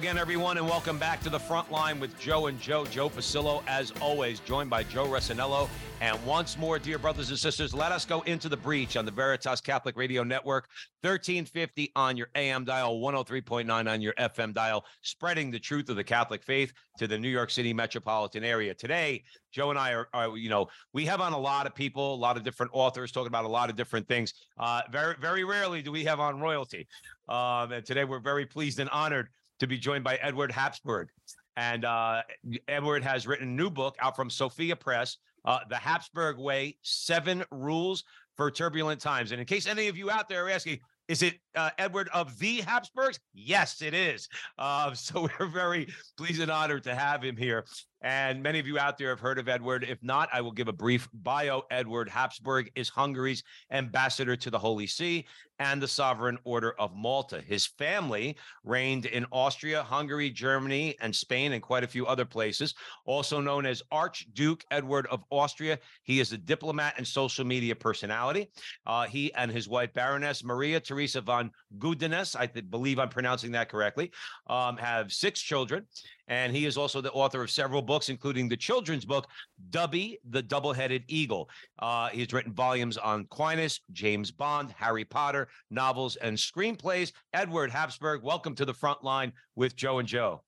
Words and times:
Again, 0.00 0.16
everyone, 0.16 0.56
and 0.56 0.66
welcome 0.66 0.96
back 0.96 1.20
to 1.20 1.28
the 1.28 1.38
front 1.38 1.70
line 1.70 2.00
with 2.00 2.18
Joe 2.18 2.46
and 2.46 2.58
Joe. 2.58 2.86
Joe 2.86 3.10
Pasillo, 3.10 3.62
as 3.66 3.92
always, 4.00 4.40
joined 4.40 4.70
by 4.70 4.82
Joe 4.82 5.04
Resinello. 5.04 5.68
And 6.00 6.18
once 6.24 6.56
more, 6.56 6.78
dear 6.78 6.98
brothers 6.98 7.28
and 7.28 7.38
sisters, 7.38 7.74
let 7.74 7.92
us 7.92 8.06
go 8.06 8.22
into 8.22 8.48
the 8.48 8.56
breach 8.56 8.96
on 8.96 9.04
the 9.04 9.10
Veritas 9.10 9.60
Catholic 9.60 9.98
Radio 9.98 10.22
Network, 10.22 10.68
1350 11.02 11.92
on 11.96 12.16
your 12.16 12.28
AM 12.34 12.64
dial, 12.64 12.98
103.9 12.98 13.92
on 13.92 14.00
your 14.00 14.14
FM 14.14 14.54
dial, 14.54 14.86
spreading 15.02 15.50
the 15.50 15.58
truth 15.58 15.90
of 15.90 15.96
the 15.96 16.04
Catholic 16.04 16.42
faith 16.42 16.72
to 16.96 17.06
the 17.06 17.18
New 17.18 17.28
York 17.28 17.50
City 17.50 17.74
metropolitan 17.74 18.42
area. 18.42 18.72
Today, 18.72 19.22
Joe 19.52 19.68
and 19.68 19.78
I 19.78 19.92
are, 19.92 20.08
are 20.14 20.34
you 20.34 20.48
know, 20.48 20.68
we 20.94 21.04
have 21.04 21.20
on 21.20 21.34
a 21.34 21.38
lot 21.38 21.66
of 21.66 21.74
people, 21.74 22.14
a 22.14 22.16
lot 22.16 22.38
of 22.38 22.42
different 22.42 22.72
authors 22.72 23.12
talking 23.12 23.26
about 23.26 23.44
a 23.44 23.48
lot 23.48 23.68
of 23.68 23.76
different 23.76 24.08
things. 24.08 24.32
Uh, 24.58 24.80
very, 24.90 25.16
very 25.20 25.44
rarely 25.44 25.82
do 25.82 25.92
we 25.92 26.04
have 26.04 26.20
on 26.20 26.40
royalty. 26.40 26.88
Um, 27.28 27.72
and 27.72 27.84
today 27.84 28.04
we're 28.04 28.18
very 28.18 28.46
pleased 28.46 28.80
and 28.80 28.88
honored 28.88 29.28
to 29.60 29.66
be 29.66 29.78
joined 29.78 30.04
by 30.04 30.16
Edward 30.16 30.50
Habsburg. 30.50 31.08
And 31.56 31.84
uh, 31.84 32.22
Edward 32.68 33.04
has 33.04 33.26
written 33.26 33.48
a 33.48 33.52
new 33.52 33.70
book 33.70 33.96
out 34.00 34.16
from 34.16 34.30
Sophia 34.30 34.74
Press, 34.74 35.18
uh, 35.44 35.60
The 35.68 35.76
Habsburg 35.76 36.38
Way 36.38 36.76
Seven 36.82 37.44
Rules 37.50 38.04
for 38.36 38.50
Turbulent 38.50 39.00
Times. 39.00 39.32
And 39.32 39.40
in 39.40 39.46
case 39.46 39.66
any 39.66 39.88
of 39.88 39.96
you 39.96 40.10
out 40.10 40.28
there 40.28 40.46
are 40.46 40.50
asking, 40.50 40.80
is 41.08 41.22
it 41.22 41.34
uh, 41.56 41.70
Edward 41.76 42.08
of 42.14 42.38
the 42.38 42.60
Habsburgs? 42.60 43.18
Yes, 43.34 43.82
it 43.82 43.94
is. 43.94 44.28
Uh, 44.58 44.94
so 44.94 45.28
we're 45.38 45.46
very 45.46 45.88
pleased 46.16 46.40
and 46.40 46.50
honored 46.50 46.84
to 46.84 46.94
have 46.94 47.22
him 47.22 47.36
here. 47.36 47.66
And 48.02 48.42
many 48.42 48.58
of 48.58 48.66
you 48.66 48.78
out 48.78 48.96
there 48.96 49.10
have 49.10 49.20
heard 49.20 49.38
of 49.38 49.48
Edward. 49.48 49.84
If 49.84 50.02
not, 50.02 50.28
I 50.32 50.40
will 50.40 50.52
give 50.52 50.68
a 50.68 50.72
brief 50.72 51.08
bio. 51.12 51.62
Edward 51.70 52.08
Habsburg 52.08 52.70
is 52.74 52.88
Hungary's 52.88 53.42
ambassador 53.70 54.36
to 54.36 54.50
the 54.50 54.58
Holy 54.58 54.86
See 54.86 55.26
and 55.60 55.80
the 55.80 55.86
Sovereign 55.86 56.38
Order 56.44 56.72
of 56.80 56.96
Malta. 56.96 57.42
His 57.46 57.66
family 57.66 58.36
reigned 58.64 59.04
in 59.04 59.26
Austria, 59.30 59.82
Hungary, 59.82 60.30
Germany, 60.30 60.96
and 61.02 61.14
Spain, 61.14 61.52
and 61.52 61.62
quite 61.62 61.84
a 61.84 61.88
few 61.88 62.06
other 62.06 62.24
places. 62.24 62.74
Also 63.04 63.40
known 63.40 63.66
as 63.66 63.82
Archduke 63.92 64.64
Edward 64.70 65.06
of 65.08 65.22
Austria, 65.28 65.78
he 66.02 66.18
is 66.18 66.32
a 66.32 66.38
diplomat 66.38 66.94
and 66.96 67.06
social 67.06 67.44
media 67.44 67.76
personality. 67.76 68.50
Uh, 68.86 69.04
he 69.06 69.32
and 69.34 69.50
his 69.50 69.68
wife, 69.68 69.92
Baroness 69.92 70.42
Maria 70.42 70.80
Teresa 70.80 71.20
von 71.20 71.50
Gudenus, 71.78 72.34
I 72.34 72.46
th- 72.46 72.70
believe 72.70 72.98
I'm 72.98 73.10
pronouncing 73.10 73.52
that 73.52 73.68
correctly, 73.68 74.10
um, 74.46 74.78
have 74.78 75.12
six 75.12 75.40
children. 75.40 75.84
And 76.28 76.54
he 76.54 76.64
is 76.64 76.78
also 76.78 77.00
the 77.00 77.10
author 77.10 77.42
of 77.42 77.50
several 77.50 77.82
books, 77.90 78.08
including 78.08 78.48
the 78.48 78.56
children's 78.56 79.04
book, 79.04 79.26
Dubby, 79.70 80.18
the 80.30 80.40
Double 80.40 80.72
Headed 80.72 81.02
Eagle. 81.08 81.50
Uh, 81.80 82.08
he's 82.10 82.32
written 82.32 82.52
volumes 82.52 82.96
on 82.96 83.22
Aquinas, 83.22 83.80
James 83.90 84.30
Bond, 84.30 84.72
Harry 84.78 85.04
Potter, 85.04 85.48
novels, 85.72 86.14
and 86.14 86.36
screenplays. 86.36 87.10
Edward 87.34 87.68
Habsburg, 87.68 88.22
welcome 88.22 88.54
to 88.54 88.64
the 88.64 88.72
front 88.72 89.02
line 89.02 89.32
with 89.56 89.74
Joe 89.74 89.98
and 89.98 90.06
Joe. 90.06 90.40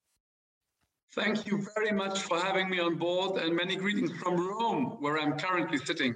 Thank 1.15 1.45
you 1.45 1.67
very 1.75 1.91
much 1.91 2.21
for 2.21 2.39
having 2.39 2.69
me 2.69 2.79
on 2.79 2.95
board, 2.95 3.35
and 3.41 3.53
many 3.53 3.75
greetings 3.75 4.13
from 4.21 4.37
Rome, 4.37 4.95
where 5.01 5.19
I'm 5.19 5.37
currently 5.37 5.79
sitting. 5.79 6.15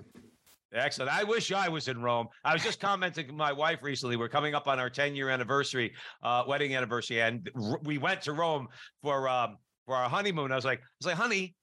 Excellent. 0.73 1.11
I 1.11 1.25
wish 1.25 1.51
I 1.51 1.67
was 1.67 1.89
in 1.89 2.01
Rome. 2.01 2.27
I 2.45 2.53
was 2.53 2.63
just 2.63 2.79
commenting 2.79 3.27
to 3.27 3.33
my 3.33 3.51
wife 3.51 3.79
recently. 3.81 4.15
We're 4.15 4.29
coming 4.29 4.55
up 4.55 4.69
on 4.69 4.79
our 4.79 4.89
10 4.89 5.13
year 5.13 5.29
anniversary, 5.29 5.93
uh, 6.23 6.43
wedding 6.47 6.73
anniversary, 6.73 7.21
and 7.21 7.49
we 7.83 7.97
went 7.97 8.21
to 8.23 8.31
Rome 8.31 8.69
for 9.01 9.27
um, 9.27 9.57
for 9.87 9.95
our 9.95 10.07
honeymoon. 10.07 10.51
I 10.51 10.55
was 10.55 10.65
like, 10.65 10.79
I 10.79 10.83
was 10.99 11.07
like, 11.07 11.15
honey, 11.15 11.55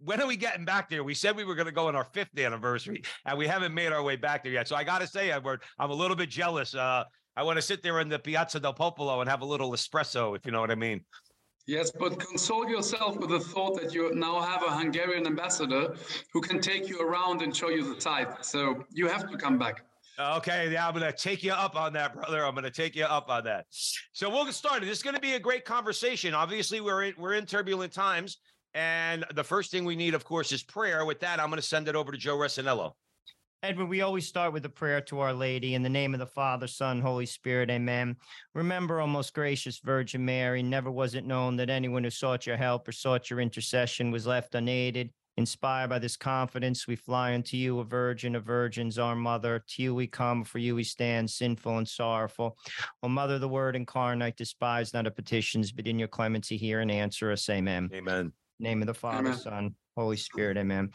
when 0.00 0.20
are 0.20 0.26
we 0.26 0.36
getting 0.36 0.64
back 0.64 0.90
there? 0.90 1.04
We 1.04 1.14
said 1.14 1.36
we 1.36 1.44
were 1.44 1.54
going 1.54 1.66
to 1.66 1.72
go 1.72 1.86
on 1.86 1.94
our 1.94 2.04
fifth 2.04 2.36
anniversary, 2.36 3.02
and 3.24 3.38
we 3.38 3.46
haven't 3.46 3.72
made 3.72 3.92
our 3.92 4.02
way 4.02 4.16
back 4.16 4.42
there 4.42 4.52
yet. 4.52 4.66
So 4.66 4.74
I 4.74 4.82
got 4.82 5.00
to 5.02 5.06
say, 5.06 5.30
Edward, 5.30 5.62
I'm 5.78 5.90
a 5.90 5.94
little 5.94 6.16
bit 6.16 6.30
jealous. 6.30 6.74
Uh, 6.74 7.04
I 7.36 7.42
want 7.42 7.56
to 7.56 7.62
sit 7.62 7.82
there 7.82 8.00
in 8.00 8.08
the 8.08 8.18
Piazza 8.18 8.58
del 8.58 8.72
Popolo 8.72 9.20
and 9.20 9.30
have 9.30 9.42
a 9.42 9.44
little 9.44 9.70
espresso, 9.72 10.34
if 10.34 10.44
you 10.44 10.52
know 10.52 10.60
what 10.60 10.70
I 10.70 10.74
mean. 10.74 11.04
Yes, 11.66 11.90
but 11.90 12.18
console 12.20 12.68
yourself 12.68 13.16
with 13.18 13.30
the 13.30 13.40
thought 13.40 13.80
that 13.80 13.92
you 13.92 14.14
now 14.14 14.40
have 14.40 14.62
a 14.62 14.70
Hungarian 14.70 15.26
ambassador 15.26 15.96
who 16.32 16.40
can 16.40 16.60
take 16.60 16.88
you 16.88 17.00
around 17.00 17.42
and 17.42 17.54
show 17.54 17.68
you 17.68 17.82
the 17.92 18.00
tithe. 18.00 18.28
So 18.40 18.84
you 18.92 19.08
have 19.08 19.28
to 19.30 19.36
come 19.36 19.58
back. 19.58 19.84
Okay, 20.18 20.72
yeah, 20.72 20.88
I'm 20.88 20.94
to 20.94 21.12
take 21.12 21.42
you 21.42 21.52
up 21.52 21.76
on 21.76 21.92
that, 21.92 22.14
brother. 22.14 22.44
I'm 22.44 22.54
to 22.56 22.70
take 22.70 22.96
you 22.96 23.04
up 23.04 23.28
on 23.28 23.44
that. 23.44 23.66
So 24.12 24.30
we'll 24.30 24.46
get 24.46 24.54
started. 24.54 24.88
This 24.88 24.98
is 24.98 25.02
to 25.14 25.20
be 25.20 25.34
a 25.34 25.38
great 25.38 25.66
conversation. 25.66 26.32
Obviously, 26.32 26.80
we're 26.80 27.02
in, 27.04 27.14
we're 27.18 27.34
in 27.34 27.44
turbulent 27.44 27.92
times, 27.92 28.38
and 28.72 29.26
the 29.34 29.44
first 29.44 29.70
thing 29.70 29.84
we 29.84 29.94
need, 29.94 30.14
of 30.14 30.24
course, 30.24 30.52
is 30.52 30.62
prayer. 30.62 31.04
With 31.04 31.20
that, 31.20 31.38
I'm 31.38 31.50
to 31.60 31.66
send 31.66 31.86
it 31.86 31.96
over 31.96 32.12
to 32.12 32.18
Joe 32.18 32.36
Resinello. 32.36 32.92
Edward, 33.62 33.86
we 33.86 34.00
always 34.00 34.26
start 34.26 34.52
with 34.52 34.64
a 34.64 34.70
prayer 34.70 35.00
to 35.02 35.20
Our 35.20 35.34
Lady 35.34 35.74
in 35.74 35.82
the 35.82 35.88
name 35.88 36.14
of 36.14 36.20
the 36.20 36.26
Father, 36.26 36.66
Son, 36.66 37.00
Holy 37.00 37.26
Spirit. 37.26 37.68
Amen. 37.68 38.16
Remember, 38.54 39.00
O 39.00 39.06
most 39.06 39.34
gracious 39.34 39.80
Virgin 39.80 40.24
Mary, 40.24 40.62
never 40.62 40.90
was 40.90 41.14
it 41.14 41.26
known 41.26 41.56
that 41.56 41.68
anyone 41.68 42.04
who 42.04 42.10
sought 42.10 42.46
your 42.46 42.56
help 42.56 42.86
or 42.86 42.92
sought 42.92 43.28
your 43.28 43.40
intercession 43.40 44.10
was 44.10 44.26
left 44.26 44.54
unaided. 44.54 45.10
Inspired 45.38 45.88
by 45.90 45.98
this 45.98 46.16
confidence, 46.16 46.86
we 46.86 46.96
fly 46.96 47.34
unto 47.34 47.58
you, 47.58 47.78
a 47.80 47.84
virgin 47.84 48.34
of 48.34 48.44
virgins, 48.44 48.98
our 48.98 49.14
mother. 49.14 49.62
To 49.68 49.82
you 49.82 49.94
we 49.94 50.06
come, 50.06 50.44
for 50.44 50.58
you 50.58 50.74
we 50.74 50.82
stand, 50.82 51.30
sinful 51.30 51.76
and 51.76 51.86
sorrowful. 51.86 52.56
O 53.02 53.08
Mother, 53.08 53.38
the 53.38 53.48
Word 53.48 53.76
incarnate, 53.76 54.36
despise 54.36 54.94
not 54.94 55.04
our 55.04 55.10
petitions, 55.10 55.72
but 55.72 55.86
in 55.86 55.98
your 55.98 56.08
clemency 56.08 56.56
hear 56.56 56.80
and 56.80 56.90
answer 56.90 57.30
us. 57.30 57.48
Amen. 57.50 57.90
Amen. 57.92 58.32
Name 58.58 58.80
of 58.80 58.86
the 58.86 58.94
Father, 58.94 59.18
Amen. 59.18 59.38
Son, 59.38 59.74
Holy 59.94 60.16
Spirit. 60.16 60.56
Amen. 60.56 60.90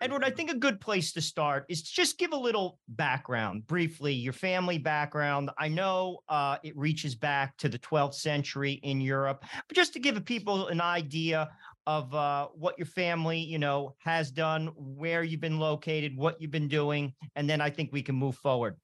Edward, 0.00 0.22
I 0.22 0.30
think 0.30 0.50
a 0.50 0.56
good 0.56 0.80
place 0.80 1.12
to 1.14 1.20
start 1.20 1.64
is 1.68 1.82
to 1.82 1.92
just 1.92 2.18
give 2.18 2.32
a 2.32 2.36
little 2.36 2.78
background, 2.88 3.66
briefly, 3.66 4.12
your 4.12 4.32
family 4.32 4.78
background. 4.78 5.50
I 5.58 5.66
know 5.66 6.20
uh, 6.28 6.58
it 6.62 6.76
reaches 6.76 7.16
back 7.16 7.56
to 7.56 7.68
the 7.68 7.80
12th 7.80 8.14
century 8.14 8.74
in 8.84 9.00
Europe, 9.00 9.44
but 9.66 9.76
just 9.76 9.92
to 9.94 9.98
give 9.98 10.24
people 10.24 10.68
an 10.68 10.80
idea 10.80 11.48
of 11.88 12.14
uh, 12.14 12.46
what 12.54 12.78
your 12.78 12.86
family, 12.86 13.38
you 13.38 13.58
know, 13.58 13.96
has 13.98 14.30
done, 14.30 14.70
where 14.76 15.24
you've 15.24 15.40
been 15.40 15.58
located, 15.58 16.16
what 16.16 16.40
you've 16.40 16.52
been 16.52 16.68
doing, 16.68 17.12
and 17.34 17.50
then 17.50 17.60
I 17.60 17.68
think 17.68 17.90
we 17.92 18.02
can 18.02 18.14
move 18.14 18.36
forward. 18.36 18.76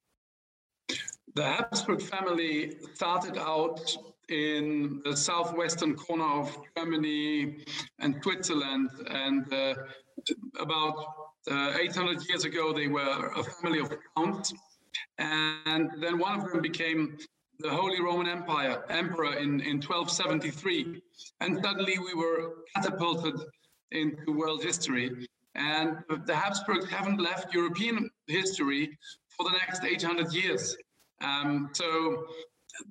The 1.37 1.45
Habsburg 1.45 2.03
family 2.03 2.77
started 2.95 3.39
out 3.39 3.97
in 4.29 5.01
the 5.05 5.17
southwestern 5.17 5.95
corner 5.95 6.41
of 6.41 6.59
Germany 6.77 7.65
and 7.99 8.17
Switzerland. 8.23 8.91
And 9.11 9.53
uh, 9.53 9.75
about 10.61 11.05
uh, 11.51 11.75
800 11.79 12.29
years 12.29 12.45
ago, 12.45 12.73
they 12.73 12.89
were 12.89 13.33
a 13.37 13.43
family 13.45 13.81
of 13.81 13.93
counts. 14.17 14.53
And 15.19 15.91
then 16.01 16.19
one 16.19 16.41
of 16.41 16.51
them 16.51 16.63
became 16.63 17.19
the 17.61 17.71
Holy 17.71 18.01
Roman 18.01 18.27
Empire 18.29 18.85
emperor 18.91 19.35
in, 19.35 19.61
in 19.61 19.77
1273. 19.81 21.01
And 21.41 21.63
suddenly 21.63 21.99
we 21.99 22.15
were 22.15 22.65
catapulted 22.75 23.35
into 23.93 24.33
world 24.33 24.63
history. 24.63 25.29
And 25.55 25.99
the 26.27 26.35
Habsburgs 26.35 26.89
haven't 26.91 27.21
left 27.21 27.55
European 27.55 28.11
history 28.27 28.99
for 29.29 29.45
the 29.45 29.57
next 29.59 29.85
800 29.85 30.33
years. 30.33 30.77
Um, 31.21 31.71
so 31.73 32.27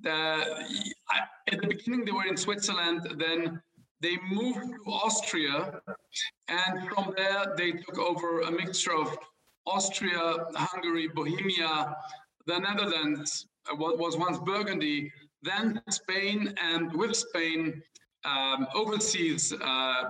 the, 0.02 0.10
I, 0.10 1.20
at 1.52 1.60
the 1.60 1.68
beginning 1.68 2.04
they 2.04 2.12
were 2.12 2.26
in 2.26 2.36
Switzerland, 2.36 3.16
then 3.18 3.60
they 4.04 4.18
moved 4.30 4.66
to 4.84 4.90
Austria, 4.90 5.80
and 6.48 6.88
from 6.88 7.14
there 7.16 7.54
they 7.56 7.72
took 7.72 7.98
over 7.98 8.42
a 8.42 8.50
mixture 8.50 8.94
of 8.94 9.16
Austria, 9.66 10.24
Hungary, 10.54 11.08
Bohemia, 11.08 11.96
the 12.46 12.58
Netherlands, 12.58 13.46
uh, 13.70 13.76
what 13.76 13.98
was 13.98 14.18
once 14.18 14.38
Burgundy, 14.38 15.10
then 15.42 15.80
Spain, 15.88 16.54
and 16.62 16.92
with 16.92 17.16
Spain, 17.16 17.82
um, 18.26 18.66
overseas 18.74 19.54
uh, 19.54 20.02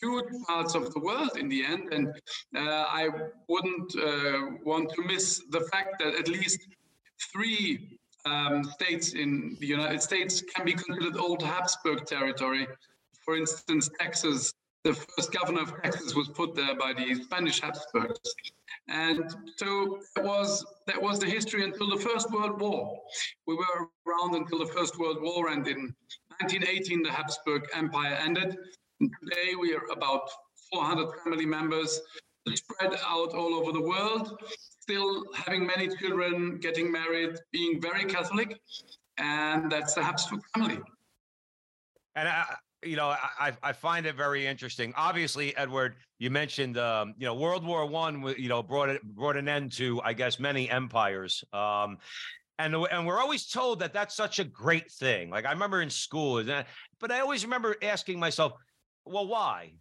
huge 0.00 0.30
parts 0.48 0.74
of 0.74 0.92
the 0.92 1.00
world 1.00 1.36
in 1.36 1.48
the 1.48 1.64
end. 1.64 1.92
And 1.92 2.08
uh, 2.56 2.84
I 3.02 3.08
wouldn't 3.48 3.90
uh, 3.96 4.56
want 4.64 4.90
to 4.96 5.02
miss 5.02 5.42
the 5.50 5.60
fact 5.72 6.00
that 6.00 6.14
at 6.14 6.26
least 6.26 6.60
three 7.32 7.98
um, 8.26 8.64
states 8.64 9.12
in 9.12 9.56
the 9.60 9.66
United 9.66 10.02
States 10.02 10.42
can 10.42 10.64
be 10.64 10.72
considered 10.72 11.16
old 11.16 11.42
Habsburg 11.42 12.04
territory. 12.06 12.66
For 13.28 13.36
instance, 13.36 13.90
Texas, 14.00 14.54
the 14.84 14.94
first 14.94 15.32
governor 15.32 15.60
of 15.60 15.74
Texas 15.82 16.14
was 16.14 16.30
put 16.30 16.54
there 16.54 16.74
by 16.74 16.94
the 16.94 17.14
Spanish 17.24 17.60
Habsburgs. 17.60 18.18
And 18.88 19.22
so 19.56 19.98
that 20.16 20.24
was 20.24 20.64
that 20.86 21.02
was 21.02 21.18
the 21.18 21.26
history 21.26 21.62
until 21.62 21.90
the 21.90 22.02
First 22.02 22.30
World 22.30 22.58
War. 22.58 22.98
We 23.46 23.54
were 23.54 23.88
around 24.06 24.34
until 24.34 24.60
the 24.60 24.72
First 24.72 24.98
World 24.98 25.18
War, 25.20 25.50
and 25.50 25.68
in 25.68 25.94
1918 26.40 27.02
the 27.02 27.12
Habsburg 27.12 27.64
Empire 27.74 28.14
ended. 28.14 28.56
And 28.98 29.10
today 29.22 29.54
we 29.60 29.74
are 29.74 29.84
about 29.92 30.30
400 30.72 31.20
family 31.22 31.44
members 31.44 32.00
spread 32.54 32.94
out 33.06 33.34
all 33.34 33.52
over 33.56 33.72
the 33.72 33.82
world, 33.82 34.40
still 34.80 35.26
having 35.34 35.66
many 35.66 35.94
children, 35.98 36.56
getting 36.60 36.90
married, 36.90 37.36
being 37.52 37.78
very 37.78 38.06
Catholic, 38.06 38.58
and 39.18 39.70
that's 39.70 39.92
the 39.92 40.02
Habsburg 40.02 40.40
family. 40.54 40.80
And 42.16 42.26
you 42.84 42.96
know, 42.96 43.08
I 43.08 43.52
I 43.62 43.72
find 43.72 44.06
it 44.06 44.14
very 44.14 44.46
interesting. 44.46 44.92
Obviously, 44.96 45.56
Edward, 45.56 45.96
you 46.18 46.30
mentioned, 46.30 46.78
um, 46.78 47.14
you 47.18 47.26
know, 47.26 47.34
World 47.34 47.64
War 47.64 47.86
One, 47.86 48.34
you 48.38 48.48
know, 48.48 48.62
brought 48.62 48.88
it 48.88 49.02
brought 49.02 49.36
an 49.36 49.48
end 49.48 49.72
to, 49.72 50.00
I 50.02 50.12
guess, 50.12 50.38
many 50.38 50.70
empires. 50.70 51.42
Um, 51.52 51.98
and 52.58 52.74
and 52.74 53.06
we're 53.06 53.20
always 53.20 53.46
told 53.46 53.80
that 53.80 53.92
that's 53.92 54.14
such 54.14 54.38
a 54.38 54.44
great 54.44 54.90
thing. 54.90 55.30
Like 55.30 55.46
I 55.46 55.52
remember 55.52 55.82
in 55.82 55.90
school, 55.90 56.42
but 57.00 57.10
I 57.10 57.20
always 57.20 57.44
remember 57.44 57.76
asking 57.82 58.18
myself, 58.18 58.52
well, 59.04 59.26
why? 59.26 59.72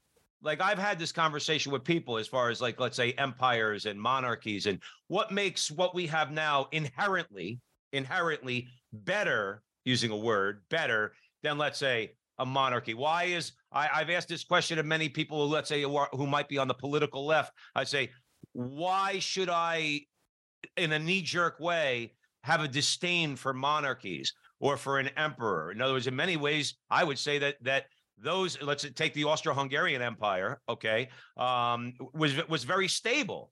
Like 0.42 0.62
I've 0.62 0.78
had 0.78 1.00
this 1.00 1.12
conversation 1.12 1.72
with 1.72 1.84
people 1.84 2.18
as 2.18 2.28
far 2.28 2.50
as 2.50 2.62
like 2.62 2.80
let's 2.80 2.96
say 2.96 3.12
empires 3.14 3.86
and 3.86 4.00
monarchies 4.00 4.68
and 4.68 4.80
what 5.08 5.32
makes 5.32 5.72
what 5.72 5.96
we 5.96 6.06
have 6.08 6.32
now 6.32 6.68
inherently 6.72 7.60
inherently 7.94 8.68
better 8.94 9.64
using 9.86 10.12
a 10.12 10.18
word 10.18 10.62
better 10.70 11.14
than 11.42 11.58
let's 11.58 11.80
say 11.80 12.12
a 12.40 12.46
monarchy? 12.46 12.94
Why 12.94 13.26
is 13.26 13.54
I, 13.72 13.90
I've 13.94 14.10
asked 14.10 14.30
this 14.30 14.44
question 14.44 14.80
of 14.80 14.86
many 14.86 15.10
people 15.10 15.46
who 15.46 15.54
let's 15.54 15.70
say 15.70 15.82
who, 15.82 15.96
are, 15.96 16.10
who 16.12 16.28
might 16.28 16.48
be 16.48 16.58
on 16.58 16.68
the 16.68 16.74
political 16.74 17.26
left. 17.26 17.54
I 17.76 17.84
say, 17.84 18.12
why 18.54 19.20
should 19.20 19.50
I, 19.50 20.02
in 20.76 20.92
a 20.94 21.00
knee 21.00 21.22
jerk 21.22 21.60
way, 21.60 22.14
have 22.44 22.62
a 22.62 22.68
disdain 22.68 23.36
for 23.36 23.54
monarchies 23.54 24.34
or 24.60 24.78
for 24.78 25.00
an 25.00 25.10
emperor? 25.18 25.72
In 25.72 25.82
other 25.82 25.94
words, 25.94 26.08
in 26.08 26.16
many 26.16 26.38
ways, 26.38 26.76
I 26.90 27.04
would 27.04 27.20
say 27.20 27.40
that 27.40 27.56
that 27.62 27.86
those 28.18 28.60
let's 28.62 28.90
take 28.96 29.14
the 29.14 29.26
Austro-Hungarian 29.26 30.02
Empire, 30.02 30.60
okay, 30.68 31.10
um, 31.38 31.94
was 32.14 32.48
was 32.48 32.64
very 32.64 32.88
stable 32.88 33.52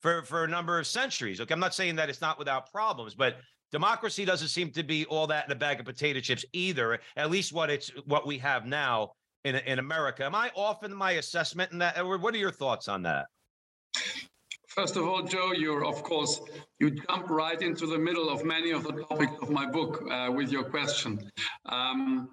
for 0.00 0.22
for 0.22 0.44
a 0.44 0.48
number 0.48 0.78
of 0.78 0.86
centuries. 0.86 1.40
Okay, 1.40 1.52
I'm 1.52 1.60
not 1.60 1.74
saying 1.74 1.96
that 1.96 2.08
it's 2.08 2.20
not 2.20 2.38
without 2.38 2.70
problems, 2.70 3.14
but 3.14 3.36
democracy 3.72 4.24
doesn't 4.24 4.48
seem 4.48 4.70
to 4.72 4.82
be 4.82 5.04
all 5.06 5.26
that 5.26 5.46
in 5.46 5.52
a 5.52 5.56
bag 5.56 5.80
of 5.80 5.86
potato 5.86 6.20
chips 6.20 6.44
either. 6.52 6.98
At 7.16 7.30
least 7.30 7.52
what 7.52 7.70
it's 7.70 7.88
what 8.06 8.26
we 8.26 8.38
have 8.38 8.66
now 8.66 9.12
in 9.44 9.56
in 9.56 9.78
America. 9.78 10.24
Am 10.24 10.34
I 10.34 10.50
off 10.54 10.84
in 10.84 10.94
my 10.94 11.12
assessment 11.12 11.72
in 11.72 11.78
that? 11.78 11.96
Edward, 11.96 12.22
what 12.22 12.34
are 12.34 12.38
your 12.38 12.52
thoughts 12.52 12.88
on 12.88 13.02
that? 13.02 13.26
First 14.68 14.96
of 14.96 15.06
all, 15.06 15.22
Joe, 15.22 15.52
you're 15.52 15.86
of 15.86 16.02
course 16.02 16.38
you 16.80 16.90
jump 16.90 17.30
right 17.30 17.60
into 17.62 17.86
the 17.86 17.98
middle 17.98 18.28
of 18.28 18.44
many 18.44 18.72
of 18.72 18.82
the 18.82 18.92
topics 19.04 19.32
of 19.40 19.48
my 19.48 19.64
book 19.64 20.04
uh, 20.10 20.30
with 20.30 20.52
your 20.52 20.64
question. 20.64 21.30
Um, 21.66 22.28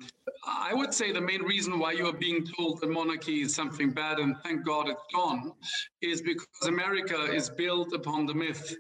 I 0.46 0.74
would 0.74 0.94
say 0.94 1.14
the 1.14 1.22
main 1.22 1.42
reason 1.44 1.80
why 1.80 1.94
you 1.94 2.06
are 2.08 2.18
being 2.18 2.46
told 2.46 2.82
that 2.82 2.90
monarchy 2.90 3.44
is 3.44 3.56
something 3.56 3.92
bad 3.92 4.20
and 4.20 4.36
thank 4.44 4.66
God 4.66 4.90
it's 4.90 5.02
gone 5.14 5.54
is 6.02 6.22
because 6.22 6.68
America 6.68 7.32
is 7.32 7.50
built 7.50 7.94
upon 7.94 8.26
the 8.26 8.34
myth 8.34 8.76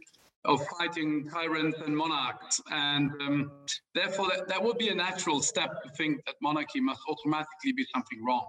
of 0.46 0.62
fighting 0.78 1.30
tyrants 1.30 1.80
and 1.86 1.96
monarchs. 1.96 2.62
And 2.70 3.12
um, 3.22 3.52
therefore, 3.96 4.28
that, 4.30 4.48
that 4.48 4.62
would 4.62 4.78
be 4.78 4.90
a 4.90 4.96
natural 4.96 5.42
step 5.42 5.82
to 5.84 5.90
think 5.92 6.26
that 6.26 6.36
monarchy 6.42 6.82
must 6.82 7.02
automatically 7.08 7.72
be 7.72 7.86
something 7.94 8.24
wrong. 8.24 8.46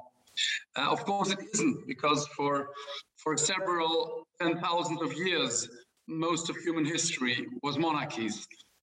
Uh, 0.77 0.91
of 0.91 1.05
course, 1.05 1.31
it 1.31 1.39
isn't, 1.53 1.87
because 1.87 2.27
for, 2.37 2.71
for 3.17 3.37
several 3.37 4.27
ten 4.41 4.59
thousands 4.61 5.01
of 5.03 5.13
years, 5.15 5.69
most 6.09 6.51
of 6.51 6.57
human 6.57 6.85
history 6.85 7.47
was 7.63 7.79
monarchies. 7.79 8.47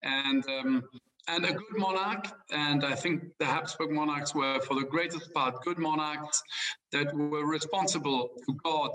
And 0.03 0.45
um, 0.49 0.85
and 1.31 1.45
a 1.45 1.53
good 1.53 1.77
monarch, 1.77 2.27
and 2.51 2.85
I 2.85 2.95
think 2.95 3.23
the 3.39 3.45
Habsburg 3.45 3.91
monarchs 3.93 4.35
were, 4.35 4.61
for 4.61 4.75
the 4.75 4.87
greatest 4.87 5.33
part, 5.33 5.63
good 5.63 5.79
monarchs 5.79 6.43
that 6.91 7.15
were 7.15 7.47
responsible 7.47 8.31
to 8.47 8.53
God 8.65 8.91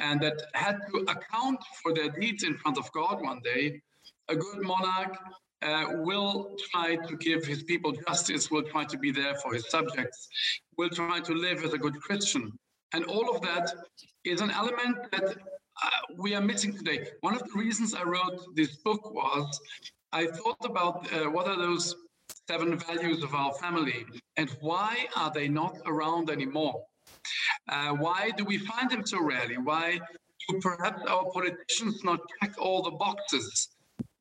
and 0.00 0.20
that 0.20 0.42
had 0.54 0.78
to 0.90 0.98
account 1.14 1.60
for 1.82 1.94
their 1.94 2.10
deeds 2.10 2.42
in 2.42 2.54
front 2.56 2.76
of 2.76 2.90
God 2.92 3.22
one 3.22 3.40
day. 3.44 3.80
A 4.28 4.34
good 4.34 4.62
monarch 4.62 5.16
uh, 5.62 5.84
will 6.08 6.56
try 6.70 6.96
to 6.96 7.16
give 7.16 7.44
his 7.44 7.62
people 7.62 7.92
justice, 8.08 8.50
will 8.50 8.64
try 8.64 8.84
to 8.84 8.98
be 8.98 9.12
there 9.12 9.36
for 9.36 9.54
his 9.54 9.68
subjects, 9.70 10.28
will 10.76 10.90
try 10.90 11.20
to 11.20 11.34
live 11.34 11.64
as 11.64 11.72
a 11.72 11.78
good 11.78 12.00
Christian. 12.00 12.52
And 12.94 13.04
all 13.04 13.34
of 13.34 13.42
that 13.42 13.72
is 14.24 14.40
an 14.40 14.50
element 14.50 14.96
that 15.12 15.36
uh, 15.84 15.90
we 16.16 16.34
are 16.34 16.40
missing 16.40 16.76
today. 16.76 17.08
One 17.20 17.34
of 17.34 17.42
the 17.44 17.58
reasons 17.58 17.94
I 17.94 18.02
wrote 18.02 18.56
this 18.56 18.76
book 18.76 19.14
was 19.14 19.60
I 20.16 20.24
thought 20.28 20.64
about 20.64 21.12
uh, 21.12 21.30
what 21.30 21.46
are 21.46 21.58
those 21.58 21.94
seven 22.48 22.78
values 22.78 23.22
of 23.22 23.34
our 23.34 23.52
family 23.52 24.06
and 24.38 24.48
why 24.60 25.08
are 25.14 25.30
they 25.30 25.46
not 25.46 25.76
around 25.84 26.30
anymore? 26.30 26.82
Uh, 27.68 27.90
why 27.90 28.30
do 28.30 28.42
we 28.42 28.56
find 28.56 28.90
them 28.90 29.04
so 29.04 29.22
rarely? 29.22 29.58
Why 29.58 30.00
do 30.48 30.58
perhaps 30.62 31.02
our 31.06 31.24
politicians 31.34 32.02
not 32.02 32.20
check 32.40 32.54
all 32.58 32.80
the 32.80 32.92
boxes 32.92 33.68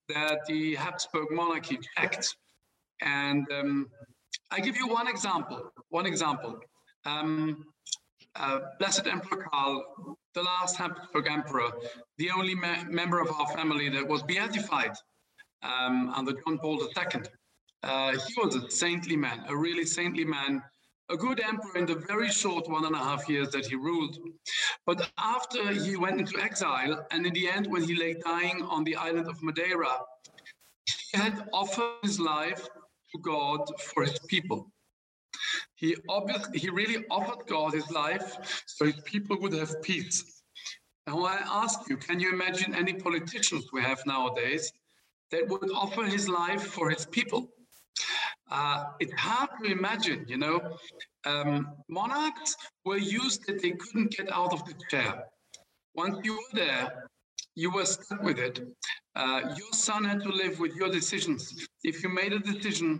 that 0.09 0.39
the 0.49 0.75
Habsburg 0.75 1.31
monarchy 1.31 1.79
checked? 1.95 2.35
And 3.01 3.47
um, 3.53 3.87
I 4.51 4.59
give 4.59 4.75
you 4.75 4.89
one 4.89 5.07
example. 5.07 5.71
One 5.91 6.05
example. 6.05 6.59
Um, 7.05 7.63
uh, 8.35 8.59
Blessed 8.79 9.07
Emperor 9.07 9.47
Karl, 9.49 10.17
the 10.33 10.43
last 10.43 10.75
Habsburg 10.75 11.27
emperor, 11.31 11.71
the 12.17 12.31
only 12.31 12.53
me- 12.53 12.83
member 12.89 13.21
of 13.21 13.31
our 13.31 13.47
family 13.55 13.87
that 13.87 14.05
was 14.05 14.23
beatified 14.23 14.91
um, 15.63 16.11
under 16.15 16.33
John 16.33 16.57
Paul 16.57 16.81
II. 16.81 17.21
Uh, 17.83 18.11
he 18.11 18.41
was 18.41 18.55
a 18.55 18.69
saintly 18.69 19.15
man, 19.15 19.43
a 19.47 19.55
really 19.55 19.85
saintly 19.85 20.25
man, 20.25 20.61
a 21.09 21.15
good 21.17 21.39
emperor 21.39 21.77
in 21.77 21.85
the 21.85 21.95
very 22.07 22.29
short 22.29 22.67
one 22.67 22.85
and 22.85 22.95
a 22.95 22.99
half 22.99 23.29
years 23.29 23.49
that 23.49 23.67
he 23.67 23.75
ruled. 23.75 24.17
But 24.85 25.11
after 25.17 25.71
he 25.71 25.95
went 25.95 26.19
into 26.19 26.41
exile, 26.41 27.05
and 27.11 27.25
in 27.25 27.33
the 27.33 27.47
end, 27.47 27.67
when 27.67 27.83
he 27.83 27.95
lay 27.95 28.15
dying 28.15 28.63
on 28.63 28.83
the 28.83 28.95
island 28.95 29.27
of 29.27 29.41
Madeira, 29.43 29.99
he 31.11 31.17
had 31.17 31.47
offered 31.53 31.99
his 32.01 32.19
life 32.19 32.67
to 33.11 33.21
God 33.21 33.69
for 33.81 34.03
his 34.03 34.19
people. 34.27 34.71
He 35.75 35.95
obviously, 36.09 36.59
he 36.59 36.69
really 36.69 37.05
offered 37.11 37.45
God 37.47 37.73
his 37.73 37.89
life 37.91 38.63
so 38.65 38.85
his 38.85 38.99
people 39.01 39.37
would 39.41 39.53
have 39.53 39.81
peace. 39.83 40.41
Now 41.05 41.23
I 41.25 41.35
ask 41.35 41.87
you, 41.89 41.97
can 41.97 42.19
you 42.19 42.31
imagine 42.31 42.73
any 42.73 42.93
politicians 42.93 43.65
we 43.71 43.81
have 43.81 44.01
nowadays 44.07 44.71
that 45.31 45.47
would 45.47 45.69
offer 45.71 46.03
his 46.03 46.29
life 46.29 46.63
for 46.63 46.89
his 46.89 47.05
people. 47.05 47.49
Uh, 48.51 48.85
it's 48.99 49.13
hard 49.13 49.49
to 49.61 49.71
imagine, 49.71 50.25
you 50.27 50.37
know. 50.37 50.77
Um, 51.25 51.73
monarchs 51.89 52.55
were 52.83 52.97
used 52.97 53.45
that 53.47 53.61
they 53.61 53.71
couldn't 53.71 54.11
get 54.15 54.31
out 54.31 54.53
of 54.53 54.63
the 54.65 54.75
chair. 54.89 55.25
Once 55.95 56.17
you 56.23 56.33
were 56.33 56.53
there, 56.53 57.09
you 57.55 57.71
were 57.71 57.85
stuck 57.85 58.21
with 58.21 58.37
it. 58.37 58.59
Uh, 59.15 59.41
your 59.57 59.71
son 59.71 60.03
had 60.03 60.21
to 60.21 60.29
live 60.29 60.59
with 60.59 60.75
your 60.75 60.89
decisions. 60.89 61.67
If 61.83 62.03
you 62.03 62.09
made 62.09 62.33
a 62.33 62.39
decision, 62.39 62.99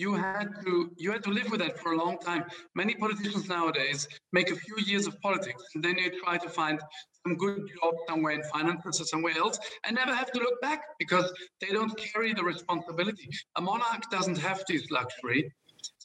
you 0.00 0.14
had 0.14 0.48
to 0.64 0.90
you 0.96 1.12
had 1.12 1.22
to 1.28 1.32
live 1.38 1.48
with 1.50 1.60
that 1.60 1.78
for 1.78 1.92
a 1.92 1.98
long 2.02 2.16
time. 2.18 2.44
Many 2.74 2.94
politicians 2.94 3.48
nowadays 3.48 4.08
make 4.32 4.50
a 4.50 4.56
few 4.56 4.76
years 4.90 5.06
of 5.06 5.20
politics 5.20 5.62
and 5.74 5.84
then 5.84 5.96
they 5.96 6.08
try 6.22 6.38
to 6.38 6.48
find 6.48 6.80
some 7.22 7.36
good 7.36 7.58
job 7.76 7.94
somewhere 8.08 8.32
in 8.38 8.42
finance 8.44 9.00
or 9.00 9.04
somewhere 9.12 9.36
else 9.36 9.58
and 9.84 9.94
never 9.94 10.14
have 10.14 10.30
to 10.32 10.38
look 10.38 10.58
back 10.62 10.80
because 10.98 11.30
they 11.60 11.70
don't 11.78 11.94
carry 11.98 12.32
the 12.32 12.42
responsibility. 12.42 13.28
A 13.56 13.60
monarch 13.60 14.04
doesn't 14.10 14.38
have 14.38 14.64
this 14.66 14.90
luxury. 14.90 15.52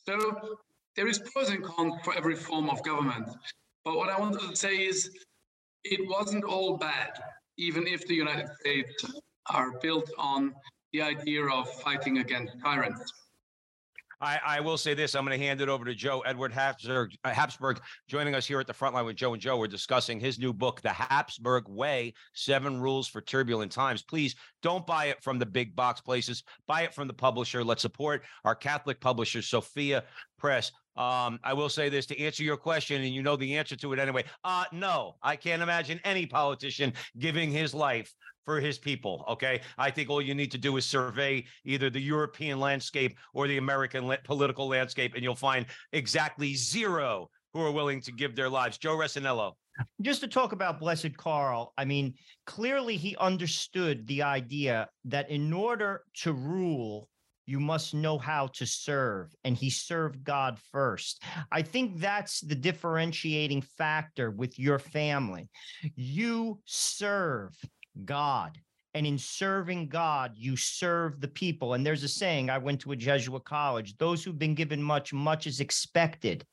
So 0.08 0.16
there 0.98 1.08
is 1.08 1.20
pros 1.20 1.50
and 1.50 1.64
cons 1.64 1.96
for 2.04 2.14
every 2.16 2.36
form 2.36 2.70
of 2.70 2.84
government. 2.84 3.30
But 3.86 3.96
what 3.96 4.10
I 4.10 4.20
wanted 4.20 4.42
to 4.42 4.56
say 4.56 4.75
is 4.92 5.10
it 5.86 6.02
wasn't 6.16 6.44
all 6.44 6.78
bad, 6.78 7.12
even 7.58 7.88
if 7.88 8.06
the 8.08 8.16
United 8.16 8.50
States 8.60 9.06
are 9.58 9.80
built 9.80 10.10
on 10.18 10.54
the 10.92 11.02
idea 11.02 11.46
of 11.46 11.70
fighting 11.86 12.18
against 12.18 12.54
tyrants. 12.62 13.14
I, 14.25 14.39
I 14.44 14.60
will 14.60 14.77
say 14.77 14.96
this. 14.96 15.13
I'm 15.13 15.24
going 15.24 15.39
to 15.39 15.46
hand 15.46 15.62
it 15.62 15.70
over 15.70 15.86
to 15.86 15.94
Joe 15.94 16.22
Edward 16.22 16.51
Habsburg, 16.51 17.12
uh, 17.24 17.29
Habsburg, 17.29 17.79
joining 18.08 18.34
us 18.34 18.48
here 18.48 18.60
at 18.60 18.65
the 18.65 18.74
front 18.74 18.96
line 18.96 19.05
with 19.05 19.15
Joe 19.15 19.34
and 19.34 19.41
Joe. 19.41 19.58
We're 19.58 19.67
discussing 19.67 20.20
his 20.20 20.39
new 20.39 20.51
book, 20.51 20.82
The 20.82 20.89
Habsburg 20.89 21.70
Way 21.70 22.15
Seven 22.34 22.82
Rules 22.82 23.08
for 23.08 23.22
Turbulent 23.22 23.72
Times. 23.72 24.01
Please 24.01 24.36
don't 24.63 24.86
buy 24.88 25.05
it 25.05 25.22
from 25.22 25.38
the 25.38 25.46
big 25.46 25.75
box 25.75 26.01
places. 26.01 26.44
Buy 26.67 26.82
it 26.82 26.94
from 26.94 27.08
the 27.08 27.13
publisher. 27.13 27.63
Let's 27.63 27.84
support 27.84 28.24
our 28.44 28.55
Catholic 28.55 29.00
publisher, 29.00 29.44
Sophia 29.44 30.03
Press. 30.39 30.72
Um, 30.98 31.40
I 31.44 31.54
will 31.54 31.70
say 31.70 31.90
this 31.90 32.06
to 32.08 32.20
answer 32.20 32.44
your 32.44 32.58
question, 32.58 33.02
and 33.02 33.14
you 33.14 33.22
know 33.22 33.36
the 33.36 33.58
answer 33.58 33.75
to 33.75 33.94
it 33.94 34.00
anyway. 34.00 34.24
Uh, 34.44 34.66
no, 34.72 35.16
I 35.22 35.36
can't 35.36 35.62
imagine 35.62 36.00
any 36.04 36.25
politician 36.25 36.94
giving 37.18 37.52
his 37.52 37.74
life 37.74 38.14
for 38.46 38.60
his 38.60 38.78
people. 38.78 39.25
Okay. 39.28 39.62
I 39.78 39.90
think 39.92 40.10
all 40.10 40.22
you 40.22 40.36
need 40.36 40.52
to 40.52 40.58
do 40.58 40.78
is 40.78 40.86
survey 40.86 41.46
either 41.66 41.90
the 41.90 42.00
European 42.00 42.60
landscape 42.60 43.18
or 43.34 43.48
the 43.48 43.58
American 43.58 44.08
la- 44.08 44.18
political 44.24 44.68
landscape, 44.68 45.16
and 45.16 45.24
you'll 45.24 45.36
find 45.36 45.66
exactly 45.92 46.54
zero 46.54 47.30
who 47.54 47.62
are 47.62 47.72
willing 47.72 48.02
to 48.02 48.12
give 48.12 48.36
their 48.36 48.50
lives. 48.50 48.78
Joe 48.78 48.96
Resinello. 48.96 49.54
Just 50.02 50.22
to 50.22 50.28
talk 50.28 50.54
about 50.54 50.80
Blessed 50.80 51.18
Karl, 51.18 51.74
I 51.78 51.84
mean, 51.84 52.14
clearly 52.46 52.96
he 52.96 53.18
understood 53.18 54.08
the 54.08 54.24
idea 54.24 54.88
that 55.06 55.30
in 55.30 55.52
order 55.52 56.04
to 56.22 56.32
rule, 56.32 57.10
you 57.46 57.60
must 57.60 57.94
know 57.94 58.18
how 58.18 58.48
to 58.48 58.66
serve, 58.66 59.34
and 59.44 59.56
he 59.56 59.70
served 59.70 60.24
God 60.24 60.60
first. 60.72 61.22
I 61.52 61.62
think 61.62 62.00
that's 62.00 62.42
the 62.42 62.56
differentiating 62.56 63.62
factor 63.62 64.32
with 64.32 64.58
your 64.58 64.80
family. 64.80 65.50
You 65.96 66.60
serve 66.66 67.56
God. 68.04 68.58
And 68.94 69.06
in 69.06 69.18
serving 69.18 69.90
God, 69.90 70.32
you 70.36 70.56
serve 70.56 71.20
the 71.20 71.28
people. 71.28 71.74
And 71.74 71.86
there's 71.86 72.04
a 72.04 72.08
saying 72.08 72.50
I 72.50 72.58
went 72.58 72.80
to 72.82 72.94
a 72.94 72.96
Jesuit 72.96 73.44
college 73.44 73.98
those 73.98 74.24
who've 74.24 74.40
been 74.40 74.56
given 74.56 74.82
much, 74.82 75.12
much 75.12 75.48
is 75.48 75.60
expected. 75.60 76.46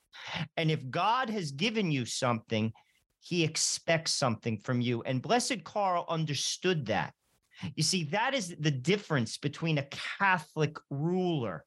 And 0.57 0.71
if 0.71 0.91
God 0.91 1.31
has 1.31 1.53
given 1.53 1.93
you 1.93 2.05
something, 2.05 2.73
he 3.21 3.45
expects 3.45 4.13
something 4.13 4.59
from 4.59 4.81
you. 4.81 5.03
And 5.03 5.23
Blessed 5.23 5.63
Karl 5.63 6.05
understood 6.09 6.87
that. 6.87 7.15
You 7.77 7.83
see, 7.83 8.05
that 8.05 8.35
is 8.35 8.55
the 8.59 8.71
difference 8.71 9.39
between 9.39 9.79
a 9.79 9.87
Catholic 10.19 10.77
ruler. 10.91 11.65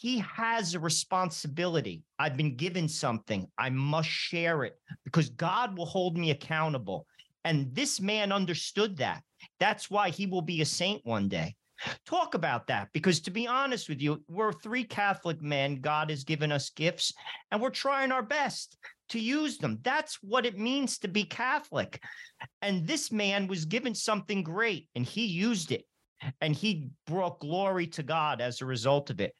He 0.00 0.18
has 0.18 0.74
a 0.74 0.80
responsibility. 0.80 2.02
I've 2.18 2.36
been 2.36 2.56
given 2.56 2.88
something. 2.88 3.48
I 3.58 3.70
must 3.70 4.08
share 4.08 4.64
it 4.64 4.78
because 5.04 5.30
God 5.30 5.76
will 5.76 5.86
hold 5.86 6.16
me 6.16 6.30
accountable. 6.30 7.06
And 7.44 7.74
this 7.74 8.00
man 8.00 8.30
understood 8.30 8.98
that. 8.98 9.22
That's 9.58 9.90
why 9.90 10.10
he 10.10 10.26
will 10.26 10.42
be 10.42 10.60
a 10.60 10.66
saint 10.66 11.04
one 11.04 11.28
day. 11.28 11.56
Talk 12.06 12.34
about 12.34 12.66
that 12.66 12.88
because, 12.92 13.20
to 13.20 13.30
be 13.30 13.46
honest 13.46 13.88
with 13.88 14.00
you, 14.00 14.22
we're 14.28 14.52
three 14.52 14.84
Catholic 14.84 15.40
men. 15.40 15.80
God 15.80 16.10
has 16.10 16.24
given 16.24 16.52
us 16.52 16.70
gifts 16.70 17.12
and 17.50 17.60
we're 17.60 17.70
trying 17.70 18.12
our 18.12 18.22
best 18.22 18.76
to 19.10 19.18
use 19.18 19.58
them. 19.58 19.78
That's 19.82 20.18
what 20.22 20.46
it 20.46 20.58
means 20.58 20.98
to 20.98 21.08
be 21.08 21.24
Catholic. 21.24 22.02
And 22.62 22.86
this 22.86 23.10
man 23.10 23.46
was 23.46 23.64
given 23.64 23.94
something 23.94 24.42
great 24.42 24.88
and 24.94 25.04
he 25.04 25.26
used 25.26 25.72
it 25.72 25.84
and 26.40 26.54
he 26.54 26.88
brought 27.06 27.40
glory 27.40 27.86
to 27.88 28.02
God 28.02 28.40
as 28.40 28.60
a 28.60 28.66
result 28.66 29.10
of 29.10 29.20
it. 29.20 29.34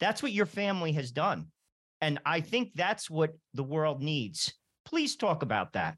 That's 0.00 0.22
what 0.22 0.32
your 0.32 0.46
family 0.46 0.92
has 0.92 1.12
done. 1.12 1.46
And 2.00 2.18
I 2.26 2.40
think 2.40 2.72
that's 2.74 3.08
what 3.08 3.30
the 3.54 3.62
world 3.62 4.02
needs. 4.02 4.52
Please 4.84 5.14
talk 5.14 5.42
about 5.42 5.74
that. 5.74 5.96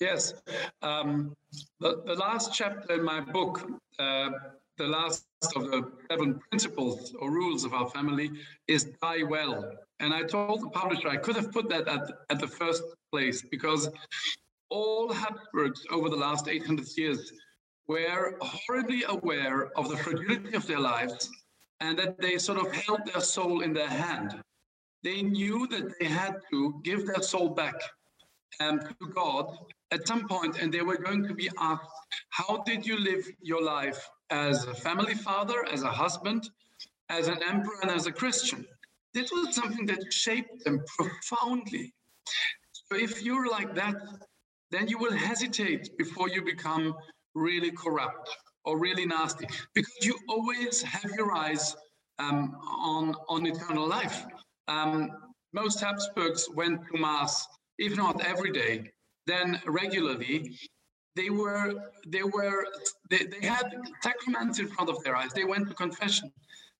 Yes. 0.00 0.34
Um, 0.82 1.36
the, 1.80 2.02
the 2.06 2.14
last 2.14 2.54
chapter 2.54 2.94
in 2.94 3.04
my 3.04 3.20
book, 3.20 3.68
uh, 3.98 4.30
the 4.76 4.86
last 4.86 5.26
of 5.54 5.70
the 5.70 5.90
seven 6.10 6.40
principles 6.50 7.14
or 7.18 7.30
rules 7.30 7.64
of 7.64 7.74
our 7.74 7.88
family 7.90 8.30
is 8.66 8.84
die 9.02 9.22
well. 9.22 9.72
And 10.00 10.12
I 10.12 10.22
told 10.22 10.62
the 10.62 10.70
publisher 10.70 11.08
I 11.08 11.16
could 11.16 11.36
have 11.36 11.52
put 11.52 11.68
that 11.68 11.86
at, 11.86 12.10
at 12.30 12.40
the 12.40 12.48
first 12.48 12.82
place 13.12 13.42
because 13.42 13.88
all 14.70 15.12
Habsburgs 15.12 15.84
over 15.90 16.08
the 16.08 16.16
last 16.16 16.48
800 16.48 16.86
years 16.96 17.32
were 17.86 18.36
horribly 18.40 19.04
aware 19.08 19.70
of 19.78 19.88
the 19.88 19.96
fragility 19.96 20.54
of 20.56 20.66
their 20.66 20.80
lives 20.80 21.30
and 21.80 21.98
that 21.98 22.20
they 22.20 22.38
sort 22.38 22.58
of 22.58 22.72
held 22.72 23.00
their 23.06 23.20
soul 23.20 23.60
in 23.60 23.72
their 23.72 23.88
hand. 23.88 24.42
They 25.02 25.22
knew 25.22 25.66
that 25.68 25.98
they 26.00 26.06
had 26.06 26.40
to 26.50 26.80
give 26.82 27.06
their 27.06 27.22
soul 27.22 27.50
back 27.50 27.74
um, 28.60 28.80
to 28.80 29.08
God 29.14 29.56
at 29.90 30.08
some 30.08 30.26
point, 30.26 30.58
and 30.60 30.72
they 30.72 30.80
were 30.80 30.96
going 30.96 31.26
to 31.28 31.34
be 31.34 31.50
asked, 31.58 31.90
How 32.30 32.62
did 32.64 32.86
you 32.86 32.98
live 32.98 33.28
your 33.42 33.62
life 33.62 34.08
as 34.34 34.64
a 34.64 34.74
family 34.74 35.14
father, 35.14 35.64
as 35.72 35.82
a 35.82 35.94
husband, 36.02 36.50
as 37.08 37.28
an 37.28 37.40
emperor, 37.52 37.78
and 37.82 37.90
as 37.90 38.06
a 38.06 38.12
Christian? 38.12 38.66
This 39.14 39.30
was 39.30 39.54
something 39.54 39.86
that 39.86 40.12
shaped 40.12 40.64
them 40.64 40.82
profoundly. 40.98 41.94
So 42.72 42.96
if 42.96 43.22
you're 43.22 43.48
like 43.48 43.74
that, 43.76 43.94
then 44.72 44.88
you 44.88 44.98
will 44.98 45.16
hesitate 45.30 45.96
before 45.96 46.28
you 46.28 46.42
become 46.42 46.94
really 47.34 47.70
corrupt 47.70 48.28
or 48.64 48.78
really 48.78 49.06
nasty 49.06 49.46
because 49.74 49.98
you 50.02 50.14
always 50.28 50.82
have 50.82 51.10
your 51.16 51.30
eyes 51.36 51.76
um, 52.18 52.56
on, 52.92 53.14
on 53.28 53.46
eternal 53.46 53.86
life. 53.86 54.24
Um, 54.66 55.10
most 55.52 55.80
Habsburgs 55.80 56.48
went 56.54 56.80
to 56.88 56.98
Mass, 56.98 57.46
if 57.78 57.96
not 57.96 58.24
every 58.24 58.50
day, 58.50 58.90
then 59.26 59.60
regularly. 59.66 60.58
They 61.16 61.30
were, 61.30 61.74
they 62.06 62.22
were, 62.22 62.66
they, 63.10 63.24
they 63.24 63.46
had 63.46 63.72
sacraments 64.02 64.58
in 64.58 64.68
front 64.68 64.90
of 64.90 65.02
their 65.04 65.16
eyes. 65.16 65.32
They 65.32 65.44
went 65.44 65.68
to 65.68 65.74
confession. 65.74 66.32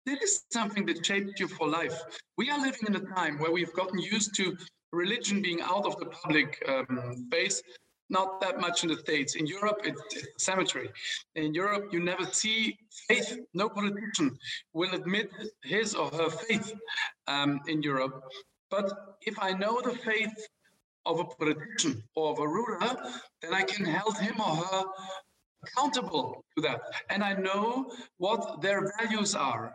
This 0.07 0.21
is 0.21 0.45
something 0.51 0.85
that 0.87 1.05
shaped 1.07 1.41
you 1.41 1.49
for 1.49 1.69
life. 1.69 1.99
We 2.37 2.51
are 2.51 2.61
living 2.61 2.89
in 2.89 2.97
a 2.97 3.01
time 3.01 3.39
where 3.39 3.53
we've 3.53 3.73
gotten 3.73 3.99
used 3.99 4.35
to 4.37 4.57
religion 4.93 5.41
being 5.41 5.61
out 5.63 5.87
of 5.87 5.99
the 5.99 6.07
public 6.07 6.63
um, 6.69 7.27
space 7.27 7.63
not 8.11 8.41
that 8.41 8.61
much 8.61 8.83
in 8.83 8.89
the 8.91 8.97
States. 8.97 9.35
In 9.35 9.47
Europe, 9.47 9.81
it's, 9.85 10.01
it's 10.15 10.45
cemetery. 10.45 10.91
In 11.35 11.55
Europe, 11.55 11.89
you 11.93 12.01
never 12.01 12.27
see 12.27 12.77
faith. 13.09 13.39
No 13.55 13.69
politician 13.69 14.39
will 14.73 14.93
admit 14.95 15.31
his 15.63 15.95
or 15.95 16.09
her 16.11 16.31
faith 16.31 16.73
um, 17.27 17.61
in 17.67 17.83
Europe. 17.83 18.23
But 18.71 19.17
if 19.23 19.37
I 19.41 19.53
know 19.53 19.81
the 19.81 19.97
faith 20.11 20.35
of 21.07 21.21
a 21.21 21.25
politician 21.25 22.03
or 22.15 22.31
of 22.33 22.39
a 22.39 22.49
ruler, 22.49 22.79
then 23.43 23.55
I 23.55 23.63
can 23.63 23.85
hold 23.85 24.19
him 24.19 24.41
or 24.41 24.57
her 24.57 24.85
accountable 25.65 26.45
to 26.57 26.63
that. 26.63 26.81
And 27.11 27.23
I 27.23 27.35
know 27.35 27.91
what 28.19 28.61
their 28.61 28.93
values 28.99 29.35
are. 29.35 29.75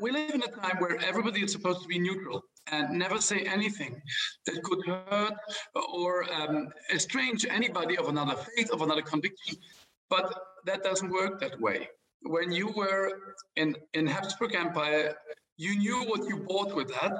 We 0.00 0.10
live 0.10 0.34
in 0.34 0.42
a 0.42 0.48
time 0.48 0.78
where 0.78 0.98
everybody 1.04 1.42
is 1.44 1.52
supposed 1.52 1.82
to 1.82 1.88
be 1.88 1.98
neutral 1.98 2.42
and 2.72 2.98
never 2.98 3.20
say 3.20 3.40
anything 3.40 4.00
that 4.46 4.62
could 4.64 4.84
hurt 4.84 5.34
or 5.94 6.32
um, 6.32 6.68
estrange 6.92 7.46
anybody 7.48 7.96
of 7.96 8.08
another 8.08 8.34
faith, 8.34 8.70
of 8.70 8.82
another 8.82 9.02
conviction. 9.02 9.56
But 10.10 10.32
that 10.66 10.82
doesn't 10.82 11.10
work 11.10 11.40
that 11.40 11.60
way. 11.60 11.88
When 12.22 12.50
you 12.50 12.68
were 12.68 13.12
in, 13.54 13.76
in 13.94 14.06
Habsburg 14.06 14.54
Empire, 14.54 15.14
you 15.56 15.78
knew 15.78 16.04
what 16.04 16.28
you 16.28 16.44
bought 16.48 16.74
with 16.74 16.88
that. 16.88 17.12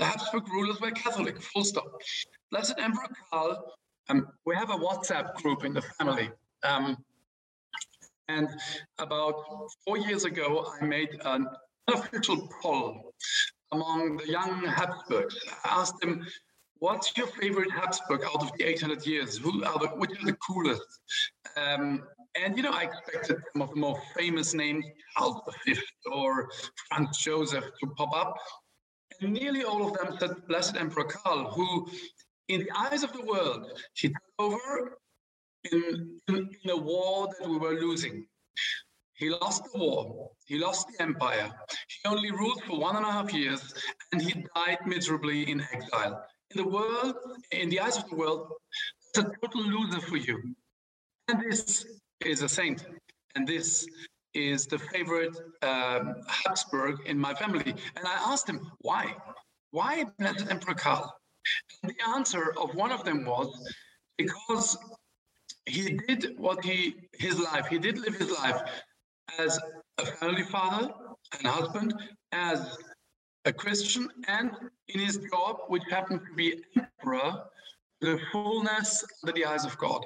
The 0.00 0.06
Habsburg 0.06 0.48
rulers 0.48 0.80
were 0.80 0.92
Catholic, 0.92 1.42
full 1.42 1.62
stop. 1.62 2.00
Blessed 2.50 2.76
Emperor 2.78 3.06
Karl, 3.30 3.74
um, 4.08 4.28
we 4.46 4.56
have 4.56 4.70
a 4.70 4.74
WhatsApp 4.74 5.34
group 5.34 5.62
in 5.62 5.74
the 5.74 5.82
family. 5.82 6.30
Um, 6.62 6.96
and 8.28 8.48
about 8.98 9.34
four 9.84 9.98
years 9.98 10.24
ago, 10.24 10.72
I 10.80 10.86
made 10.86 11.20
an 11.26 11.46
official 11.92 12.48
poll 12.62 13.12
among 13.72 14.16
the 14.16 14.26
young 14.26 14.64
Habsburgs. 14.64 15.36
I 15.66 15.80
asked 15.82 16.00
them, 16.00 16.26
what's 16.78 17.14
your 17.18 17.26
favorite 17.26 17.70
Habsburg 17.70 18.22
out 18.24 18.42
of 18.42 18.52
the 18.56 18.64
800 18.64 19.06
years? 19.06 19.36
Who 19.36 19.62
are 19.64 19.78
the, 19.78 19.88
which 19.88 20.12
are 20.12 20.24
the 20.24 20.36
coolest? 20.48 20.80
Um, 21.58 22.04
and, 22.42 22.56
you 22.56 22.62
know, 22.62 22.72
I 22.72 22.84
expected 22.84 23.36
some 23.52 23.60
of 23.60 23.68
the 23.68 23.76
more 23.76 24.00
famous 24.16 24.54
names, 24.54 24.86
Charles 25.18 25.42
V 25.66 25.78
or 26.10 26.48
Franz 26.88 27.18
Joseph, 27.18 27.64
to 27.64 27.86
pop 27.98 28.16
up. 28.16 28.34
Nearly 29.20 29.64
all 29.64 29.86
of 29.86 29.98
them 29.98 30.16
said 30.18 30.46
Blessed 30.48 30.76
Emperor 30.76 31.04
Karl, 31.04 31.50
who, 31.50 31.88
in 32.48 32.60
the 32.60 32.70
eyes 32.76 33.02
of 33.02 33.12
the 33.12 33.22
world, 33.22 33.66
he 33.94 34.08
took 34.08 34.22
over 34.38 34.98
in, 35.70 36.18
in, 36.28 36.50
in 36.64 36.70
a 36.70 36.76
war 36.76 37.28
that 37.38 37.48
we 37.48 37.58
were 37.58 37.74
losing. 37.74 38.26
He 39.14 39.28
lost 39.28 39.64
the 39.64 39.78
war. 39.78 40.30
He 40.46 40.58
lost 40.58 40.88
the 40.88 41.02
empire. 41.02 41.50
He 41.88 42.08
only 42.08 42.30
ruled 42.30 42.62
for 42.64 42.78
one 42.78 42.96
and 42.96 43.04
a 43.04 43.12
half 43.12 43.34
years, 43.34 43.74
and 44.12 44.22
he 44.22 44.46
died 44.54 44.78
miserably 44.86 45.50
in 45.50 45.60
exile. 45.72 46.24
In 46.52 46.62
the 46.62 46.68
world, 46.68 47.14
in 47.52 47.68
the 47.68 47.80
eyes 47.80 47.98
of 47.98 48.08
the 48.08 48.16
world, 48.16 48.50
it's 49.08 49.18
a 49.18 49.30
total 49.42 49.62
loser 49.62 50.00
for 50.00 50.16
you. 50.16 50.54
And 51.28 51.42
this 51.42 51.84
is 52.24 52.42
a 52.42 52.48
saint. 52.48 52.86
And 53.34 53.46
this 53.46 53.86
is 54.34 54.66
the 54.66 54.78
favorite 54.78 55.36
um, 55.62 56.16
Habsburg 56.26 57.00
in 57.06 57.18
my 57.18 57.34
family. 57.34 57.74
And 57.96 58.06
I 58.06 58.14
asked 58.14 58.48
him, 58.48 58.70
why? 58.80 59.16
Why 59.72 60.04
Blessed 60.18 60.50
Emperor 60.50 60.74
Karl? 60.74 61.14
And 61.82 61.92
the 61.92 62.08
answer 62.08 62.54
of 62.60 62.74
one 62.74 62.92
of 62.92 63.04
them 63.04 63.24
was 63.24 63.48
because 64.18 64.76
he 65.66 65.98
did 66.06 66.34
what 66.38 66.64
he 66.64 66.96
his 67.18 67.38
life 67.38 67.66
he 67.66 67.78
did 67.78 67.98
live 67.98 68.16
his 68.16 68.30
life 68.30 68.60
as 69.38 69.58
a 69.98 70.06
family 70.06 70.42
father 70.42 70.92
and 71.38 71.46
husband, 71.46 71.94
as 72.32 72.76
a 73.44 73.52
Christian, 73.52 74.08
and 74.26 74.50
in 74.88 75.00
his 75.00 75.18
job, 75.32 75.58
which 75.68 75.82
happened 75.90 76.20
to 76.26 76.34
be 76.34 76.62
emperor, 76.76 77.44
the 78.00 78.18
fullness 78.32 79.04
under 79.22 79.32
the 79.32 79.44
eyes 79.44 79.64
of 79.64 79.76
God. 79.78 80.04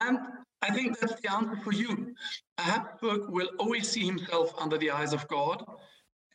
And 0.00 0.18
I 0.62 0.70
think 0.70 0.98
that's 0.98 1.20
the 1.20 1.32
answer 1.32 1.56
for 1.62 1.72
you. 1.72 2.14
A 2.58 2.62
Habsburg 2.62 3.28
will 3.28 3.48
always 3.58 3.88
see 3.88 4.04
himself 4.04 4.52
under 4.58 4.76
the 4.76 4.90
eyes 4.90 5.12
of 5.12 5.26
God 5.28 5.64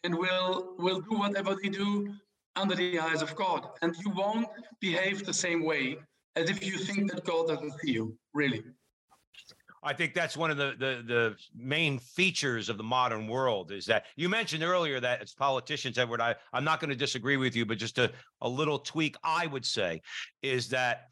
and 0.03 0.15
will, 0.15 0.75
will 0.77 1.01
do 1.01 1.17
whatever 1.17 1.55
they 1.61 1.69
do 1.69 2.13
under 2.55 2.75
the 2.75 2.99
eyes 2.99 3.21
of 3.21 3.35
God. 3.35 3.67
And 3.81 3.95
you 4.03 4.11
won't 4.11 4.47
behave 4.79 5.25
the 5.25 5.33
same 5.33 5.63
way 5.65 5.97
as 6.35 6.49
if 6.49 6.65
you 6.65 6.77
think 6.77 7.11
that 7.11 7.25
God 7.25 7.47
doesn't 7.47 7.79
see 7.79 7.91
you, 7.91 8.17
really. 8.33 8.63
I 9.85 9.93
think 9.93 10.13
that's 10.13 10.37
one 10.37 10.49
of 10.49 10.55
the, 10.55 10.75
the 10.79 11.03
the 11.05 11.35
main 11.53 11.99
features 11.99 12.69
of 12.69 12.77
the 12.77 12.83
modern 12.83 13.27
world 13.27 13.71
is 13.71 13.85
that 13.87 14.05
you 14.15 14.29
mentioned 14.29 14.63
earlier 14.63 15.01
that 15.01 15.21
as 15.21 15.33
politicians, 15.33 15.97
Edward, 15.97 16.21
I, 16.21 16.35
I'm 16.53 16.63
not 16.63 16.79
going 16.79 16.89
to 16.89 16.95
disagree 16.95 17.35
with 17.35 17.53
you, 17.53 17.65
but 17.65 17.77
just 17.77 17.97
a, 17.97 18.11
a 18.41 18.47
little 18.47 18.79
tweak 18.79 19.17
I 19.23 19.45
would 19.45 19.65
say 19.65 20.01
is 20.41 20.69
that 20.69 21.09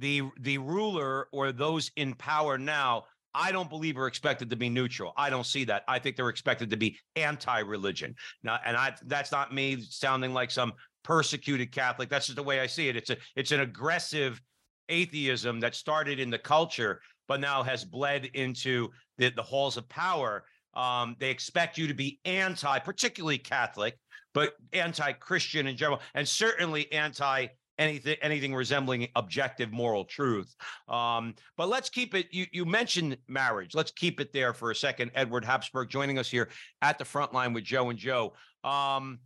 the 0.00 0.22
the 0.40 0.58
ruler 0.58 1.28
or 1.32 1.52
those 1.52 1.90
in 1.96 2.14
power 2.14 2.58
now 2.58 3.04
I 3.34 3.52
don't 3.52 3.70
believe 3.70 3.96
are 3.96 4.06
expected 4.06 4.50
to 4.50 4.56
be 4.56 4.68
neutral. 4.68 5.12
I 5.16 5.30
don't 5.30 5.46
see 5.46 5.64
that. 5.64 5.84
I 5.86 5.98
think 5.98 6.16
they're 6.16 6.28
expected 6.28 6.70
to 6.70 6.76
be 6.76 6.98
anti-religion. 7.16 8.14
Now, 8.42 8.58
and 8.64 8.76
I 8.76 8.94
that's 9.06 9.30
not 9.30 9.54
me 9.54 9.82
sounding 9.82 10.32
like 10.32 10.50
some 10.50 10.72
persecuted 11.04 11.72
Catholic. 11.72 12.08
That's 12.08 12.26
just 12.26 12.36
the 12.36 12.42
way 12.42 12.60
I 12.60 12.66
see 12.66 12.88
it. 12.88 12.96
It's 12.96 13.10
a 13.10 13.16
it's 13.36 13.52
an 13.52 13.60
aggressive 13.60 14.40
atheism 14.88 15.60
that 15.60 15.74
started 15.74 16.18
in 16.18 16.30
the 16.30 16.38
culture, 16.38 17.00
but 17.28 17.40
now 17.40 17.62
has 17.62 17.84
bled 17.84 18.26
into 18.34 18.88
the, 19.18 19.30
the 19.30 19.42
halls 19.42 19.76
of 19.76 19.88
power. 19.88 20.44
Um, 20.74 21.16
they 21.20 21.30
expect 21.30 21.78
you 21.78 21.86
to 21.86 21.94
be 21.94 22.18
anti, 22.24 22.78
particularly 22.80 23.38
Catholic, 23.38 23.96
but 24.34 24.54
anti-Christian 24.72 25.66
in 25.66 25.76
general, 25.76 26.00
and 26.14 26.28
certainly 26.28 26.90
anti 26.92 27.46
anything 27.80 28.16
anything 28.22 28.54
resembling 28.54 29.08
objective 29.16 29.72
moral 29.72 30.04
truth. 30.04 30.54
Um, 30.88 31.34
but 31.56 31.68
let's 31.68 31.88
keep 31.88 32.14
it. 32.14 32.26
You 32.30 32.46
you 32.52 32.64
mentioned 32.64 33.16
marriage. 33.26 33.74
Let's 33.74 33.90
keep 33.90 34.20
it 34.20 34.32
there 34.32 34.52
for 34.52 34.70
a 34.70 34.76
second. 34.76 35.10
Edward 35.14 35.44
Habsburg 35.44 35.88
joining 35.88 36.18
us 36.18 36.30
here 36.30 36.50
at 36.82 36.98
the 36.98 37.04
front 37.04 37.32
line 37.32 37.52
with 37.52 37.64
Joe 37.64 37.90
and 37.90 37.98
Joe. 37.98 38.34
Um, 38.62 39.18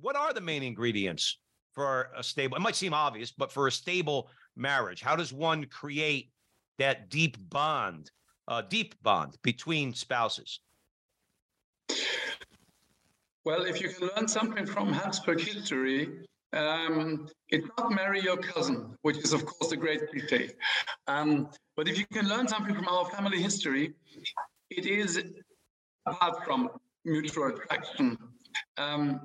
what 0.00 0.16
are 0.16 0.32
the 0.32 0.40
main 0.40 0.62
ingredients 0.62 1.38
for 1.74 2.10
a 2.16 2.24
stable? 2.24 2.56
It 2.56 2.60
might 2.60 2.74
seem 2.74 2.94
obvious, 2.94 3.30
but 3.30 3.52
for 3.52 3.68
a 3.68 3.72
stable 3.72 4.30
marriage, 4.56 5.02
how 5.02 5.14
does 5.14 5.32
one 5.32 5.66
create 5.66 6.32
that 6.78 7.10
deep 7.10 7.36
bond, 7.50 8.10
uh, 8.48 8.62
deep 8.62 8.94
bond 9.02 9.36
between 9.42 9.92
spouses? 9.94 10.60
Well, 13.44 13.62
if 13.64 13.80
you 13.80 13.88
can 13.88 14.08
learn 14.08 14.28
something 14.28 14.66
from 14.66 14.92
Habsburg 14.92 15.40
history, 15.40 16.26
um, 16.52 17.28
it's 17.48 17.66
not 17.78 17.92
marry 17.92 18.20
your 18.20 18.36
cousin, 18.36 18.96
which 19.02 19.18
is, 19.18 19.32
of 19.32 19.46
course, 19.46 19.72
a 19.72 19.76
great 19.76 20.10
cliche. 20.10 20.50
Um, 21.06 21.48
but 21.76 21.88
if 21.88 21.98
you 21.98 22.06
can 22.12 22.28
learn 22.28 22.48
something 22.48 22.74
from 22.74 22.88
our 22.88 23.04
family 23.06 23.40
history, 23.40 23.94
it 24.70 24.86
is, 24.86 25.22
apart 26.06 26.44
from 26.44 26.70
mutual 27.04 27.46
attraction, 27.46 28.18
um, 28.78 29.20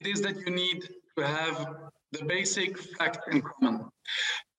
it 0.00 0.08
is 0.08 0.20
that 0.22 0.36
you 0.36 0.50
need 0.50 0.88
to 1.16 1.26
have 1.26 1.76
the 2.12 2.24
basic 2.24 2.78
fact 2.78 3.32
in 3.32 3.42
common. 3.42 3.88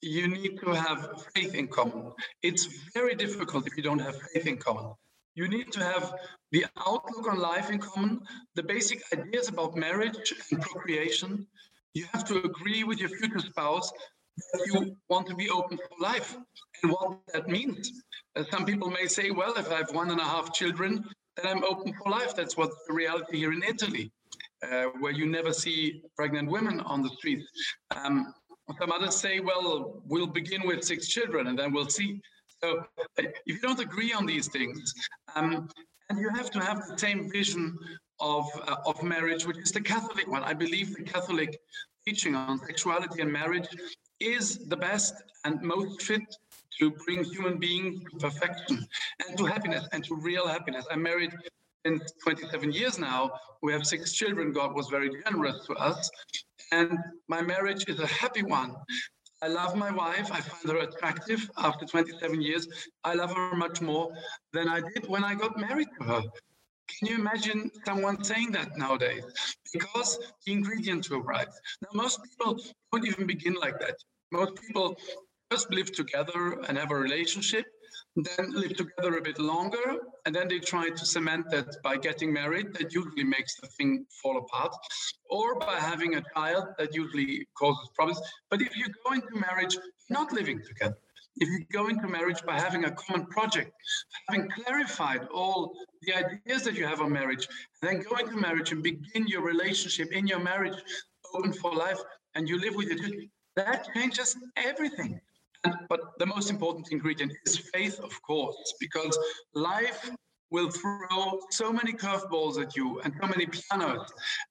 You 0.01 0.27
need 0.27 0.59
to 0.59 0.71
have 0.73 1.25
faith 1.33 1.53
in 1.55 1.67
common. 1.67 2.11
It's 2.41 2.65
very 2.93 3.15
difficult 3.15 3.67
if 3.67 3.75
you 3.77 3.83
don't 3.83 3.99
have 3.99 4.15
faith 4.33 4.47
in 4.47 4.57
common. 4.57 4.93
You 5.35 5.47
need 5.47 5.71
to 5.73 5.83
have 5.83 6.13
the 6.51 6.65
outlook 6.87 7.27
on 7.27 7.37
life 7.37 7.69
in 7.69 7.79
common, 7.79 8.21
the 8.55 8.63
basic 8.63 9.01
ideas 9.13 9.49
about 9.49 9.75
marriage 9.75 10.33
and 10.51 10.61
procreation, 10.61 11.45
you 11.97 12.05
have 12.13 12.25
to 12.25 12.37
agree 12.43 12.83
with 12.83 12.99
your 12.99 13.09
future 13.09 13.39
spouse 13.39 13.91
that 14.53 14.61
you 14.67 14.95
want 15.09 15.27
to 15.27 15.35
be 15.35 15.49
open 15.49 15.77
for 15.77 16.03
life 16.03 16.37
and 16.83 16.91
what 16.91 17.19
that 17.33 17.47
means. 17.47 17.91
Uh, 18.35 18.43
some 18.51 18.65
people 18.65 18.89
may 18.89 19.07
say, 19.07 19.31
well, 19.31 19.55
if 19.57 19.71
I 19.71 19.77
have 19.77 19.91
one 19.93 20.11
and 20.11 20.19
a 20.19 20.23
half 20.23 20.53
children, 20.53 21.03
then 21.35 21.45
I'm 21.47 21.63
open 21.63 21.93
for 21.93 22.11
life. 22.11 22.35
That's 22.35 22.55
what's 22.55 22.75
the 22.87 22.93
reality 22.93 23.37
here 23.37 23.51
in 23.51 23.63
Italy, 23.63 24.11
uh, 24.63 24.85
where 24.99 25.11
you 25.11 25.25
never 25.25 25.53
see 25.53 26.01
pregnant 26.15 26.49
women 26.49 26.79
on 26.81 27.01
the 27.01 27.09
streets. 27.17 27.45
Um, 27.95 28.33
some 28.79 28.91
others 28.91 29.15
say, 29.15 29.39
well, 29.39 30.01
we'll 30.05 30.27
begin 30.27 30.67
with 30.67 30.83
six 30.83 31.07
children 31.07 31.47
and 31.47 31.57
then 31.57 31.73
we'll 31.73 31.89
see. 31.89 32.21
So 32.61 32.79
uh, 32.79 32.83
if 33.17 33.33
you 33.45 33.59
don't 33.59 33.79
agree 33.79 34.13
on 34.13 34.25
these 34.25 34.47
things, 34.47 34.93
um, 35.35 35.67
and 36.09 36.19
you 36.19 36.29
have 36.29 36.51
to 36.51 36.59
have 36.59 36.87
the 36.87 36.97
same 36.97 37.29
vision 37.29 37.77
of, 38.19 38.45
uh, 38.67 38.77
of 38.85 39.01
marriage, 39.03 39.45
which 39.45 39.57
is 39.57 39.71
the 39.71 39.81
Catholic 39.81 40.27
one. 40.27 40.43
I 40.43 40.53
believe 40.53 40.95
the 40.95 41.03
Catholic 41.03 41.59
teaching 42.05 42.35
on 42.35 42.59
sexuality 42.59 43.21
and 43.21 43.31
marriage 43.31 43.67
is 44.19 44.67
the 44.67 44.77
best 44.77 45.13
and 45.43 45.61
most 45.61 46.01
fit 46.01 46.21
to 46.79 46.91
bring 47.05 47.23
human 47.23 47.57
beings 47.57 48.01
to 48.11 48.17
perfection 48.17 48.85
and 49.27 49.37
to 49.37 49.45
happiness 49.45 49.87
and 49.91 50.03
to 50.05 50.15
real 50.15 50.47
happiness. 50.47 50.85
I'm 50.91 51.03
married 51.03 51.33
in 51.85 52.01
27 52.23 52.71
years 52.71 52.99
now. 52.99 53.31
We 53.61 53.73
have 53.73 53.85
six 53.85 54.13
children. 54.13 54.51
God 54.51 54.75
was 54.75 54.87
very 54.87 55.09
generous 55.23 55.65
to 55.67 55.73
us. 55.75 56.09
And 56.71 56.97
my 57.27 57.41
marriage 57.41 57.85
is 57.87 57.99
a 57.99 58.07
happy 58.07 58.43
one. 58.43 58.75
I 59.41 59.47
love 59.47 59.75
my 59.75 59.91
wife. 59.91 60.31
I 60.31 60.41
find 60.41 60.75
her 60.75 60.83
attractive 60.83 61.49
after 61.57 61.85
27 61.85 62.41
years. 62.41 62.67
I 63.03 63.13
love 63.13 63.35
her 63.35 63.55
much 63.55 63.81
more 63.81 64.11
than 64.51 64.67
I 64.67 64.81
did 64.81 65.07
when 65.07 65.23
I 65.23 65.35
got 65.35 65.57
married 65.57 65.87
to 65.99 66.05
her. 66.05 66.21
Can 66.87 67.07
you 67.09 67.15
imagine 67.15 67.69
someone 67.85 68.23
saying 68.23 68.51
that 68.53 68.77
nowadays? 68.77 69.23
Because 69.73 70.17
the 70.45 70.53
ingredients 70.53 71.09
were 71.09 71.21
right. 71.21 71.47
Now, 71.81 71.89
most 71.93 72.19
people 72.23 72.59
don't 72.91 73.05
even 73.05 73.27
begin 73.27 73.55
like 73.55 73.79
that. 73.79 73.95
Most 74.31 74.55
people 74.55 74.97
just 75.51 75.71
live 75.71 75.91
together 75.91 76.59
and 76.67 76.77
have 76.77 76.91
a 76.91 76.95
relationship, 76.95 77.65
then 78.15 78.51
live 78.51 78.75
together 78.75 79.17
a 79.17 79.21
bit 79.21 79.39
longer, 79.39 79.97
and 80.25 80.35
then 80.35 80.47
they 80.47 80.59
try 80.59 80.89
to 80.89 81.05
cement 81.05 81.49
that 81.51 81.81
by 81.83 81.97
getting 81.97 82.33
married. 82.33 82.73
That 82.73 82.93
usually 82.93 83.23
makes 83.23 83.55
the 83.61 83.67
thing 83.67 84.05
fall 84.21 84.37
apart, 84.37 84.73
or 85.29 85.59
by 85.59 85.75
having 85.79 86.15
a 86.15 86.23
child 86.35 86.65
that 86.77 86.93
usually 86.93 87.47
causes 87.57 87.89
problems. 87.95 88.19
But 88.49 88.61
if 88.61 88.75
you 88.75 88.85
go 89.05 89.13
into 89.13 89.35
marriage 89.35 89.77
not 90.09 90.33
living 90.33 90.61
together, 90.67 90.97
if 91.39 91.47
you 91.49 91.65
go 91.71 91.87
into 91.87 92.07
marriage 92.07 92.43
by 92.45 92.59
having 92.59 92.85
a 92.85 92.91
common 92.91 93.25
project, 93.27 93.71
having 94.27 94.49
clarified 94.49 95.27
all 95.33 95.73
the 96.01 96.13
ideas 96.13 96.63
that 96.63 96.75
you 96.75 96.85
have 96.85 97.01
on 97.01 97.11
marriage, 97.11 97.47
then 97.81 98.01
go 98.01 98.15
into 98.17 98.35
marriage 98.37 98.71
and 98.71 98.81
begin 98.83 99.27
your 99.27 99.41
relationship 99.41 100.11
in 100.11 100.27
your 100.27 100.39
marriage 100.39 100.77
open 101.33 101.53
for 101.53 101.73
life, 101.73 101.99
and 102.35 102.47
you 102.47 102.59
live 102.59 102.75
with 102.75 102.89
it, 102.91 103.29
that 103.55 103.87
changes 103.93 104.35
everything. 104.55 105.19
And, 105.63 105.75
but 105.89 106.17
the 106.19 106.25
most 106.25 106.49
important 106.49 106.89
ingredient 106.91 107.33
is 107.45 107.57
faith, 107.57 107.99
of 107.99 108.21
course, 108.21 108.73
because 108.79 109.17
life 109.53 110.09
will 110.49 110.69
throw 110.69 111.39
so 111.51 111.73
many 111.73 111.91
curveballs 111.91 112.61
at 112.61 112.75
you 112.75 113.01
and 113.01 113.13
so 113.21 113.27
many 113.27 113.47
pianos. 113.47 114.07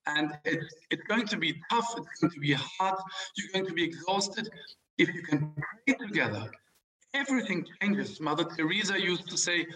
And 0.07 0.37
it, 0.45 0.61
it's 0.91 1.03
going 1.05 1.27
to 1.29 1.39
be 1.39 1.55
tough, 1.71 1.95
it's 1.97 2.21
going 2.21 2.33
to 2.33 2.41
be 2.41 2.53
hard, 2.53 2.99
you're 3.37 3.53
going 3.53 3.67
to 3.67 3.73
be 3.73 3.85
exhausted. 3.85 4.49
If 4.99 5.15
you 5.15 5.23
can 5.23 5.53
pray 5.87 5.95
together, 6.07 6.51
everything 7.17 7.67
changes. 7.81 8.21
Mother 8.21 8.45
Teresa 8.45 9.01
used 9.01 9.29
to 9.29 9.37
say, 9.37 9.67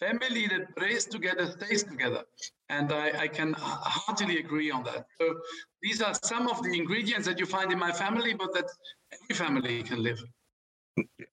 family 0.00 0.46
that 0.48 0.74
prays 0.76 1.04
together 1.04 1.46
stays 1.46 1.82
together. 1.84 2.22
And 2.68 2.92
I, 2.92 3.06
I, 3.24 3.28
can 3.28 3.54
heartily 3.56 4.38
agree 4.38 4.70
on 4.70 4.82
that. 4.84 5.06
So 5.18 5.36
these 5.82 6.02
are 6.02 6.14
some 6.22 6.48
of 6.48 6.62
the 6.62 6.72
ingredients 6.76 7.26
that 7.28 7.38
you 7.38 7.46
find 7.46 7.72
in 7.72 7.78
my 7.78 7.92
family, 7.92 8.34
but 8.34 8.52
that 8.54 8.66
every 9.12 9.36
family 9.44 9.82
can 9.82 10.02
live. 10.02 10.22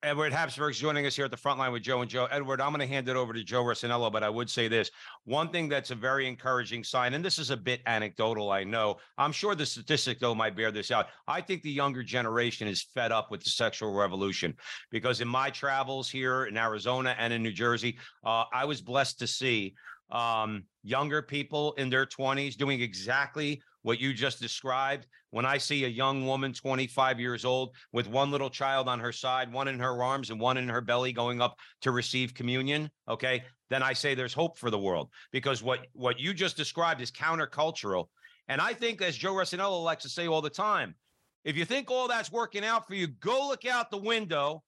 Edward 0.03 0.33
Habsburg 0.33 0.71
is 0.71 0.79
joining 0.79 1.05
us 1.05 1.15
here 1.15 1.23
at 1.23 1.31
the 1.31 1.37
front 1.37 1.57
line 1.57 1.71
with 1.71 1.83
Joe 1.83 2.01
and 2.01 2.09
Joe. 2.09 2.27
Edward, 2.29 2.59
I'm 2.59 2.71
going 2.71 2.81
to 2.81 2.93
hand 2.93 3.07
it 3.07 3.15
over 3.15 3.31
to 3.31 3.43
Joe 3.43 3.63
Rossinello, 3.63 4.11
but 4.11 4.21
I 4.21 4.29
would 4.29 4.49
say 4.49 4.67
this 4.67 4.91
one 5.23 5.49
thing 5.49 5.69
that's 5.69 5.91
a 5.91 5.95
very 5.95 6.27
encouraging 6.27 6.83
sign, 6.83 7.13
and 7.13 7.23
this 7.23 7.39
is 7.39 7.49
a 7.49 7.55
bit 7.55 7.81
anecdotal, 7.85 8.51
I 8.51 8.65
know. 8.65 8.97
I'm 9.17 9.31
sure 9.31 9.55
the 9.55 9.65
statistic, 9.65 10.19
though, 10.19 10.35
might 10.35 10.57
bear 10.57 10.71
this 10.71 10.91
out. 10.91 11.07
I 11.27 11.39
think 11.39 11.63
the 11.63 11.71
younger 11.71 12.03
generation 12.03 12.67
is 12.67 12.81
fed 12.93 13.13
up 13.13 13.31
with 13.31 13.43
the 13.43 13.49
sexual 13.49 13.93
revolution 13.93 14.53
because 14.91 15.21
in 15.21 15.27
my 15.27 15.49
travels 15.49 16.09
here 16.09 16.45
in 16.45 16.57
Arizona 16.57 17.15
and 17.17 17.31
in 17.31 17.41
New 17.41 17.53
Jersey, 17.53 17.97
uh, 18.25 18.43
I 18.53 18.65
was 18.65 18.81
blessed 18.81 19.19
to 19.19 19.27
see 19.27 19.75
um, 20.11 20.63
younger 20.83 21.21
people 21.21 21.73
in 21.73 21.89
their 21.89 22.05
20s 22.05 22.55
doing 22.55 22.81
exactly 22.81 23.61
what 23.83 23.99
you 23.99 24.13
just 24.13 24.41
described. 24.41 25.05
When 25.29 25.45
I 25.45 25.57
see 25.57 25.85
a 25.85 25.89
young 25.89 26.25
woman, 26.25 26.53
25 26.53 27.19
years 27.19 27.45
old, 27.45 27.75
with 27.91 28.07
one 28.07 28.31
little 28.31 28.49
child 28.49 28.87
on 28.87 28.99
her 28.99 29.11
side, 29.11 29.51
one 29.51 29.67
in 29.67 29.79
her 29.79 30.03
arms 30.03 30.29
and 30.29 30.39
one 30.39 30.57
in 30.57 30.67
her 30.67 30.81
belly 30.81 31.13
going 31.13 31.41
up 31.41 31.57
to 31.81 31.91
receive 31.91 32.33
communion, 32.33 32.89
okay, 33.07 33.43
then 33.69 33.83
I 33.83 33.93
say 33.93 34.15
there's 34.15 34.33
hope 34.33 34.57
for 34.57 34.69
the 34.69 34.79
world 34.79 35.09
because 35.31 35.61
what, 35.63 35.87
what 35.93 36.19
you 36.19 36.33
just 36.33 36.57
described 36.57 37.01
is 37.01 37.11
countercultural. 37.11 38.07
And 38.47 38.59
I 38.59 38.73
think, 38.73 39.01
as 39.01 39.15
Joe 39.15 39.33
Rossinello 39.33 39.83
likes 39.83 40.03
to 40.03 40.09
say 40.09 40.27
all 40.27 40.41
the 40.41 40.49
time, 40.49 40.95
if 41.43 41.57
you 41.57 41.65
think 41.65 41.91
all 41.91 42.07
that's 42.07 42.31
working 42.31 42.63
out 42.63 42.87
for 42.87 42.95
you, 42.95 43.07
go 43.07 43.47
look 43.47 43.65
out 43.65 43.91
the 43.91 43.97
window 43.97 44.63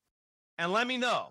and 0.57 0.71
let 0.71 0.87
me 0.87 0.97
know. 0.97 1.29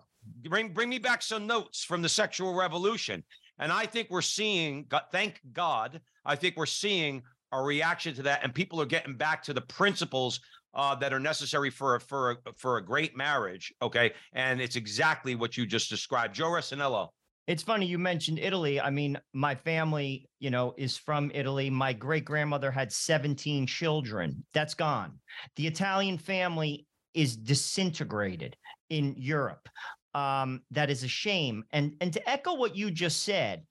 Bring, 0.49 0.73
bring 0.73 0.89
me 0.89 0.99
back 0.99 1.23
some 1.23 1.47
notes 1.47 1.85
from 1.85 2.01
the 2.01 2.09
sexual 2.09 2.55
revolution. 2.55 3.23
And 3.59 3.71
I 3.71 3.87
think 3.87 4.09
we're 4.11 4.23
seeing, 4.23 4.87
thank 5.13 5.41
God, 5.53 6.01
I 6.25 6.37
think 6.37 6.57
we're 6.57 6.67
seeing 6.67 7.23
a 7.61 7.63
reaction 7.63 8.15
to 8.15 8.23
that, 8.23 8.41
and 8.43 8.55
people 8.55 8.81
are 8.81 8.87
getting 8.87 9.15
back 9.17 9.43
to 9.45 9.53
the 9.53 9.61
principles 9.61 10.41
uh, 10.75 10.95
that 10.97 11.13
are 11.13 11.21
necessary 11.21 11.71
for 11.71 11.95
a, 11.97 12.01
for 12.01 12.33
a, 12.33 12.37
for 12.57 12.79
a 12.79 12.85
great 12.85 13.17
marriage. 13.17 13.73
Okay, 13.81 14.13
and 14.33 14.61
it's 14.61 14.77
exactly 14.77 15.35
what 15.35 15.57
you 15.57 15.67
just 15.67 15.89
described, 15.91 16.35
Joe 16.35 16.47
Rossinello. 16.47 17.09
It's 17.47 17.63
funny 17.63 17.85
you 17.87 17.99
mentioned 17.99 18.39
Italy. 18.39 18.81
I 18.81 18.89
mean, 18.91 19.19
my 19.35 19.55
family, 19.55 20.29
you 20.39 20.51
know, 20.51 20.75
is 20.79 20.97
from 20.97 21.31
Italy. 21.35 21.69
My 21.69 21.93
great 21.93 22.25
grandmother 22.25 22.71
had 22.71 22.91
17 22.91 23.67
children. 23.67 24.45
That's 24.55 24.73
gone. 24.75 25.19
The 25.57 25.67
Italian 25.67 26.17
family 26.17 26.87
is 27.13 27.37
disintegrated 27.37 28.57
in 28.89 29.15
Europe. 29.19 29.69
um, 30.15 30.63
that 30.71 30.91
is 30.91 31.03
a 31.03 31.09
shame. 31.09 31.65
And 31.73 31.95
and 32.01 32.13
to 32.13 32.31
echo 32.31 32.55
what 32.55 32.77
you 32.77 32.91
just 32.91 33.23
said, 33.25 33.65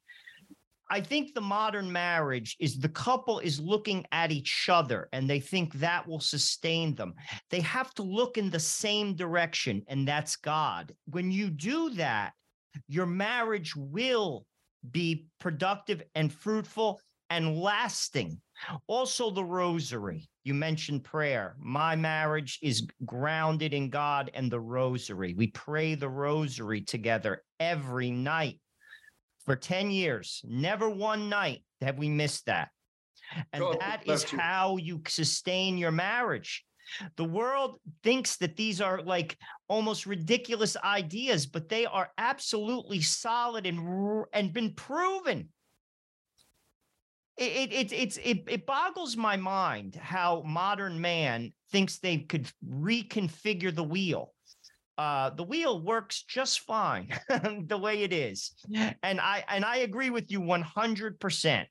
I 0.90 1.02
think 1.02 1.34
the 1.34 1.42
modern 1.42 1.92
marriage 1.92 2.56
is 2.60 2.78
the 2.78 2.90
couple 2.90 3.40
is 3.40 3.60
looking 3.60 4.06
at 4.12 4.32
each 4.32 4.68
other 4.70 5.10
and 5.12 5.30
they 5.30 5.40
think 5.40 5.74
that 5.76 6.08
will 6.08 6.20
sustain 6.20 6.94
them. 6.96 7.14
They 7.50 7.62
have 7.62 7.94
to 7.96 8.04
look 8.04 8.38
in 8.38 8.50
the 8.50 8.60
same 8.60 9.16
direction, 9.16 9.84
and 9.88 10.08
that's 10.08 10.36
God. 10.36 10.94
When 11.06 11.32
you 11.32 11.50
do 11.50 11.90
that, 11.92 12.34
your 12.88 13.06
marriage 13.06 13.76
will 13.76 14.46
be 14.92 15.28
productive 15.40 16.04
and 16.16 16.32
fruitful 16.32 17.00
and 17.30 17.58
lasting. 17.58 18.40
Also, 18.88 19.32
the 19.32 19.44
rosary. 19.44 20.30
You 20.44 20.54
mentioned 20.54 21.04
prayer. 21.04 21.56
My 21.58 21.96
marriage 21.96 22.60
is 22.62 22.86
grounded 23.06 23.74
in 23.74 23.90
God 23.90 24.30
and 24.34 24.52
the 24.52 24.60
rosary. 24.60 25.34
We 25.34 25.48
pray 25.48 25.96
the 25.96 26.10
rosary 26.10 26.82
together 26.82 27.44
every 27.60 28.12
night 28.12 28.60
for 29.46 29.56
10 29.56 29.92
years. 29.92 30.42
Never 30.48 30.90
one 30.90 31.30
night 31.30 31.64
have 31.82 31.98
we 31.98 32.10
missed 32.10 32.46
that. 32.46 32.70
And 33.52 33.62
God 33.62 33.80
that 33.80 34.06
bless 34.06 34.26
is 34.26 34.32
you. 34.32 34.40
how 34.40 34.78
you 34.78 35.02
sustain 35.08 35.78
your 35.78 35.92
marriage. 35.92 36.64
The 37.16 37.24
world 37.24 37.80
thinks 38.04 38.38
that 38.38 38.56
these 38.56 38.82
are 38.82 39.02
like 39.02 39.38
almost 39.68 40.06
ridiculous 40.06 40.76
ideas, 40.78 41.46
but 41.46 41.70
they 41.70 41.86
are 41.86 42.12
absolutely 42.18 43.02
solid 43.02 43.66
and 43.66 44.26
and 44.34 44.54
been 44.54 44.74
proven. 44.74 45.50
It 47.38 47.52
it 47.52 47.74
it 47.74 47.94
it's 47.94 48.18
it, 48.18 48.44
it 48.48 48.66
boggles 48.66 49.18
my 49.18 49.38
mind 49.38 49.96
how 49.96 50.44
modern 50.46 51.00
man 51.02 51.54
thinks 51.72 51.98
they 51.98 52.18
could 52.18 52.52
reconfigure 52.68 53.74
the 53.74 53.84
wheel. 53.84 54.33
Uh, 54.98 55.32
the 55.32 55.44
wheel 55.44 55.82
works 55.82 56.24
just 56.28 56.60
fine 56.62 57.10
the 57.68 57.78
way 57.78 58.04
it 58.04 58.14
is, 58.14 58.54
and 59.02 59.20
I 59.20 59.44
and 59.50 59.66
I 59.66 59.78
agree 59.78 60.12
with 60.12 60.32
you 60.32 60.40
one 60.40 60.62
hundred 60.62 61.20
percent. 61.20 61.68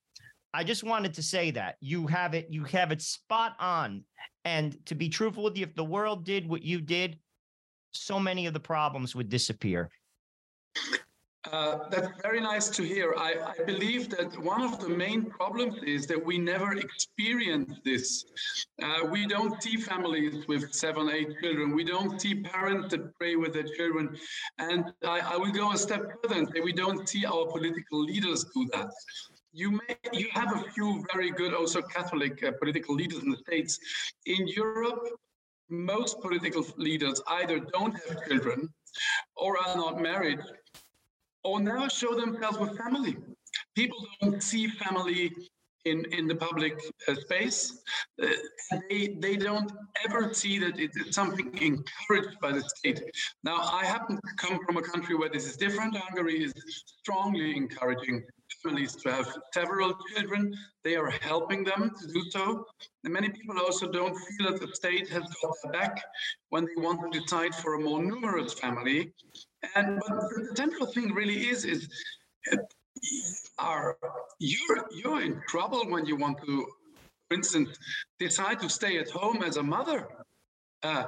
I 0.55 0.65
just 0.65 0.85
wanted 0.85 1.15
to 1.15 1.23
say 1.23 1.51
that 1.53 1.77
you 1.81 2.07
have 2.09 2.35
it 2.35 2.49
you 2.51 2.65
have 2.65 2.93
it 2.93 3.01
spot 3.01 3.55
on. 3.59 4.05
And 4.45 4.77
to 4.87 4.97
be 4.97 5.09
truthful 5.09 5.45
with 5.45 5.57
you, 5.57 5.65
if 5.65 5.75
the 5.77 5.85
world 5.85 6.25
did 6.25 6.49
what 6.49 6.63
you 6.63 6.81
did, 6.81 7.19
so 7.93 8.19
many 8.19 8.47
of 8.47 8.55
the 8.55 8.61
problems 8.61 9.15
would 9.15 9.29
disappear. 9.29 9.91
Uh, 11.51 11.89
that's 11.91 12.09
very 12.23 12.41
nice 12.41 12.69
to 12.69 12.85
hear. 12.85 13.15
I, 13.19 13.35
I 13.59 13.65
believe 13.65 14.09
that 14.11 14.39
one 14.41 14.63
of 14.63 14.79
the 14.79 14.89
main 14.89 15.25
problems 15.25 15.83
is 15.83 16.07
that 16.07 16.25
we 16.25 16.39
never 16.39 16.79
experience 16.79 17.81
this. 17.85 18.25
Uh, 18.81 19.07
we 19.11 19.27
don't 19.27 19.61
see 19.61 19.77
families 19.77 20.47
with 20.47 20.73
seven, 20.73 21.11
eight 21.11 21.35
children. 21.43 21.75
We 21.75 21.83
don't 21.83 22.21
see 22.21 22.37
parents 22.37 22.91
that 22.91 23.13
pray 23.19 23.35
with 23.35 23.55
their 23.55 23.65
children. 23.65 24.17
And 24.59 24.93
I, 25.05 25.19
I 25.35 25.37
will 25.37 25.51
go 25.51 25.73
a 25.73 25.77
step 25.77 26.03
further 26.23 26.37
and 26.37 26.49
say 26.55 26.61
we 26.61 26.73
don't 26.73 27.09
see 27.09 27.27
our 27.27 27.47
political 27.47 28.01
leaders 28.01 28.45
do 28.55 28.69
that. 28.75 28.91
You 29.53 29.73
may 29.73 29.97
you 30.13 30.29
have 30.33 30.57
a 30.57 30.71
few 30.71 31.05
very 31.13 31.31
good 31.31 31.53
also 31.55 31.83
Catholic 31.83 32.43
uh, 32.43 32.53
political 32.53 32.95
leaders 32.95 33.23
in 33.23 33.31
the 33.31 33.37
states. 33.37 33.79
In 34.27 34.47
Europe, 34.47 35.07
most 35.69 36.21
political 36.21 36.65
leaders 36.77 37.21
either 37.29 37.59
don't 37.59 37.95
have 38.07 38.27
children 38.29 38.73
or 39.37 39.59
are 39.59 39.77
not 39.77 40.01
married 40.01 40.39
or 41.45 41.61
never 41.61 41.89
show 41.91 42.15
themselves 42.15 42.59
with 42.59 42.77
family. 42.77 43.17
People 43.75 44.07
don't 44.21 44.43
see 44.43 44.69
family 44.69 45.33
in, 45.85 46.05
in 46.13 46.27
the 46.29 46.35
public 46.35 46.81
uh, 47.09 47.15
space. 47.15 47.81
Uh, 48.23 48.29
they, 48.89 49.17
they 49.19 49.37
don't 49.37 49.71
ever 50.07 50.33
see 50.33 50.59
that 50.59 50.79
it 50.79 50.91
is 50.95 51.15
something 51.15 51.47
encouraged 51.59 52.39
by 52.41 52.53
the 52.53 52.63
state. 52.77 53.03
Now, 53.45 53.57
I 53.61 53.85
happen 53.85 54.17
to 54.17 54.35
come 54.37 54.59
from 54.65 54.77
a 54.77 54.83
country 54.83 55.17
where 55.17 55.29
this 55.29 55.47
is 55.47 55.57
different. 55.57 55.97
Hungary 55.97 56.45
is 56.45 56.53
strongly 57.03 57.57
encouraging 57.57 58.23
families 58.63 58.95
to 58.97 59.11
have 59.11 59.27
several 59.53 59.95
children. 60.15 60.55
They 60.85 60.97
are 60.97 61.11
helping 61.11 61.65
them 61.65 61.91
to 62.01 62.07
do 62.07 62.23
so. 62.31 62.65
And 63.05 63.13
many 63.13 63.29
people 63.29 63.59
also 63.59 63.91
don't 63.91 64.15
feel 64.15 64.53
that 64.53 64.61
the 64.61 64.69
state 64.75 65.09
has 65.09 65.23
got 65.23 65.55
their 65.63 65.73
back 65.73 66.03
when 66.51 66.65
they 66.65 66.83
want 66.83 67.13
to 67.13 67.21
decide 67.21 67.55
for 67.55 67.75
a 67.75 67.81
more 67.81 68.03
numerous 68.03 68.53
family. 68.55 69.13
And 69.75 70.01
but 70.09 70.29
the 70.49 70.57
central 70.57 70.87
thing 70.87 71.13
really 71.15 71.49
is 71.49 71.65
is 71.65 71.89
are 73.59 73.97
you're 74.39 74.85
you're 74.91 75.23
in 75.23 75.41
trouble 75.49 75.85
when 75.89 76.07
you 76.07 76.17
want 76.17 76.39
to, 76.45 76.67
for 77.29 77.35
instance, 77.35 77.71
decide 78.19 78.61
to 78.61 78.69
stay 78.69 78.99
at 78.99 79.11
home 79.11 79.43
as 79.43 79.57
a 79.57 79.63
mother. 79.63 80.09
Uh, 80.83 81.05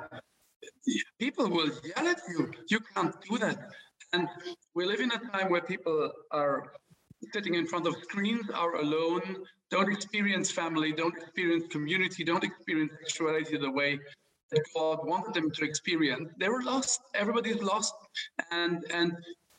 people 1.18 1.48
will 1.48 1.70
yell 1.84 2.06
at 2.06 2.20
you. 2.28 2.52
You 2.68 2.80
can't 2.94 3.14
do 3.28 3.38
that. 3.38 3.58
And 4.12 4.28
we 4.74 4.86
live 4.86 5.00
in 5.00 5.10
a 5.10 5.18
time 5.32 5.50
where 5.50 5.62
people 5.62 6.12
are 6.30 6.72
sitting 7.32 7.54
in 7.54 7.66
front 7.66 7.86
of 7.86 7.96
screens, 8.02 8.48
are 8.50 8.76
alone, 8.76 9.22
don't 9.70 9.90
experience 9.90 10.50
family, 10.50 10.92
don't 10.92 11.16
experience 11.16 11.64
community, 11.70 12.22
don't 12.22 12.44
experience 12.44 12.92
sexuality 13.00 13.56
the 13.56 13.70
way 13.70 13.98
that 14.54 14.64
God 14.74 15.06
wanted 15.06 15.34
them 15.34 15.50
to 15.50 15.64
experience. 15.64 16.30
They 16.38 16.48
were 16.48 16.62
lost. 16.62 17.00
Everybody's 17.14 17.62
lost, 17.62 17.94
and 18.50 18.84
and 18.92 19.16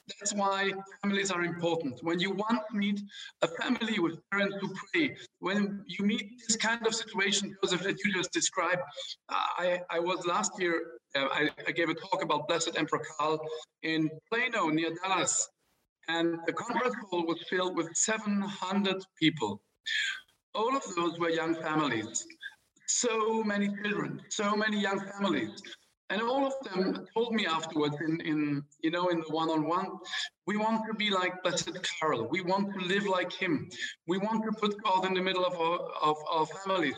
that's 0.08 0.34
why 0.34 0.71
families 1.01 1.31
are 1.31 1.43
important. 1.43 1.99
When 2.03 2.19
you 2.19 2.31
want 2.31 2.60
to 2.69 2.77
meet 2.77 3.01
a 3.41 3.47
family 3.47 3.97
with 3.99 4.19
parents 4.29 4.55
who 4.62 4.73
pray, 4.91 5.15
when 5.39 5.84
you 5.88 6.05
meet 6.05 6.29
this 6.47 6.58
kind 6.58 6.86
of 6.86 6.93
situation, 6.93 7.55
Joseph, 7.63 7.81
that 7.84 7.97
you 8.03 8.13
just 8.13 8.31
described, 8.31 8.81
I, 9.29 9.81
I 9.89 9.99
was 9.99 10.25
last 10.25 10.51
year, 10.60 10.79
uh, 11.15 11.27
I, 11.31 11.49
I 11.67 11.71
gave 11.71 11.89
a 11.89 11.95
talk 11.95 12.23
about 12.23 12.47
Blessed 12.47 12.77
Emperor 12.77 13.01
Karl 13.17 13.39
in 13.81 14.10
Plano 14.31 14.67
near 14.69 14.91
Dallas. 15.03 15.49
And 16.08 16.38
the 16.45 16.53
conference 16.53 16.95
hall 17.10 17.25
was 17.25 17.43
filled 17.49 17.75
with 17.75 17.89
700 17.95 19.03
people. 19.19 19.60
All 20.53 20.75
of 20.77 20.84
those 20.95 21.17
were 21.19 21.29
young 21.29 21.55
families 21.55 22.27
so 22.87 23.43
many 23.43 23.69
children, 23.83 24.21
so 24.29 24.55
many 24.55 24.79
young 24.79 24.99
families. 24.99 25.61
And 26.11 26.21
all 26.21 26.45
of 26.45 26.53
them 26.63 27.07
told 27.15 27.33
me 27.33 27.47
afterwards 27.47 27.95
in, 27.99 28.21
in 28.21 28.63
you 28.81 28.91
know, 28.91 29.07
in 29.07 29.21
the 29.21 29.33
one-on-one, 29.33 29.87
we 30.45 30.55
want 30.55 30.85
to 30.87 30.93
be 30.93 31.09
like 31.09 31.41
Blessed 31.41 31.75
Karl. 31.99 32.27
We 32.29 32.41
want 32.41 32.73
to 32.73 32.85
live 32.85 33.07
like 33.07 33.33
him. 33.33 33.67
We 34.07 34.19
want 34.19 34.43
to 34.43 34.51
put 34.51 34.81
God 34.83 35.05
in 35.05 35.15
the 35.15 35.21
middle 35.21 35.43
of 35.43 35.55
our, 35.55 35.79
of 36.03 36.17
our 36.29 36.45
families. 36.45 36.95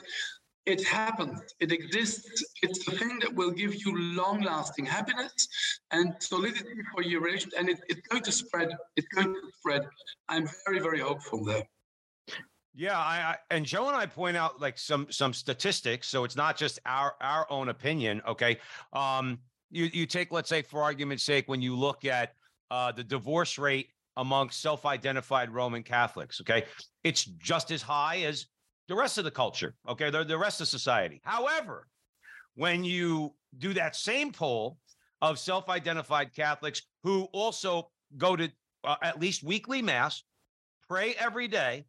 It 0.66 0.86
happens. 0.86 1.40
It 1.62 1.72
exists. 1.72 2.44
It's 2.62 2.84
the 2.84 2.92
thing 2.98 3.20
that 3.20 3.34
will 3.34 3.52
give 3.52 3.76
you 3.76 3.96
long-lasting 3.96 4.86
happiness 4.86 5.48
and 5.92 6.14
solidity 6.20 6.76
for 6.94 7.02
your 7.02 7.22
relation. 7.22 7.52
And 7.58 7.70
it, 7.70 7.80
it's 7.88 8.06
going 8.10 8.24
to 8.24 8.32
spread. 8.34 8.76
It's 8.98 9.08
going 9.16 9.34
to 9.34 9.42
spread. 9.60 9.88
I'm 10.28 10.50
very, 10.66 10.80
very 10.80 11.00
hopeful 11.00 11.46
there. 11.46 11.64
Yeah, 12.78 12.96
I, 12.96 13.16
I 13.16 13.38
and 13.50 13.66
Joe 13.66 13.88
and 13.88 13.98
I 13.98 14.06
point 14.06 14.38
out 14.38 14.62
like 14.62 14.78
some 14.78 15.08
some 15.10 15.34
statistics, 15.34 16.08
so 16.08 16.24
it's 16.24 16.36
not 16.36 16.56
just 16.56 16.78
our 16.86 17.16
our 17.22 17.48
own 17.50 17.70
opinion. 17.70 18.22
Okay, 18.28 18.60
um, 18.94 19.40
you 19.72 19.86
you 19.86 20.06
take 20.06 20.32
let's 20.32 20.48
say 20.48 20.62
for 20.62 20.84
argument's 20.84 21.24
sake, 21.24 21.48
when 21.48 21.60
you 21.60 21.76
look 21.76 22.06
at 22.06 22.34
uh, 22.70 22.92
the 22.92 23.04
divorce 23.04 23.58
rate 23.58 23.90
among 24.16 24.52
self-identified 24.52 25.52
Roman 25.52 25.82
Catholics, 25.82 26.40
okay, 26.42 26.66
it's 27.04 27.26
just 27.26 27.72
as 27.72 27.82
high 27.82 28.18
as 28.18 28.46
the 28.88 28.96
rest 28.96 29.18
of 29.18 29.24
the 29.24 29.32
culture. 29.32 29.74
Okay, 29.90 30.12
the 30.12 30.24
the 30.24 30.38
rest 30.38 30.62
of 30.62 30.68
society. 30.68 31.20
However, 31.24 31.88
when 32.54 32.84
you 32.84 33.34
do 33.58 33.74
that 33.74 33.96
same 33.96 34.32
poll 34.32 34.78
of 35.24 35.40
self-identified 35.40 36.32
Catholics 36.32 36.84
who 37.02 37.24
also 37.34 37.90
go 38.18 38.36
to 38.36 38.52
uh, 38.84 38.98
at 39.02 39.20
least 39.20 39.42
weekly 39.42 39.82
mass, 39.82 40.22
pray 40.88 41.16
every 41.20 41.48
day 41.48 41.84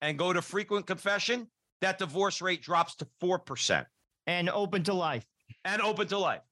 and 0.00 0.18
go 0.18 0.32
to 0.32 0.42
frequent 0.42 0.86
confession, 0.86 1.48
that 1.80 1.98
divorce 1.98 2.42
rate 2.42 2.62
drops 2.62 2.94
to 2.96 3.06
4% 3.22 3.86
And 4.26 4.50
open 4.50 4.82
to 4.84 4.94
life. 4.94 5.24
and 5.64 5.80
open 5.82 6.06
to 6.08 6.18
life. 6.18 6.42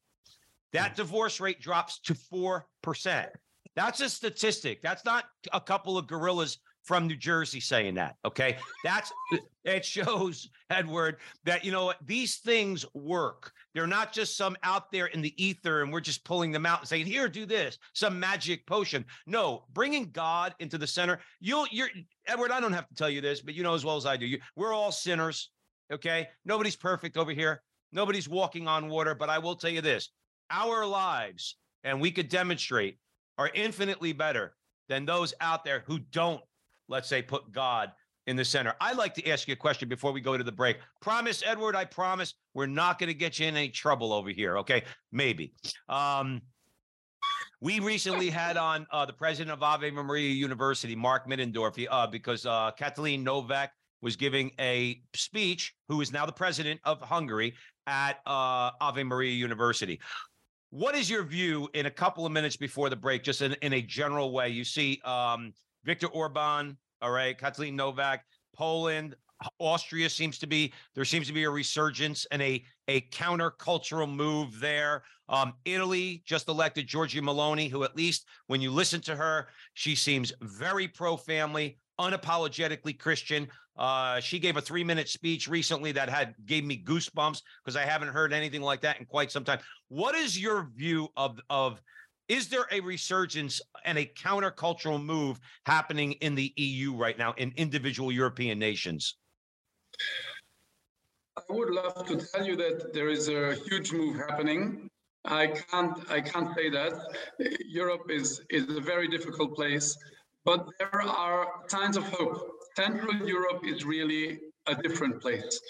That 0.73 0.93
mm. 0.93 0.97
divorce 0.97 1.41
rate 1.41 1.61
drops 1.61 2.01
to 2.01 2.15
4%. 2.15 3.29
That's 3.77 4.01
a 4.01 4.09
statistic. 4.09 4.83
That's 4.83 5.05
not 5.05 5.25
a 5.53 5.61
couple 5.61 5.97
of 5.97 6.07
gorillas 6.07 6.59
from 6.89 7.07
New 7.07 7.17
Jersey 7.17 7.61
saying 7.61 7.95
that. 7.95 8.17
Okay. 8.25 8.57
That's 8.83 9.13
it 9.65 9.85
shows, 9.85 10.49
Edward, 10.71 11.19
that 11.45 11.63
you 11.63 11.71
know 11.71 11.85
what 11.85 11.99
these 12.05 12.37
things 12.37 12.87
work. 12.95 13.53
They're 13.75 13.87
not 13.87 14.13
just 14.13 14.39
some 14.39 14.57
out 14.63 14.91
there 14.91 15.07
in 15.07 15.21
the 15.21 15.35
ether 15.43 15.83
and 15.83 15.93
we're 15.93 16.01
just 16.01 16.25
pulling 16.25 16.51
them 16.51 16.65
out 16.65 16.81
and 16.81 16.89
saying, 16.89 17.05
here, 17.05 17.29
do 17.29 17.45
this, 17.45 17.79
some 17.93 18.19
magic 18.19 18.67
potion. 18.67 19.05
No, 19.27 19.65
bringing 19.75 20.11
God 20.11 20.55
into 20.61 20.79
the 20.79 20.87
center. 20.87 21.21
You'll, 21.41 21.67
you're, 21.71 21.91
Edward, 22.29 22.51
I 22.51 22.61
don't 22.61 22.73
have 22.73 22.89
to 22.89 22.95
tell 22.95 23.11
you 23.11 23.21
this, 23.21 23.41
but 23.41 23.55
you 23.55 23.63
know 23.63 23.75
as 23.75 23.85
well 23.85 23.97
as 23.97 24.07
I 24.07 24.17
do, 24.17 24.27
you, 24.27 24.39
we're 24.55 24.73
all 24.73 24.93
sinners. 24.93 25.51
Okay. 25.93 26.29
Nobody's 26.45 26.77
perfect 26.77 27.17
over 27.17 27.33
here. 27.33 27.63
Nobody's 27.93 28.29
walking 28.29 28.69
on 28.69 28.89
water. 28.89 29.15
But 29.15 29.31
I 29.31 29.39
will 29.39 29.57
tell 29.57 29.71
you 29.71 29.81
this 29.81 30.11
our 30.51 30.87
lives, 30.87 31.57
and 31.85 32.01
we 32.01 32.11
could 32.11 32.29
demonstrate, 32.29 32.99
are 33.39 33.51
infinitely 33.55 34.13
better 34.13 34.55
than 34.89 35.05
those 35.05 35.35
out 35.41 35.65
there 35.65 35.85
who 35.87 35.99
don't, 35.99 36.41
let's 36.89 37.09
say, 37.09 37.23
put 37.23 37.53
God 37.53 37.93
in 38.27 38.37
the 38.37 38.45
center. 38.45 38.75
I'd 38.81 38.97
like 38.97 39.15
to 39.15 39.31
ask 39.31 39.49
you 39.49 39.53
a 39.53 39.57
question 39.57 39.89
before 39.89 40.13
we 40.13 40.21
go 40.21 40.37
to 40.37 40.45
the 40.45 40.53
break. 40.53 40.79
Promise, 41.01 41.43
Edward, 41.47 41.75
I 41.75 41.87
promise 41.87 42.35
we're 42.53 42.67
not 42.67 42.99
going 42.99 43.09
to 43.09 43.15
get 43.15 43.39
you 43.39 43.47
in 43.47 43.57
any 43.57 43.71
trouble 43.71 44.13
over 44.13 44.31
here. 44.31 44.59
Okay. 44.59 44.85
Maybe. 45.13 45.55
Um, 45.89 46.43
We 47.61 47.81
recently 47.81 48.31
had 48.31 48.57
on 48.57 48.87
uh, 48.93 49.05
the 49.05 49.13
president 49.13 49.51
of 49.51 49.65
Ave 49.65 49.91
Maria 49.91 50.31
University, 50.31 50.95
Mark 50.95 51.29
Middendorf, 51.29 51.85
uh, 51.91 52.07
because 52.07 52.47
uh, 52.47 52.71
Katalin 52.79 53.25
Novák 53.25 53.71
was 54.01 54.15
giving 54.15 54.53
a 54.61 55.01
speech, 55.13 55.75
who 55.89 56.01
is 56.01 56.13
now 56.13 56.25
the 56.25 56.33
president 56.33 56.79
of 56.85 57.01
Hungary 57.01 57.55
at 57.89 58.21
uh, 58.27 58.71
Ave 58.81 59.03
Maria 59.03 59.33
University. 59.33 59.99
What 60.71 60.95
is 60.95 61.11
your 61.11 61.25
view 61.25 61.69
in 61.75 61.87
a 61.87 61.91
couple 61.91 62.25
of 62.25 62.31
minutes 62.31 62.57
before 62.57 62.91
the 62.91 62.97
break, 62.97 63.25
just 63.25 63.43
in, 63.43 63.55
in 63.55 63.73
a 63.73 63.83
general 63.83 64.31
way? 64.31 64.51
You 64.51 64.63
see 64.63 65.01
um, 65.05 65.53
Viktor 65.85 66.07
Orban, 66.07 66.77
all 67.03 67.11
right, 67.11 67.37
Katalin 67.37 67.75
Novák, 67.75 68.21
Poland, 68.55 69.17
Austria 69.59 70.11
seems 70.11 70.39
to 70.39 70.47
be 70.47 70.73
there 70.95 71.05
seems 71.05 71.27
to 71.29 71.33
be 71.33 71.45
a 71.45 71.51
resurgence 71.51 72.27
and 72.31 72.43
a 72.43 72.65
a 72.89 73.03
countercultural 73.13 74.13
move 74.13 74.59
there. 74.61 75.03
Um, 75.29 75.55
Italy 75.65 76.23
just 76.25 76.49
elected 76.49 76.89
Giorgia 76.89 77.21
Meloni, 77.21 77.71
who 77.71 77.85
at 77.85 77.97
least 77.97 78.27
when 78.47 78.61
you 78.61 78.71
listen 78.71 79.01
to 79.03 79.15
her, 79.15 79.49
she 79.75 79.95
seems 79.95 80.33
very 80.41 80.89
pro-family, 80.89 81.79
unapologetically 82.01 82.99
Christian. 82.99 83.47
Uh, 83.77 84.21
she 84.21 84.39
gave 84.39 84.57
a 84.57 84.61
three-minute 84.61 85.09
speech 85.09 85.47
recently 85.47 85.93
that 85.93 86.09
had 86.09 86.35
gave 86.47 86.65
me 86.65 86.83
goosebumps 86.83 87.43
because 87.63 87.77
I 87.77 87.83
haven't 87.83 88.09
heard 88.09 88.33
anything 88.33 88.63
like 88.63 88.81
that 88.81 88.99
in 88.99 89.07
quite 89.07 89.31
some 89.31 89.45
time. 89.45 89.61
What 89.89 90.15
is 90.15 90.41
your 90.41 90.71
view 90.75 91.09
of 91.17 91.41
of 91.49 91.81
is 92.29 92.49
there 92.49 92.67
a 92.71 92.81
resurgence 92.81 93.61
and 93.85 93.97
a 93.99 94.05
countercultural 94.05 95.03
move 95.03 95.41
happening 95.65 96.13
in 96.13 96.35
the 96.35 96.53
EU 96.57 96.95
right 96.95 97.17
now 97.17 97.33
in 97.39 97.53
individual 97.57 98.13
European 98.13 98.59
nations? 98.59 99.17
I 101.37 101.43
would 101.51 101.71
love 101.71 102.07
to 102.07 102.17
tell 102.17 102.47
you 102.47 102.57
that 102.57 102.93
there 102.93 103.09
is 103.09 103.29
a 103.29 103.55
huge 103.67 103.93
move 103.93 104.17
happening. 104.17 104.89
I 105.25 105.49
can't 105.49 105.99
I 106.11 106.21
can't 106.21 106.55
say 106.57 106.71
that. 106.71 106.93
Europe 107.67 108.11
is 108.11 108.41
is 108.51 108.65
a 108.77 108.81
very 108.81 109.09
difficult 109.09 109.55
place, 109.55 109.97
but 110.45 110.67
there 110.79 111.03
are 111.03 111.47
signs 111.69 111.97
of 111.97 112.05
hope. 112.05 112.37
Central 112.77 113.15
Europe 113.27 113.63
is 113.65 113.85
really 113.85 114.41
a 114.67 114.75
different 114.75 115.21
place. 115.21 115.61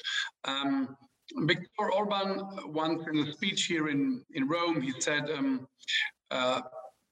Um, 0.44 0.96
Viktor 1.36 1.92
Orban 1.92 2.42
once 2.66 3.06
in 3.10 3.18
a 3.18 3.32
speech 3.32 3.64
here 3.64 3.88
in, 3.88 4.22
in 4.32 4.48
Rome, 4.48 4.80
he 4.80 4.92
said, 5.00 5.30
um, 5.30 5.66
uh, 6.30 6.60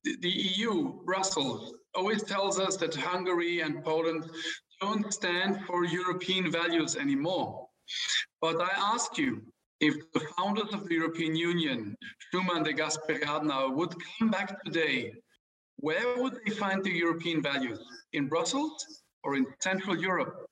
the, 0.04 0.16
the 0.20 0.30
EU, 0.30 1.02
Brussels, 1.04 1.74
always 1.94 2.22
tells 2.22 2.58
us 2.58 2.76
that 2.78 2.94
Hungary 2.94 3.60
and 3.60 3.84
Poland 3.84 4.30
don't 4.80 5.12
stand 5.12 5.64
for 5.66 5.84
European 5.84 6.50
values 6.50 6.96
anymore. 6.96 7.68
But 8.40 8.60
I 8.60 8.70
ask 8.76 9.16
you, 9.18 9.42
if 9.80 9.94
the 10.12 10.20
founders 10.36 10.72
of 10.72 10.88
the 10.88 10.94
European 10.94 11.34
Union, 11.36 11.96
Schuman, 12.32 12.64
de 12.64 12.72
Gasperi, 12.72 13.22
Adenauer, 13.22 13.74
would 13.74 13.94
come 14.18 14.30
back 14.30 14.62
today, 14.64 15.12
where 15.76 16.16
would 16.22 16.38
they 16.44 16.52
find 16.52 16.82
the 16.82 16.90
European 16.90 17.42
values? 17.42 17.80
In 18.12 18.28
Brussels 18.28 19.02
or 19.24 19.36
in 19.36 19.46
Central 19.60 19.96
Europe? 19.98 20.46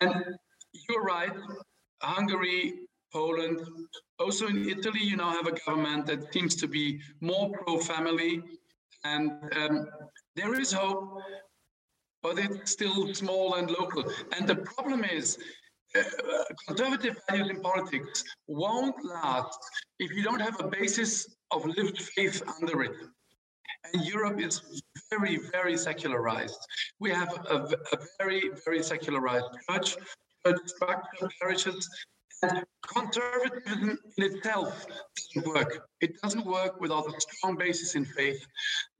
And 0.00 0.14
you're 0.88 1.02
right, 1.02 1.32
Hungary, 2.02 2.74
Poland, 3.12 3.60
also 4.18 4.46
in 4.46 4.68
Italy, 4.68 5.00
you 5.02 5.16
now 5.16 5.30
have 5.30 5.46
a 5.46 5.52
government 5.66 6.06
that 6.06 6.32
seems 6.32 6.54
to 6.56 6.66
be 6.66 7.00
more 7.20 7.50
pro-family, 7.50 8.42
and 9.04 9.32
um, 9.56 9.86
there 10.36 10.58
is 10.60 10.72
hope, 10.72 11.18
but 12.24 12.38
it's 12.38 12.72
still 12.72 13.14
small 13.14 13.54
and 13.54 13.70
local. 13.70 14.02
And 14.34 14.48
the 14.48 14.56
problem 14.56 15.04
is, 15.04 15.38
uh, 15.94 16.02
conservative 16.66 17.16
values 17.28 17.50
in 17.50 17.60
politics 17.60 18.24
won't 18.48 18.96
last 19.04 19.58
if 20.00 20.10
you 20.10 20.22
don't 20.24 20.40
have 20.40 20.58
a 20.58 20.66
basis 20.66 21.36
of 21.52 21.64
lived 21.66 22.00
faith 22.00 22.42
under 22.56 22.82
it. 22.82 22.96
And 23.92 24.04
Europe 24.06 24.40
is 24.40 24.82
very, 25.10 25.38
very 25.52 25.76
secularized. 25.76 26.58
We 26.98 27.10
have 27.10 27.32
a, 27.48 27.56
a 27.92 27.98
very, 28.18 28.50
very 28.64 28.82
secularized 28.82 29.44
church, 29.70 29.96
church 30.44 30.60
structure, 30.64 31.28
parishes, 31.40 31.88
conservatism 32.86 33.98
in 34.16 34.24
itself 34.24 34.86
doesn't 35.16 35.54
work. 35.54 35.86
It 36.00 36.20
doesn't 36.22 36.44
work 36.44 36.80
without 36.80 37.06
a 37.06 37.20
strong 37.20 37.56
basis 37.56 37.94
in 37.94 38.04
faith. 38.04 38.44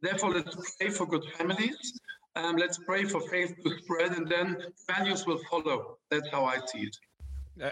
Therefore, 0.01 0.35
let's 0.35 0.57
pray 0.79 0.91
for 0.91 1.07
good 1.07 1.25
families. 1.37 1.99
Um, 2.37 2.57
let's 2.57 2.79
pray 2.79 3.05
for 3.05 3.20
faith 3.20 3.55
to 3.64 3.79
spread, 3.79 4.12
and 4.12 4.29
then 4.29 4.57
values 4.90 5.27
will 5.27 5.40
follow. 5.51 5.99
That's 6.11 6.29
how 6.31 6.44
I 6.44 6.59
see 6.66 6.81
it. 6.81 6.97
Uh, 7.62 7.66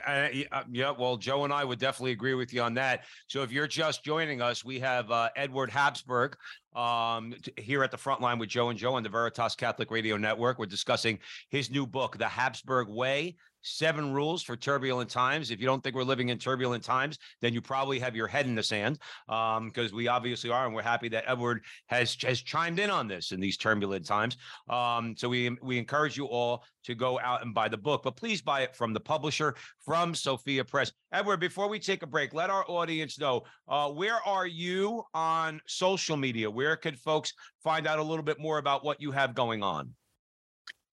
uh, 0.53 0.63
yeah, 0.71 0.93
well, 0.93 1.17
Joe 1.17 1.43
and 1.43 1.53
I 1.53 1.65
would 1.65 1.81
definitely 1.81 2.13
agree 2.13 2.35
with 2.35 2.53
you 2.53 2.63
on 2.63 2.75
that. 2.75 3.05
So 3.27 3.43
if 3.43 3.51
you're 3.51 3.67
just 3.67 4.05
joining 4.05 4.41
us, 4.41 4.65
we 4.65 4.79
have 4.79 5.11
uh, 5.11 5.31
Edward 5.35 5.71
Habsburg 5.71 6.37
um, 6.77 7.35
here 7.57 7.83
at 7.83 7.91
the 7.91 7.97
front 7.97 8.21
line 8.21 8.39
with 8.39 8.49
Joe 8.49 8.69
and 8.69 8.79
Joe 8.79 8.95
on 8.95 9.03
the 9.03 9.09
Veritas 9.09 9.57
Catholic 9.57 9.91
Radio 9.91 10.17
Network. 10.17 10.61
We're 10.61 10.67
discussing 10.67 11.19
his 11.51 11.69
new 11.71 11.85
book, 11.85 12.17
The 12.17 12.29
Habsburg 12.29 12.89
Way 12.89 13.37
seven 13.63 14.13
rules 14.13 14.43
for 14.43 14.57
turbulent 14.57 15.11
times. 15.11 15.51
If 15.51 15.61
you 15.61 15.67
don't 15.67 15.83
think 15.83 15.97
we're 15.97 16.03
living 16.03 16.29
in 16.29 16.39
turbulent 16.39 16.85
times, 16.85 17.19
then 17.41 17.53
you 17.53 17.61
probably 17.61 17.99
have 17.99 18.15
your 18.15 18.27
head 18.27 18.47
in 18.47 18.55
the 18.55 18.63
sand 18.63 18.99
because 19.27 19.93
um, 19.93 19.97
we 19.97 20.09
obviously 20.09 20.51
are. 20.51 20.67
And 20.67 20.75
we're 20.75 20.83
happy 20.83 21.09
that 21.11 21.25
Edward 21.27 21.63
has, 21.87 22.17
has 22.23 22.41
chimed 22.41 22.79
in 22.79 22.91
on 22.91 23.09
this 23.09 23.33
in 23.33 23.41
these 23.41 23.57
turbulent 23.57 24.07
times. 24.07 24.37
Um, 24.69 25.15
so 25.17 25.29
we, 25.29 25.57
we 25.63 25.79
encourage 25.79 26.17
you 26.17 26.27
all 26.27 26.65
to 26.85 26.95
go 26.95 27.19
out 27.21 27.43
and 27.43 27.55
buy 27.55 27.69
the 27.69 27.77
book, 27.77 28.03
but 28.03 28.17
please 28.17 28.43
buy 28.43 28.63
it 28.63 28.75
from 28.75 28.93
the 28.93 29.01
publisher, 29.01 29.55
from 29.85 30.15
Sophia 30.15 30.65
Press. 30.65 30.93
Edward, 31.13 31.39
before 31.39 31.69
we 31.69 31.79
take 31.79 32.03
a 32.03 32.07
break, 32.07 32.35
let 32.35 32.51
our 32.51 32.65
audience 32.69 33.19
know 33.19 33.43
uh, 33.69 33.89
where 33.89 34.19
are 34.27 34.47
you 34.47 35.05
on 35.15 35.61
social 35.67 36.17
media? 36.17 36.51
Where 36.51 36.77
could 36.77 36.99
folks 36.99 37.33
find 37.63 37.87
out 37.87 37.99
a 37.99 38.03
little 38.03 38.25
bit 38.25 38.41
more 38.41 38.59
about 38.59 38.85
what 38.85 39.01
you 39.01 39.13
have 39.13 39.35
going 39.35 39.63
on? 39.63 39.95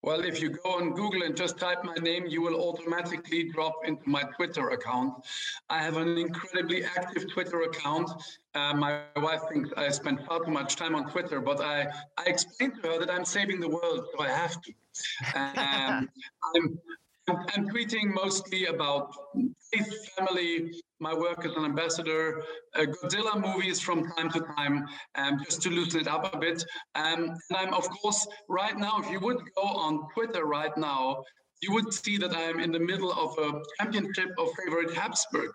Well, 0.01 0.21
if 0.21 0.41
you 0.41 0.51
go 0.51 0.71
on 0.71 0.93
Google 0.93 1.23
and 1.23 1.35
just 1.35 1.59
type 1.59 1.83
my 1.83 1.95
name, 1.95 2.25
you 2.25 2.41
will 2.41 2.55
automatically 2.55 3.49
drop 3.49 3.75
into 3.85 4.07
my 4.07 4.23
Twitter 4.35 4.69
account. 4.69 5.25
I 5.69 5.83
have 5.83 5.97
an 5.97 6.17
incredibly 6.17 6.85
active 6.85 7.29
Twitter 7.29 7.63
account. 7.63 8.09
Uh, 8.55 8.73
my 8.73 9.01
wife 9.17 9.41
thinks 9.51 9.69
I 9.75 9.89
spend 9.89 10.25
far 10.25 10.43
too 10.45 10.51
much 10.51 10.77
time 10.77 10.95
on 10.95 11.09
Twitter, 11.11 11.41
but 11.41 11.59
I, 11.59 11.87
I 12.17 12.23
explained 12.27 12.81
to 12.81 12.89
her 12.89 12.99
that 12.99 13.11
I'm 13.11 13.25
saving 13.25 13.59
the 13.59 13.67
world, 13.67 14.07
so 14.13 14.23
I 14.23 14.29
have 14.29 14.61
to. 14.61 14.73
Um, 15.35 16.09
I'm, 16.55 16.79
I'm 17.27 17.69
tweeting 17.69 18.13
mostly 18.13 18.67
about 18.67 19.13
faith, 19.71 20.09
family, 20.15 20.81
my 20.99 21.13
work 21.13 21.45
as 21.45 21.51
an 21.55 21.65
ambassador, 21.65 22.43
uh, 22.75 22.85
Godzilla 22.85 23.39
movies 23.39 23.79
from 23.79 24.05
time 24.11 24.29
to 24.31 24.41
time, 24.57 24.85
um, 25.15 25.39
just 25.43 25.61
to 25.63 25.69
loosen 25.69 26.01
it 26.01 26.07
up 26.07 26.33
a 26.33 26.37
bit. 26.37 26.63
Um, 26.95 27.35
and 27.49 27.57
I'm, 27.57 27.73
of 27.73 27.89
course, 27.89 28.27
right 28.49 28.77
now, 28.77 28.99
if 28.99 29.09
you 29.09 29.19
would 29.19 29.39
go 29.55 29.63
on 29.63 30.07
Twitter 30.13 30.45
right 30.45 30.75
now, 30.77 31.23
you 31.61 31.73
would 31.73 31.93
see 31.93 32.17
that 32.17 32.33
I 32.33 32.43
am 32.43 32.59
in 32.59 32.71
the 32.71 32.79
middle 32.79 33.11
of 33.11 33.37
a 33.37 33.61
championship 33.77 34.29
of 34.37 34.49
favorite 34.57 34.95
Habsburgs, 34.95 35.53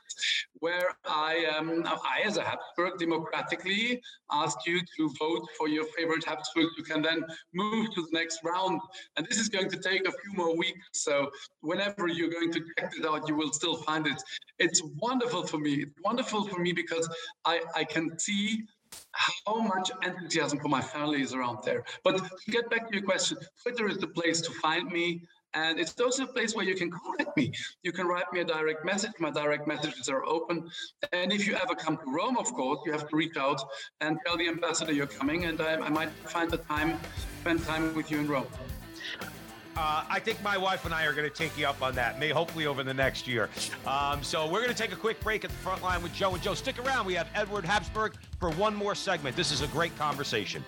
where 0.61 0.89
I, 1.05 1.47
um, 1.57 1.85
I 1.87 2.23
as 2.25 2.37
a 2.37 2.43
Habsburg, 2.43 2.99
democratically 2.99 4.01
ask 4.31 4.59
you 4.67 4.81
to 4.97 5.11
vote 5.19 5.47
for 5.57 5.69
your 5.69 5.85
favorite 5.97 6.25
Habsburg. 6.25 6.67
You 6.77 6.85
can 6.85 7.03
then 7.03 7.25
move 7.53 7.95
to 7.95 8.03
the 8.03 8.09
next 8.13 8.41
round. 8.45 8.81
And 9.17 9.27
this 9.27 9.39
is 9.39 9.49
going 9.49 9.71
to 9.71 9.79
take 9.79 10.07
a 10.07 10.13
few 10.13 10.33
more 10.35 10.57
weeks. 10.57 10.81
So 10.93 11.31
whenever 11.61 12.09
you're 12.09 12.31
going 12.31 12.53
to 12.53 12.61
check 12.79 12.93
it 12.99 13.07
out, 13.07 13.29
you 13.29 13.37
will 13.37 13.53
still 13.53 13.77
find 13.77 14.07
it. 14.07 14.23
It's 14.59 14.83
wonderful 14.99 15.47
for 15.47 15.59
me. 15.59 15.83
It's 15.83 16.01
wonderful 16.05 16.47
for 16.49 16.61
me 16.61 16.73
because 16.73 17.09
I, 17.45 17.61
I 17.75 17.85
can 17.85 18.19
see 18.19 18.65
how 19.13 19.59
much 19.59 19.91
enthusiasm 20.03 20.59
for 20.61 20.69
my 20.69 20.81
family 20.81 21.23
is 21.23 21.35
around 21.35 21.59
there. 21.65 21.85
But 22.05 22.19
to 22.19 22.51
get 22.51 22.71
back 22.71 22.89
to 22.89 22.95
your 22.95 23.05
question, 23.05 23.39
Twitter 23.63 23.89
is 23.89 23.99
the 23.99 24.09
place 24.09 24.41
to 24.43 24.53
find 24.53 24.91
me. 24.91 25.23
And 25.55 25.79
it's 25.79 25.99
also 26.01 26.25
a 26.25 26.27
place 26.27 26.55
where 26.55 26.65
you 26.65 26.75
can 26.75 26.91
contact 26.91 27.37
me. 27.37 27.53
You 27.83 27.93
can 27.93 28.07
write 28.07 28.33
me 28.33 28.41
a 28.41 28.45
direct 28.45 28.85
message. 28.85 29.13
My 29.19 29.31
direct 29.31 29.67
messages 29.67 30.09
are 30.09 30.25
open. 30.27 30.69
And 31.13 31.33
if 31.33 31.47
you 31.47 31.55
ever 31.55 31.75
come 31.75 31.97
to 31.97 32.05
Rome, 32.07 32.37
of 32.37 32.53
course, 32.53 32.81
you 32.85 32.93
have 32.93 33.09
to 33.09 33.17
reach 33.17 33.37
out 33.37 33.61
and 34.01 34.19
tell 34.27 34.37
the 34.37 34.49
ambassador 34.49 34.93
you're 34.93 35.07
coming, 35.07 35.45
and 35.45 35.61
I, 35.61 35.75
I 35.77 35.89
might 35.89 36.11
find 36.11 36.51
the 36.51 36.59
time, 36.59 36.99
spend 37.41 37.63
time 37.65 37.95
with 37.95 38.11
you 38.11 38.19
in 38.19 38.27
Rome. 38.29 38.47
Uh, 39.77 40.05
I 40.09 40.21
think 40.21 40.41
my 40.43 40.57
wife 40.57 40.85
and 40.85 40.95
I 40.95 41.05
are 41.05 41.13
going 41.13 41.29
to 41.29 41.35
take 41.35 41.59
you 41.59 41.67
up 41.67 41.83
on 41.83 41.97
that, 41.97 42.21
may 42.21 42.29
hopefully 42.29 42.67
over 42.67 42.85
the 42.85 42.95
next 42.95 43.27
year. 43.27 43.51
Um, 43.87 44.23
so 44.23 44.47
we're 44.47 44.61
going 44.61 44.75
to 44.75 44.81
take 44.81 44.93
a 44.93 44.97
quick 44.97 45.21
break 45.21 45.45
at 45.45 45.51
the 45.51 45.57
front 45.57 45.83
line 45.83 46.01
with 46.03 46.13
Joe 46.15 46.33
and 46.33 46.43
Joe. 46.43 46.55
Stick 46.55 46.79
around. 46.79 47.07
We 47.07 47.15
have 47.15 47.29
Edward 47.35 47.65
Habsburg 47.65 48.15
for 48.39 48.51
one 48.51 48.75
more 48.75 48.95
segment. 48.95 49.35
This 49.35 49.51
is 49.51 49.63
a 49.63 49.67
great 49.69 49.97
conversation. 49.99 50.63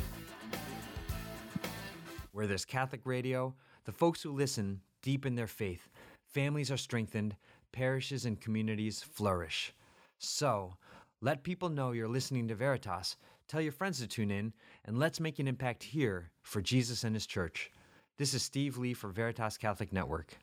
Where 2.32 2.48
there's 2.48 2.64
Catholic 2.64 3.00
radio, 3.04 3.54
the 3.86 3.92
folks 3.92 4.22
who 4.22 4.32
listen 4.32 4.80
deepen 5.00 5.36
their 5.36 5.46
faith, 5.46 5.88
families 6.26 6.70
are 6.70 6.76
strengthened, 6.76 7.36
parishes 7.72 8.26
and 8.26 8.40
communities 8.40 9.02
flourish. 9.02 9.72
So, 10.18 10.74
let 11.20 11.44
people 11.44 11.68
know 11.68 11.92
you're 11.92 12.08
listening 12.08 12.48
to 12.48 12.54
Veritas, 12.54 13.16
tell 13.48 13.60
your 13.60 13.72
friends 13.72 14.00
to 14.00 14.08
tune 14.08 14.30
in, 14.30 14.52
and 14.84 14.98
let's 14.98 15.20
make 15.20 15.38
an 15.38 15.48
impact 15.48 15.84
here 15.84 16.30
for 16.42 16.60
Jesus 16.60 17.04
and 17.04 17.14
His 17.14 17.26
church. 17.26 17.70
This 18.18 18.34
is 18.34 18.42
Steve 18.42 18.76
Lee 18.76 18.92
for 18.92 19.08
Veritas 19.08 19.56
Catholic 19.56 19.92
Network. 19.92 20.36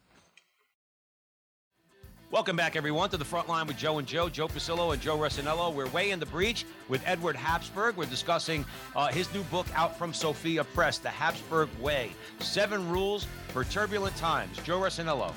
Welcome 2.34 2.56
back, 2.56 2.76
everyone, 2.76 3.12
to 3.12 3.18
the 3.18 3.24
front 3.24 3.48
line 3.48 3.68
with 3.68 3.78
Joe 3.78 4.00
and 4.00 4.08
Joe, 4.08 4.28
Joe 4.28 4.48
Pasillo 4.48 4.92
and 4.92 5.00
Joe 5.00 5.20
Resinello. 5.20 5.72
We're 5.72 5.88
way 5.90 6.10
in 6.10 6.20
the 6.20 6.26
breach 6.26 6.66
with 6.90 7.04
Edward 7.06 7.36
Habsburg. 7.36 7.96
We're 7.96 8.08
discussing 8.08 8.66
uh, 8.96 9.10
his 9.10 9.32
new 9.36 9.44
book 9.44 9.68
out 9.76 10.00
from 10.00 10.16
Sophia 10.16 10.64
Press, 10.64 10.98
The 10.98 11.10
Habsburg 11.10 11.70
Way 11.80 12.10
Seven 12.40 12.90
Rules 12.90 13.28
for 13.50 13.64
Turbulent 13.64 14.16
Times. 14.16 14.58
Joe 14.64 14.80
Resinello. 14.80 15.32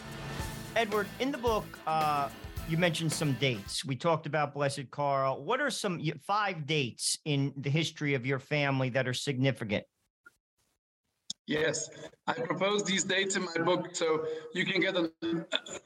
Edward, 0.74 1.06
in 1.20 1.30
the 1.30 1.36
book, 1.36 1.66
uh, 1.86 2.30
you 2.66 2.78
mentioned 2.78 3.12
some 3.12 3.34
dates. 3.34 3.84
We 3.84 3.94
talked 3.94 4.24
about 4.24 4.54
Blessed 4.54 4.90
Karl. 4.90 5.44
What 5.44 5.60
are 5.60 5.68
some 5.68 6.00
five 6.26 6.66
dates 6.66 7.18
in 7.26 7.52
the 7.58 7.68
history 7.68 8.14
of 8.14 8.24
your 8.24 8.38
family 8.38 8.88
that 8.88 9.06
are 9.06 9.12
significant? 9.12 9.84
Yes, 11.46 11.88
I 12.26 12.32
propose 12.32 12.82
these 12.82 13.04
dates 13.04 13.36
in 13.36 13.44
my 13.44 13.62
book 13.64 13.94
so 13.94 14.26
you 14.52 14.64
can 14.64 14.80
get 14.80 14.96
a, 14.96 15.12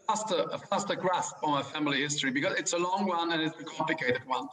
faster, 0.07 0.47
a 0.51 0.59
faster 0.59 0.95
grasp 0.95 1.37
on 1.43 1.51
my 1.51 1.63
family 1.63 2.01
history 2.01 2.31
because 2.31 2.59
it's 2.59 2.73
a 2.73 2.79
long 2.79 3.07
one 3.07 3.33
and 3.33 3.43
it's 3.43 3.61
a 3.61 3.65
complicated 3.65 4.23
one. 4.27 4.49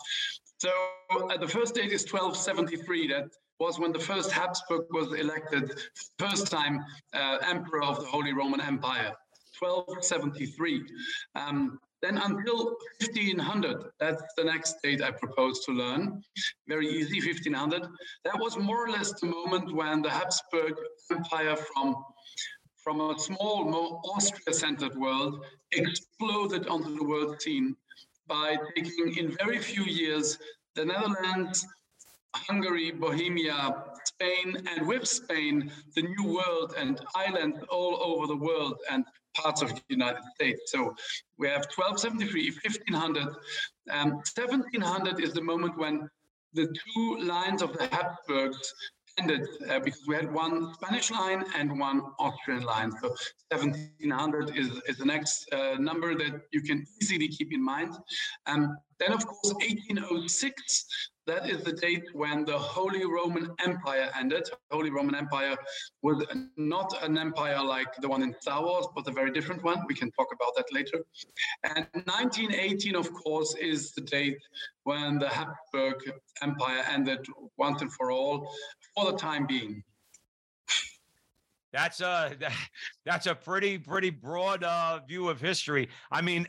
So 0.58 0.70
uh, 1.12 1.38
the 1.38 1.48
first 1.48 1.76
date 1.76 1.94
is 1.94 2.02
1273. 2.04 3.08
That 3.08 3.30
was 3.60 3.80
when 3.80 3.94
the 3.94 4.00
first 4.00 4.32
Habsburg 4.32 4.88
was 4.92 5.14
elected, 5.18 5.80
first 6.20 6.52
time 6.52 6.84
uh, 7.14 7.38
emperor 7.42 7.84
of 7.84 8.02
the 8.02 8.06
Holy 8.06 8.34
Roman 8.34 8.60
Empire. 8.60 9.14
1273. 9.60 10.84
Um, 11.36 11.80
then 12.02 12.18
until 12.18 12.76
1500, 13.02 13.78
that's 14.00 14.24
the 14.38 14.44
next 14.44 14.76
date 14.84 15.02
I 15.02 15.12
propose 15.12 15.66
to 15.66 15.72
learn. 15.72 16.22
Very 16.68 16.88
easy, 16.88 17.20
1500. 17.20 17.88
That 18.24 18.40
was 18.40 18.56
more 18.58 18.86
or 18.86 18.90
less 18.90 19.20
the 19.20 19.28
moment 19.28 19.74
when 19.74 20.04
the 20.04 20.10
Habsburg 20.12 20.76
Empire 21.12 21.56
from, 21.56 21.96
from 22.76 23.02
a 23.02 23.20
small, 23.20 23.66
more 23.66 24.02
Austria-centered 24.06 24.96
world 24.96 25.44
exploded 25.72 26.68
onto 26.68 26.98
the 26.98 27.04
world 27.04 27.42
scene 27.42 27.76
by 28.28 28.58
taking 28.76 29.18
in 29.18 29.36
very 29.38 29.60
few 29.60 29.84
years 29.84 30.38
the 30.76 30.86
Netherlands, 30.86 31.66
Hungary, 32.36 32.92
Bohemia, 32.92 33.84
Spain, 34.06 34.58
and 34.68 34.88
with 34.88 35.08
Spain, 35.08 35.72
the 35.96 36.04
New 36.04 36.34
World 36.34 36.76
and 36.78 37.00
islands 37.16 37.58
all 37.70 38.02
over 38.04 38.28
the 38.28 38.36
world 38.36 38.76
and 38.92 39.04
parts 39.34 39.62
of 39.62 39.74
the 39.74 39.82
United 39.90 40.24
States. 40.36 40.72
So 40.72 40.96
we 41.38 41.48
have 41.48 41.66
1273, 41.76 42.52
1500. 42.64 43.28
Um, 43.90 44.12
1700 44.36 45.20
is 45.24 45.34
the 45.34 45.42
moment 45.42 45.78
when 45.78 46.10
the 46.54 46.68
two 46.68 47.18
lines 47.20 47.62
of 47.62 47.74
the 47.74 47.88
Habsburgs 47.88 48.74
ended 49.18 49.48
uh, 49.70 49.80
because 49.80 50.02
we 50.08 50.16
had 50.16 50.32
one 50.32 50.74
Spanish 50.74 51.12
line 51.12 51.44
and 51.56 51.80
one 51.80 52.02
Austrian 52.20 52.64
line. 52.64 52.92
So 53.02 53.10
1700 53.50 54.56
is, 54.56 54.82
is 54.88 54.98
the 54.98 55.06
next 55.06 55.52
uh, 55.54 55.76
number 55.80 56.16
that 56.16 56.42
you 56.52 56.62
can 56.62 56.86
easily 57.02 57.28
keep 57.28 57.54
in 57.54 57.64
mind. 57.64 57.96
Um, 58.46 58.78
then, 59.00 59.12
of 59.12 59.26
course, 59.26 59.54
1806 59.54 60.86
that 61.28 61.50
is 61.50 61.62
the 61.62 61.74
date 61.74 62.06
when 62.14 62.46
the 62.46 62.58
Holy 62.58 63.06
Roman 63.06 63.52
Empire 63.60 64.10
ended. 64.18 64.50
Holy 64.72 64.90
Roman 64.90 65.14
Empire 65.14 65.58
was 66.02 66.26
not 66.56 67.04
an 67.04 67.18
empire 67.18 67.62
like 67.62 67.94
the 68.02 68.08
one 68.08 68.24
in 68.24 68.34
Star 68.40 68.64
Wars, 68.64 68.88
but 68.96 69.08
a 69.08 69.12
very 69.12 69.32
different 69.32 69.62
one. 69.62 69.84
We 69.90 69.94
can 69.94 70.10
talk 70.12 70.28
about 70.34 70.56
that 70.56 70.72
later. 70.72 71.04
And 71.66 71.86
1918, 72.06 72.96
of 72.96 73.14
course, 73.14 73.56
is 73.56 73.92
the 73.92 74.02
date 74.02 74.40
when 74.84 75.20
the 75.20 75.28
Habsburg 75.28 75.96
Empire 76.42 76.86
ended 76.90 77.26
once 77.58 77.82
and 77.82 77.92
for 77.92 78.10
all, 78.10 78.50
for 78.98 79.12
the 79.12 79.18
time 79.18 79.46
being. 79.46 79.84
That's 81.74 82.02
a 82.02 82.36
that's 83.06 83.28
a 83.28 83.36
pretty 83.36 83.78
pretty 83.78 84.10
broad 84.10 84.64
uh, 84.64 85.02
view 85.08 85.30
of 85.30 85.40
history. 85.40 85.90
I 86.12 86.22
mean, 86.22 86.48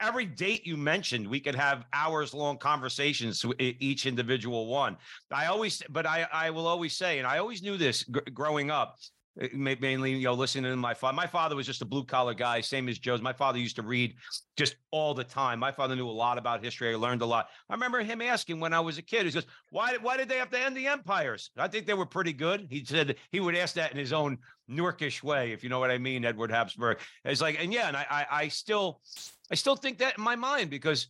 every 0.00 0.26
date 0.26 0.66
you 0.66 0.76
mentioned, 0.76 1.26
we 1.28 1.40
could 1.40 1.54
have 1.54 1.84
hours 1.92 2.32
long 2.32 2.56
conversations 2.56 3.44
with 3.44 3.56
each 3.60 4.06
individual 4.06 4.66
one. 4.68 4.96
I 5.30 5.46
always, 5.46 5.82
but 5.90 6.06
I 6.06 6.26
I 6.32 6.50
will 6.50 6.66
always 6.66 6.96
say, 6.96 7.18
and 7.18 7.26
I 7.26 7.38
always 7.38 7.62
knew 7.62 7.76
this 7.76 8.04
g- 8.04 8.20
growing 8.32 8.70
up. 8.70 8.96
Uh, 9.40 9.46
mainly 9.54 10.12
you 10.12 10.24
know 10.24 10.34
listening 10.34 10.64
to 10.64 10.76
my 10.76 10.92
father 10.92 11.14
my 11.14 11.26
father 11.26 11.54
was 11.54 11.64
just 11.64 11.82
a 11.82 11.84
blue 11.84 12.04
collar 12.04 12.34
guy 12.34 12.60
same 12.60 12.88
as 12.88 12.98
joe's. 12.98 13.22
My 13.22 13.32
father 13.32 13.58
used 13.58 13.76
to 13.76 13.82
read 13.82 14.14
just 14.56 14.74
all 14.90 15.14
the 15.14 15.22
time. 15.22 15.60
My 15.60 15.70
father 15.70 15.94
knew 15.94 16.08
a 16.08 16.10
lot 16.10 16.36
about 16.36 16.64
history. 16.64 16.92
I 16.92 16.96
learned 16.96 17.22
a 17.22 17.26
lot. 17.26 17.48
I 17.68 17.74
remember 17.74 18.00
him 18.00 18.20
asking 18.20 18.58
when 18.58 18.72
i 18.72 18.80
was 18.80 18.98
a 18.98 19.02
kid 19.02 19.26
he 19.26 19.32
goes 19.32 19.46
why, 19.70 19.96
why 20.02 20.16
did 20.16 20.28
they 20.28 20.38
have 20.38 20.50
to 20.50 20.58
end 20.58 20.76
the 20.76 20.88
empires? 20.88 21.50
I 21.56 21.68
think 21.68 21.86
they 21.86 21.94
were 21.94 22.06
pretty 22.06 22.32
good. 22.32 22.66
He 22.70 22.84
said 22.84 23.16
he 23.30 23.38
would 23.38 23.54
ask 23.54 23.76
that 23.76 23.92
in 23.92 23.98
his 23.98 24.12
own 24.12 24.38
newarkish 24.68 25.22
way 25.22 25.52
if 25.52 25.62
you 25.62 25.68
know 25.68 25.78
what 25.78 25.90
i 25.90 25.98
mean 25.98 26.24
edward 26.24 26.50
habsburg. 26.50 26.98
It's 27.24 27.40
like 27.40 27.62
and 27.62 27.72
yeah 27.72 27.86
and 27.86 27.96
I, 27.96 28.06
I 28.10 28.26
i 28.30 28.48
still 28.48 29.00
i 29.50 29.54
still 29.54 29.76
think 29.76 29.98
that 29.98 30.18
in 30.18 30.24
my 30.24 30.34
mind 30.34 30.70
because 30.70 31.06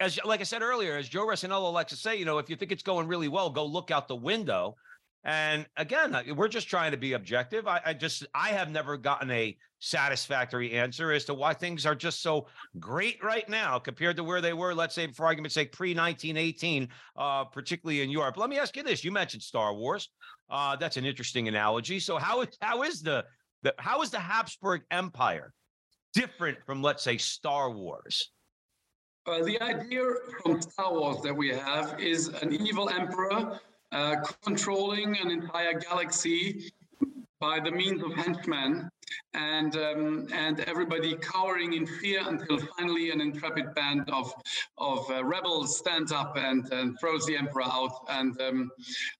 as 0.00 0.18
like 0.24 0.40
I 0.40 0.44
said 0.44 0.62
earlier, 0.62 0.96
as 0.96 1.08
Joe 1.08 1.26
Resinello 1.26 1.72
likes 1.72 1.90
to 1.90 1.96
say, 1.96 2.16
you 2.16 2.24
know, 2.24 2.38
if 2.38 2.48
you 2.48 2.56
think 2.56 2.72
it's 2.72 2.82
going 2.82 3.06
really 3.06 3.28
well, 3.28 3.50
go 3.50 3.64
look 3.64 3.90
out 3.90 4.08
the 4.08 4.16
window. 4.16 4.76
And 5.24 5.66
again, 5.78 6.14
we're 6.36 6.48
just 6.48 6.68
trying 6.68 6.90
to 6.90 6.98
be 6.98 7.14
objective. 7.14 7.66
I, 7.66 7.80
I, 7.86 7.94
just, 7.94 8.26
I 8.34 8.48
have 8.50 8.70
never 8.70 8.98
gotten 8.98 9.30
a 9.30 9.56
satisfactory 9.78 10.72
answer 10.72 11.12
as 11.12 11.24
to 11.24 11.34
why 11.34 11.54
things 11.54 11.86
are 11.86 11.94
just 11.94 12.22
so 12.22 12.46
great 12.78 13.22
right 13.24 13.48
now 13.48 13.78
compared 13.78 14.16
to 14.16 14.24
where 14.24 14.42
they 14.42 14.52
were, 14.52 14.74
let's 14.74 14.94
say, 14.94 15.10
for 15.12 15.24
argument's 15.24 15.54
sake, 15.54 15.72
pre 15.72 15.90
1918, 15.94 16.88
uh, 17.16 17.44
particularly 17.44 18.02
in 18.02 18.10
Europe. 18.10 18.36
Let 18.36 18.50
me 18.50 18.58
ask 18.58 18.76
you 18.76 18.82
this: 18.82 19.02
You 19.02 19.12
mentioned 19.12 19.42
Star 19.42 19.72
Wars. 19.72 20.10
Uh, 20.50 20.76
that's 20.76 20.98
an 20.98 21.06
interesting 21.06 21.48
analogy. 21.48 22.00
So 22.00 22.18
how 22.18 22.42
is 22.42 22.48
how 22.60 22.82
is 22.82 23.00
the, 23.00 23.24
the 23.62 23.74
how 23.78 24.02
is 24.02 24.10
the 24.10 24.20
Habsburg 24.20 24.82
Empire 24.90 25.54
different 26.12 26.58
from, 26.66 26.82
let's 26.82 27.02
say, 27.02 27.16
Star 27.16 27.70
Wars? 27.70 28.30
Uh, 29.26 29.42
the 29.42 29.58
idea 29.62 30.02
from 30.42 30.60
Star 30.60 30.92
Wars 30.92 31.22
that 31.22 31.34
we 31.34 31.48
have 31.48 31.98
is 31.98 32.28
an 32.28 32.52
evil 32.52 32.90
emperor 32.90 33.58
uh, 33.94 34.16
controlling 34.42 35.16
an 35.22 35.30
entire 35.30 35.78
galaxy 35.78 36.72
by 37.40 37.60
the 37.60 37.70
means 37.70 38.02
of 38.02 38.12
henchmen 38.14 38.88
and 39.34 39.76
um, 39.76 40.26
and 40.32 40.60
everybody 40.60 41.14
cowering 41.16 41.74
in 41.74 41.86
fear 41.86 42.20
until 42.26 42.58
finally 42.76 43.10
an 43.10 43.20
intrepid 43.20 43.74
band 43.74 44.08
of 44.10 44.32
of 44.78 45.08
uh, 45.10 45.24
rebels 45.24 45.78
stands 45.78 46.10
up 46.10 46.36
and, 46.36 46.72
and 46.72 46.98
throws 46.98 47.24
the 47.26 47.36
emperor 47.36 47.64
out 47.64 47.92
and 48.08 48.40
um, 48.40 48.70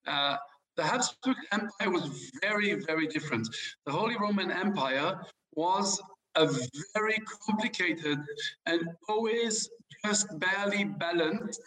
uh, 0.07 0.37
the 0.77 0.83
Habsburg 0.83 1.37
Empire 1.53 1.91
was 1.91 2.33
very 2.41 2.75
very 2.75 3.07
different. 3.07 3.47
The 3.87 3.93
Holy 3.93 4.17
Roman 4.19 4.51
Empire 4.51 5.21
was 5.55 6.01
a 6.37 6.49
very 6.95 7.19
complicated 7.47 8.19
and 8.67 8.81
always 9.09 9.69
just 10.05 10.27
barely 10.39 10.85
balanced 10.85 11.61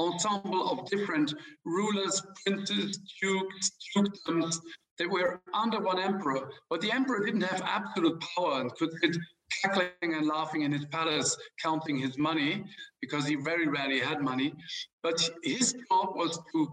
ensemble 0.00 0.70
of 0.70 0.88
different 0.90 1.34
rulers, 1.64 2.22
princes, 2.44 2.98
dukes, 3.20 3.70
dukedoms 3.96 4.58
that 4.98 5.10
were 5.10 5.40
under 5.54 5.80
one 5.80 5.98
emperor. 5.98 6.50
But 6.68 6.80
the 6.80 6.92
emperor 6.92 7.24
didn't 7.24 7.42
have 7.42 7.62
absolute 7.62 8.22
power 8.34 8.60
and 8.60 8.74
could 8.74 8.90
sit 9.02 9.16
cackling 9.62 10.14
and 10.14 10.26
laughing 10.26 10.62
in 10.62 10.72
his 10.72 10.84
palace, 10.86 11.36
counting 11.62 11.98
his 11.98 12.16
money, 12.18 12.64
because 13.00 13.26
he 13.26 13.34
very 13.34 13.66
rarely 13.66 14.00
had 14.00 14.20
money. 14.20 14.54
But 15.02 15.18
his 15.42 15.72
job 15.72 16.14
was 16.14 16.38
to 16.52 16.68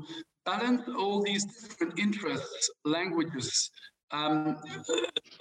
balance 0.45 0.83
all 0.97 1.21
these 1.23 1.45
different 1.45 1.97
interests, 1.99 2.69
languages, 2.85 3.69
um, 4.11 4.57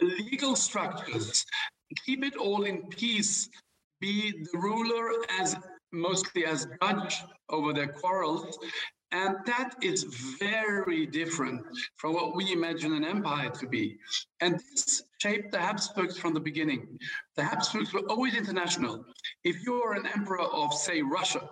legal 0.01 0.57
structures, 0.57 1.44
keep 2.05 2.25
it 2.25 2.37
all 2.37 2.64
in 2.64 2.83
peace, 2.88 3.49
be 4.01 4.33
the 4.53 4.59
ruler 4.59 5.11
as 5.38 5.57
mostly 5.96 6.44
as 6.46 6.66
judge 6.82 7.22
over 7.48 7.72
their 7.72 7.88
quarrels. 7.88 8.59
And 9.12 9.37
that 9.46 9.76
is 9.82 10.04
very 10.38 11.06
different 11.06 11.62
from 11.96 12.12
what 12.12 12.35
we 12.35 12.52
imagine 12.52 12.92
an 12.92 13.04
empire 13.04 13.50
to 13.50 13.66
be. 13.66 13.98
And 14.40 14.61
this 14.70 15.02
shaped 15.18 15.52
the 15.52 15.61
Habsburgs 15.61 16.18
from 16.18 16.35
the 16.35 16.40
beginning. 16.40 16.98
The 17.37 17.44
Habsburgs 17.44 17.92
were 17.92 18.06
always 18.11 18.35
international. 18.35 19.04
If 19.44 19.62
you're 19.62 19.94
an 19.94 20.06
emperor 20.06 20.42
of, 20.42 20.74
say, 20.74 21.02
Russia 21.02 21.48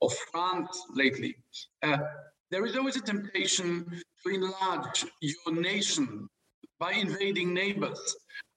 or 0.00 0.10
France 0.30 0.82
lately, 0.94 1.36
uh, 1.82 1.98
there 2.50 2.66
is 2.66 2.76
always 2.76 2.96
a 2.96 3.00
temptation 3.00 4.02
to 4.24 4.34
enlarge 4.34 5.06
your 5.20 5.54
nation 5.54 6.28
by 6.78 6.92
invading 6.92 7.52
neighbors. 7.52 8.16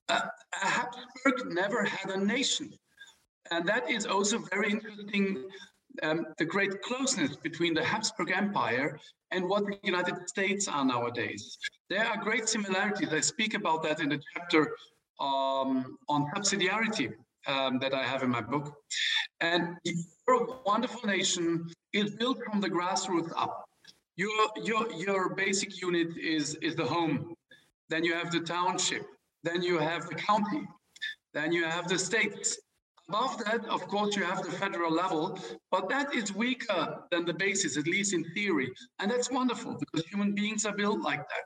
Uh, 0.10 0.22
Habsburg 0.54 1.54
never 1.54 1.84
had 1.84 2.12
a 2.12 2.18
nation. 2.18 2.74
And 3.52 3.68
that 3.68 3.90
is 3.90 4.06
also 4.06 4.40
very 4.40 4.72
interesting 4.72 5.44
um, 6.04 6.26
the 6.38 6.46
great 6.46 6.82
closeness 6.82 7.36
between 7.36 7.74
the 7.74 7.84
Habsburg 7.84 8.32
Empire 8.32 8.98
and 9.32 9.48
what 9.48 9.66
the 9.66 9.78
United 9.84 10.28
States 10.30 10.70
are 10.70 10.86
nowadays. 10.86 11.58
There 11.90 12.06
are 12.06 12.18
great 12.18 12.48
similarities. 12.48 13.14
I 13.14 13.20
speak 13.20 13.54
about 13.54 13.84
that 13.84 14.00
in 14.00 14.10
the 14.10 14.22
chapter 14.34 14.72
um, 15.20 15.98
on 16.08 16.32
subsidiarity 16.34 17.14
um, 17.46 17.78
that 17.80 17.94
I 17.94 18.04
have 18.04 18.24
in 18.24 18.30
my 18.30 18.42
book. 18.42 18.74
And 19.42 19.76
your 19.84 20.62
wonderful 20.66 21.08
nation 21.08 21.70
is 21.92 22.16
built 22.16 22.38
from 22.50 22.62
the 22.62 22.70
grassroots 22.70 23.34
up. 23.36 23.66
Your, 24.16 24.50
your, 24.64 24.92
your 24.94 25.36
basic 25.36 25.82
unit 25.82 26.18
is, 26.18 26.56
is 26.62 26.76
the 26.76 26.86
home. 26.86 27.36
Then 27.90 28.06
you 28.06 28.14
have 28.14 28.32
the 28.32 28.40
township. 28.40 29.06
Then 29.44 29.62
you 29.62 29.78
have 29.78 30.08
the 30.08 30.16
county. 30.16 30.68
Then 31.34 31.52
you 31.52 31.66
have 31.66 31.90
the 31.90 31.98
states 31.98 32.58
Above 33.10 33.44
that, 33.44 33.66
of 33.68 33.88
course, 33.88 34.16
you 34.16 34.24
have 34.24 34.44
the 34.44 34.52
federal 34.52 34.92
level, 34.92 35.38
but 35.70 35.90
that 35.90 36.14
is 36.16 36.34
weaker 36.34 37.04
than 37.12 37.26
the 37.26 37.34
basis, 37.34 37.78
at 37.78 37.86
least 37.86 38.14
in 38.14 38.24
theory. 38.34 38.72
And 39.00 39.12
that's 39.12 39.30
wonderful 39.30 39.78
because 39.80 40.08
human 40.08 40.34
beings 40.34 40.66
are 40.66 40.76
built 40.76 41.02
like 41.02 41.20
that. 41.20 41.46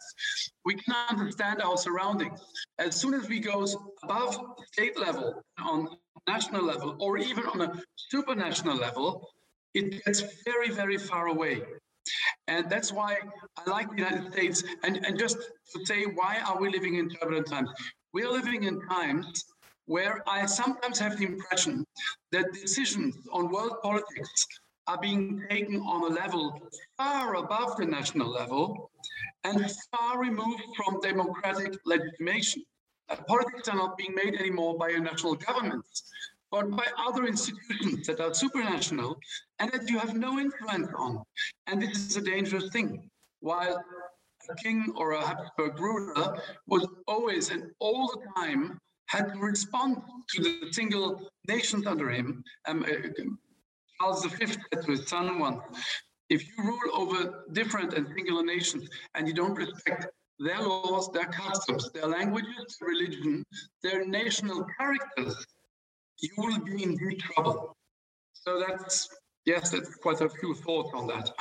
We 0.64 0.76
can 0.76 0.96
understand 1.10 1.62
our 1.62 1.78
surroundings. 1.78 2.40
As 2.78 2.96
soon 2.96 3.14
as 3.14 3.28
we 3.28 3.40
go 3.40 3.66
above 4.04 4.38
state 4.74 5.00
level, 5.00 5.42
on 5.60 5.88
national 6.28 6.64
level, 6.64 6.96
or 7.00 7.18
even 7.18 7.46
on 7.46 7.62
a 7.62 7.74
supranational 8.14 8.80
level, 8.80 9.28
it 9.74 10.04
gets 10.06 10.24
very, 10.46 10.70
very 10.70 10.98
far 10.98 11.28
away. 11.28 11.62
And 12.48 12.70
that's 12.70 12.92
why 12.92 13.18
I 13.58 13.70
like 13.70 13.90
the 13.90 13.98
United 13.98 14.32
States. 14.34 14.64
And, 14.84 15.04
and 15.06 15.18
just 15.18 15.38
to 15.38 15.86
say, 15.86 16.04
why 16.06 16.40
are 16.46 16.60
we 16.60 16.70
living 16.70 16.96
in 16.96 17.10
turbulent 17.10 17.48
times? 17.48 17.70
We 18.14 18.24
are 18.24 18.32
living 18.32 18.64
in 18.64 18.80
times 18.88 19.44
where 19.86 20.24
I 20.28 20.46
sometimes 20.46 21.00
have 21.00 21.18
the 21.18 21.26
impression 21.26 21.86
that 22.32 22.54
decisions 22.54 23.16
on 23.32 23.50
world 23.50 23.78
politics 23.82 24.48
are 24.88 25.00
being 25.00 25.44
taken 25.50 25.80
on 25.82 26.12
a 26.12 26.16
level 26.16 26.60
far 26.98 27.36
above 27.36 27.78
the 27.78 27.86
national 27.86 28.30
level 28.30 28.92
and 29.44 29.72
far 29.92 30.20
removed 30.20 30.64
from 30.76 31.00
democratic 31.02 31.76
legitimation. 31.86 32.64
Uh, 33.10 33.16
politics 33.28 33.68
are 33.68 33.78
not 33.78 33.98
being 33.98 34.16
made 34.16 34.36
anymore 34.36 34.78
by 34.78 34.90
national 34.92 35.36
government, 35.36 35.86
but 36.52 36.70
by 36.72 36.86
other 36.98 37.26
institutions 37.26 38.08
that 38.08 38.20
are 38.20 38.32
supranational 38.32 39.16
and 39.60 39.72
that 39.72 39.90
you 39.90 40.00
have 40.00 40.16
no 40.16 40.40
influence 40.40 40.88
on. 40.98 41.24
And 41.68 41.82
this 41.82 41.98
is 41.98 42.18
a 42.18 42.22
dangerous 42.22 42.70
thing. 42.72 43.10
While 43.42 43.84
a 44.50 44.56
king 44.56 44.94
or 44.96 45.12
a 45.12 45.26
Habsburg 45.26 45.80
ruler 45.80 46.40
was 46.68 46.88
always 47.08 47.50
and 47.50 47.72
all 47.80 48.08
the 48.08 48.42
time 48.42 48.80
had 49.08 49.34
to 49.34 49.40
respond 49.40 49.98
to 50.30 50.44
the 50.44 50.72
single 50.72 51.30
nations 51.48 51.86
under 51.86 52.10
him. 52.10 52.44
Um, 52.68 52.84
uh, 52.84 53.24
Charles 54.00 54.26
V 54.26 54.46
said 54.46 54.84
to 54.84 54.92
his 54.92 55.08
son 55.08 55.62
if 56.30 56.44
you 56.48 56.64
rule 56.64 56.80
over 56.94 57.46
different 57.52 57.94
and 57.94 58.08
singular 58.16 58.44
nations 58.44 58.90
and 59.14 59.28
you 59.28 59.34
don't 59.34 59.54
respect 59.54 60.08
their 60.40 60.62
laws, 60.62 61.10
their 61.14 61.26
customs, 61.26 61.92
their 61.94 62.08
languages, 62.08 62.78
their 62.80 62.90
religion, 62.90 63.44
their 63.84 64.06
national 64.06 64.66
characters, 64.78 65.46
you 66.20 66.30
will 66.38 66.60
be 66.60 66.84
in 66.84 66.98
deep 66.98 67.22
trouble. 67.22 67.76
So 68.34 68.64
that's 68.68 69.08
yes, 69.46 69.70
that's 69.70 69.96
quite 69.96 70.22
a 70.22 70.30
few 70.30 70.56
thoughts 70.56 70.92
on 70.94 71.08
that. 71.08 71.32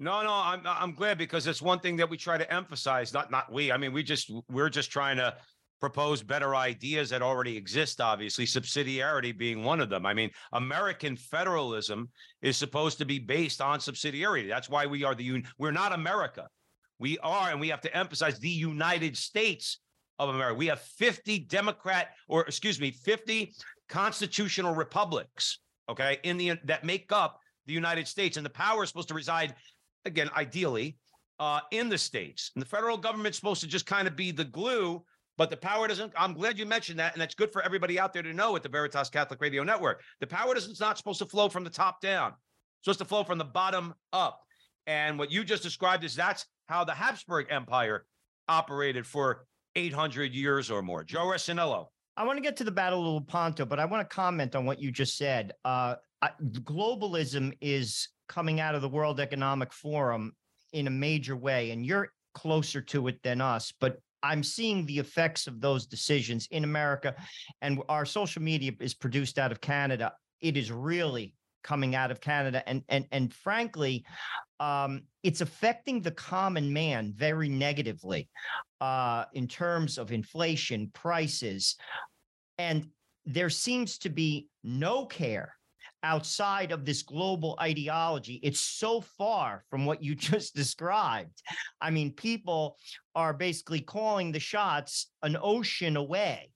No, 0.00 0.20
no, 0.24 0.32
I'm 0.32 0.62
I'm 0.66 0.94
glad 0.94 1.16
because 1.16 1.46
it's 1.46 1.62
one 1.62 1.78
thing 1.78 1.94
that 1.98 2.10
we 2.10 2.16
try 2.16 2.36
to 2.36 2.52
emphasize. 2.52 3.12
Not 3.12 3.30
not 3.30 3.52
we. 3.52 3.70
I 3.70 3.76
mean, 3.76 3.92
we 3.92 4.02
just 4.02 4.32
we're 4.50 4.68
just 4.68 4.90
trying 4.90 5.16
to 5.18 5.36
propose 5.82 6.22
better 6.22 6.54
ideas 6.54 7.10
that 7.10 7.22
already 7.22 7.56
exist. 7.56 8.00
Obviously, 8.00 8.46
subsidiarity 8.46 9.36
being 9.36 9.64
one 9.64 9.80
of 9.80 9.90
them. 9.90 10.06
I 10.06 10.14
mean, 10.14 10.30
American 10.52 11.16
federalism 11.16 12.08
is 12.40 12.56
supposed 12.56 12.98
to 12.98 13.04
be 13.04 13.18
based 13.18 13.60
on 13.60 13.80
subsidiarity. 13.80 14.48
That's 14.48 14.70
why 14.70 14.86
we 14.86 15.02
are 15.02 15.16
the 15.16 15.24
un- 15.24 15.44
we're 15.58 15.72
not 15.72 15.92
America. 15.92 16.46
We 17.00 17.18
are, 17.18 17.50
and 17.50 17.60
we 17.60 17.68
have 17.70 17.80
to 17.80 17.96
emphasize 17.96 18.38
the 18.38 18.48
United 18.48 19.16
States 19.16 19.80
of 20.20 20.28
America. 20.28 20.54
We 20.54 20.68
have 20.68 20.80
50 20.80 21.40
Democrat, 21.40 22.10
or 22.28 22.42
excuse 22.42 22.78
me, 22.78 22.92
50 22.92 23.52
constitutional 23.88 24.76
republics, 24.76 25.58
okay, 25.88 26.18
in 26.22 26.36
the 26.36 26.60
that 26.62 26.84
make 26.84 27.10
up 27.10 27.40
the 27.66 27.72
United 27.72 28.06
States, 28.06 28.36
and 28.36 28.46
the 28.46 28.50
power 28.50 28.84
is 28.84 28.88
supposed 28.88 29.08
to 29.08 29.14
reside, 29.14 29.56
again, 30.04 30.30
ideally, 30.36 30.96
uh, 31.40 31.58
in 31.72 31.88
the 31.88 31.98
states. 31.98 32.52
And 32.54 32.62
the 32.62 32.68
federal 32.68 32.96
government's 32.96 33.36
supposed 33.36 33.62
to 33.62 33.66
just 33.66 33.84
kind 33.84 34.06
of 34.06 34.14
be 34.14 34.30
the 34.30 34.44
glue, 34.44 35.02
but 35.42 35.50
the 35.50 35.56
power 35.56 35.88
doesn't. 35.88 36.12
I'm 36.16 36.34
glad 36.34 36.56
you 36.56 36.64
mentioned 36.64 37.00
that, 37.00 37.14
and 37.14 37.20
that's 37.20 37.34
good 37.34 37.52
for 37.52 37.62
everybody 37.62 37.98
out 37.98 38.12
there 38.12 38.22
to 38.22 38.32
know 38.32 38.54
at 38.54 38.62
the 38.62 38.68
Veritas 38.68 39.10
Catholic 39.10 39.40
Radio 39.40 39.64
Network. 39.64 40.00
The 40.20 40.26
power 40.28 40.54
doesn't. 40.54 40.70
It's 40.70 40.78
not 40.78 40.96
supposed 40.96 41.18
to 41.18 41.26
flow 41.26 41.48
from 41.48 41.64
the 41.64 41.70
top 41.70 42.00
down. 42.00 42.28
It's 42.28 42.84
supposed 42.84 43.00
to 43.00 43.04
flow 43.06 43.24
from 43.24 43.38
the 43.38 43.44
bottom 43.44 43.92
up. 44.12 44.38
And 44.86 45.18
what 45.18 45.32
you 45.32 45.42
just 45.42 45.64
described 45.64 46.04
is 46.04 46.14
that's 46.14 46.46
how 46.66 46.84
the 46.84 46.92
Habsburg 46.92 47.48
Empire 47.50 48.06
operated 48.48 49.04
for 49.04 49.44
800 49.74 50.32
years 50.32 50.70
or 50.70 50.80
more. 50.80 51.02
Joe 51.02 51.24
Resinello. 51.24 51.86
I 52.16 52.22
want 52.22 52.36
to 52.36 52.40
get 52.40 52.56
to 52.58 52.64
the 52.64 52.70
Battle 52.70 53.04
of 53.04 53.14
Lepanto, 53.14 53.64
but 53.64 53.80
I 53.80 53.84
want 53.84 54.08
to 54.08 54.14
comment 54.14 54.54
on 54.54 54.64
what 54.64 54.80
you 54.80 54.92
just 54.92 55.18
said. 55.18 55.54
Uh, 55.64 55.96
globalism 56.40 57.52
is 57.60 58.10
coming 58.28 58.60
out 58.60 58.76
of 58.76 58.80
the 58.80 58.88
World 58.88 59.18
Economic 59.18 59.72
Forum 59.72 60.36
in 60.72 60.86
a 60.86 60.90
major 60.90 61.34
way, 61.34 61.72
and 61.72 61.84
you're 61.84 62.12
closer 62.32 62.80
to 62.80 63.08
it 63.08 63.20
than 63.24 63.40
us. 63.40 63.72
But 63.80 63.98
I'm 64.22 64.42
seeing 64.42 64.86
the 64.86 64.98
effects 64.98 65.46
of 65.46 65.60
those 65.60 65.86
decisions 65.86 66.48
in 66.50 66.64
America, 66.64 67.14
and 67.60 67.80
our 67.88 68.04
social 68.04 68.42
media 68.42 68.72
is 68.80 68.94
produced 68.94 69.38
out 69.38 69.52
of 69.52 69.60
Canada. 69.60 70.12
It 70.40 70.56
is 70.56 70.70
really 70.70 71.34
coming 71.62 71.94
out 71.94 72.10
of 72.10 72.20
Canada, 72.20 72.62
and 72.68 72.82
and 72.88 73.06
and 73.12 73.32
frankly, 73.32 74.04
um, 74.60 75.02
it's 75.22 75.40
affecting 75.40 76.00
the 76.00 76.10
common 76.10 76.72
man 76.72 77.12
very 77.16 77.48
negatively 77.48 78.28
uh, 78.80 79.24
in 79.34 79.46
terms 79.48 79.98
of 79.98 80.12
inflation, 80.12 80.90
prices, 80.92 81.76
and 82.58 82.88
there 83.24 83.50
seems 83.50 83.98
to 83.98 84.08
be 84.08 84.48
no 84.64 85.06
care 85.06 85.54
outside 86.02 86.72
of 86.72 86.84
this 86.84 87.02
global 87.02 87.56
ideology. 87.60 88.40
It's 88.42 88.60
so 88.60 89.00
far 89.00 89.64
from 89.70 89.86
what 89.86 90.02
you 90.02 90.14
just 90.30 90.54
described. 90.54 91.42
I 91.80 91.90
mean, 91.90 92.12
people 92.12 92.76
are 93.14 93.34
basically 93.34 93.80
calling 93.80 94.32
the 94.32 94.40
shots 94.40 95.10
an 95.22 95.36
ocean 95.40 95.96
away. 95.96 96.50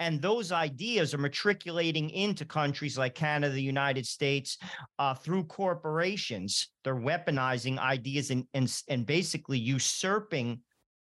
And 0.00 0.22
those 0.22 0.52
ideas 0.52 1.12
are 1.12 1.18
matriculating 1.18 2.10
into 2.10 2.44
countries 2.44 2.96
like 2.96 3.16
Canada, 3.16 3.52
the 3.52 3.60
United 3.60 4.06
States, 4.06 4.56
uh, 5.00 5.14
through 5.14 5.44
corporations. 5.44 6.68
They're 6.84 6.94
weaponizing 6.94 7.78
ideas 7.78 8.30
and, 8.30 8.44
and, 8.54 8.72
and 8.88 9.04
basically 9.04 9.58
usurping 9.58 10.60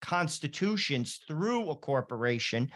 constitutions 0.03 1.21
through 1.27 1.71
a 1.71 1.77
corporation 1.77 2.71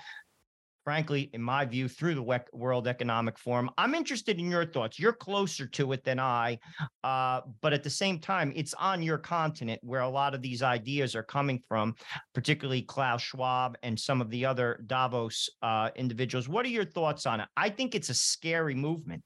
frankly, 0.89 1.29
in 1.35 1.43
my 1.43 1.67
view, 1.67 1.87
through 1.87 2.15
the 2.15 2.43
World 2.55 2.89
Economic 2.89 3.39
Forum. 3.39 3.69
I'm 3.77 3.95
interested 3.95 4.39
in 4.39 4.51
your 4.51 4.65
thoughts. 4.65 4.99
You're 4.99 5.13
closer 5.13 5.67
to 5.67 5.93
it 5.93 6.03
than 6.03 6.19
I, 6.19 6.59
uh, 7.05 7.43
but 7.61 7.75
at 7.75 7.83
the 7.83 7.91
same 7.91 8.19
time, 8.19 8.55
it's 8.57 8.73
on 8.73 9.03
your 9.03 9.19
continent 9.19 9.81
where 9.85 10.01
a 10.01 10.09
lot 10.09 10.35
of 10.35 10.41
these 10.41 10.63
ideas 10.63 11.15
are 11.15 11.23
coming 11.23 11.63
from, 11.69 11.95
particularly 12.33 12.81
Klaus 12.81 13.21
Schwab 13.21 13.77
and 13.83 14.01
some 14.01 14.23
of 14.23 14.31
the 14.31 14.47
other 14.47 14.83
Davos 14.87 15.51
uh, 15.61 15.91
individuals. 15.95 16.49
What 16.49 16.65
are 16.65 16.71
your 16.71 16.87
thoughts 16.87 17.27
on 17.27 17.41
it? 17.41 17.49
I 17.55 17.69
think 17.69 17.95
it's 17.95 18.09
a 18.09 18.15
scary 18.15 18.75
movement, 18.75 19.23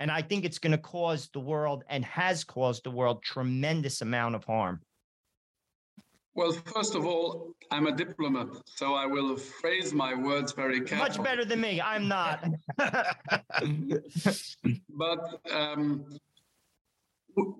and 0.00 0.10
I 0.10 0.20
think 0.20 0.44
it's 0.44 0.58
going 0.58 0.72
to 0.72 0.78
cause 0.78 1.30
the 1.32 1.38
world 1.38 1.84
and 1.88 2.04
has 2.06 2.42
caused 2.42 2.82
the 2.82 2.90
world 2.90 3.22
tremendous 3.22 4.00
amount 4.00 4.34
of 4.34 4.42
harm. 4.42 4.80
Well, 6.36 6.52
first 6.52 6.96
of 6.96 7.06
all, 7.06 7.54
I'm 7.70 7.86
a 7.86 7.92
diplomat, 7.92 8.48
so 8.64 8.94
I 8.94 9.06
will 9.06 9.36
phrase 9.36 9.94
my 9.94 10.14
words 10.14 10.52
very 10.52 10.80
carefully. 10.80 11.08
Much 11.08 11.22
better 11.22 11.44
than 11.44 11.60
me. 11.60 11.80
I'm 11.80 12.08
not. 12.08 12.44
but 14.88 15.40
um, 15.52 16.04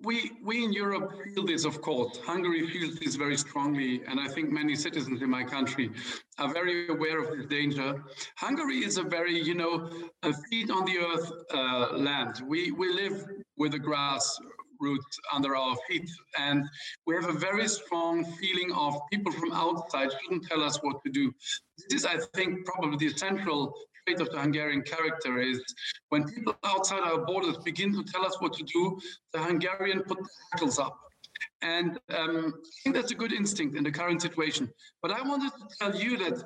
we 0.02 0.32
we 0.42 0.64
in 0.64 0.72
Europe 0.72 1.12
feel 1.24 1.46
this, 1.46 1.64
of 1.64 1.80
course. 1.80 2.18
Hungary 2.18 2.68
feels 2.68 2.96
this 2.96 3.14
very 3.14 3.36
strongly, 3.36 4.02
and 4.08 4.18
I 4.18 4.28
think 4.28 4.50
many 4.50 4.74
citizens 4.74 5.22
in 5.22 5.30
my 5.30 5.44
country 5.44 5.90
are 6.38 6.52
very 6.52 6.88
aware 6.88 7.20
of 7.22 7.36
this 7.36 7.46
danger. 7.46 8.02
Hungary 8.36 8.84
is 8.84 8.98
a 8.98 9.02
very, 9.02 9.40
you 9.40 9.54
know, 9.54 9.90
a 10.22 10.32
feet 10.50 10.70
on 10.70 10.84
the 10.84 10.98
earth 10.98 11.32
uh, 11.52 11.96
land. 11.96 12.42
We 12.46 12.72
we 12.72 12.92
live 12.92 13.24
with 13.56 13.72
the 13.72 13.78
grass 13.78 14.38
roots 14.80 15.18
under 15.32 15.56
our 15.56 15.76
feet. 15.88 16.08
And 16.38 16.66
we 17.06 17.14
have 17.14 17.28
a 17.28 17.32
very 17.32 17.68
strong 17.68 18.24
feeling 18.24 18.72
of 18.72 19.00
people 19.12 19.32
from 19.32 19.52
outside 19.52 20.10
shouldn't 20.22 20.46
tell 20.46 20.62
us 20.62 20.78
what 20.82 21.02
to 21.04 21.10
do. 21.10 21.32
This 21.88 22.02
is, 22.02 22.06
I 22.06 22.18
think, 22.34 22.64
probably 22.64 23.08
the 23.08 23.16
central 23.16 23.74
trait 24.06 24.20
of 24.20 24.30
the 24.30 24.38
Hungarian 24.38 24.82
character 24.82 25.38
is 25.38 25.62
when 26.10 26.24
people 26.24 26.56
outside 26.64 27.00
our 27.00 27.24
borders 27.24 27.56
begin 27.58 27.92
to 27.94 28.04
tell 28.04 28.24
us 28.24 28.36
what 28.40 28.52
to 28.54 28.64
do, 28.64 28.98
the 29.32 29.40
Hungarian 29.40 30.02
put 30.02 30.18
the 30.18 30.28
hackles 30.52 30.78
up. 30.78 30.98
And 31.62 31.98
um, 32.10 32.54
I 32.56 32.70
think 32.82 32.94
that's 32.94 33.12
a 33.12 33.14
good 33.14 33.32
instinct 33.32 33.76
in 33.76 33.84
the 33.84 33.90
current 33.90 34.20
situation. 34.20 34.70
But 35.02 35.10
I 35.10 35.22
wanted 35.26 35.52
to 35.52 35.76
tell 35.80 35.96
you 35.96 36.18
that 36.18 36.42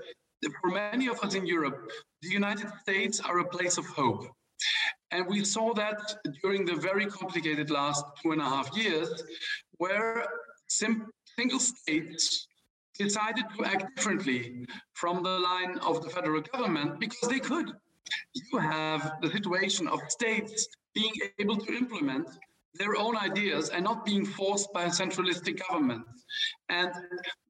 for 0.60 0.70
many 0.70 1.08
of 1.08 1.18
us 1.20 1.34
in 1.34 1.46
Europe, 1.46 1.90
the 2.22 2.28
United 2.28 2.68
States 2.82 3.20
are 3.20 3.40
a 3.40 3.44
place 3.44 3.78
of 3.78 3.86
hope. 3.86 4.26
And 5.10 5.26
we 5.26 5.44
saw 5.44 5.72
that 5.74 6.16
during 6.42 6.64
the 6.64 6.76
very 6.76 7.06
complicated 7.06 7.70
last 7.70 8.04
two 8.22 8.32
and 8.32 8.40
a 8.40 8.44
half 8.44 8.76
years, 8.76 9.22
where 9.78 10.26
sim- 10.68 11.10
single 11.38 11.60
states 11.60 12.48
decided 12.98 13.44
to 13.56 13.64
act 13.64 13.96
differently 13.96 14.66
from 14.94 15.22
the 15.22 15.38
line 15.38 15.78
of 15.78 16.02
the 16.02 16.10
federal 16.10 16.42
government 16.42 16.98
because 16.98 17.28
they 17.28 17.38
could. 17.38 17.72
You 18.34 18.58
have 18.58 19.12
the 19.22 19.30
situation 19.30 19.86
of 19.88 20.00
states 20.08 20.66
being 20.94 21.12
able 21.38 21.56
to 21.56 21.72
implement 21.76 22.28
their 22.74 22.96
own 22.96 23.16
ideas 23.16 23.70
and 23.70 23.84
not 23.84 24.04
being 24.04 24.24
forced 24.24 24.72
by 24.72 24.84
a 24.84 24.92
centralistic 24.92 25.60
government. 25.68 26.04
And 26.68 26.92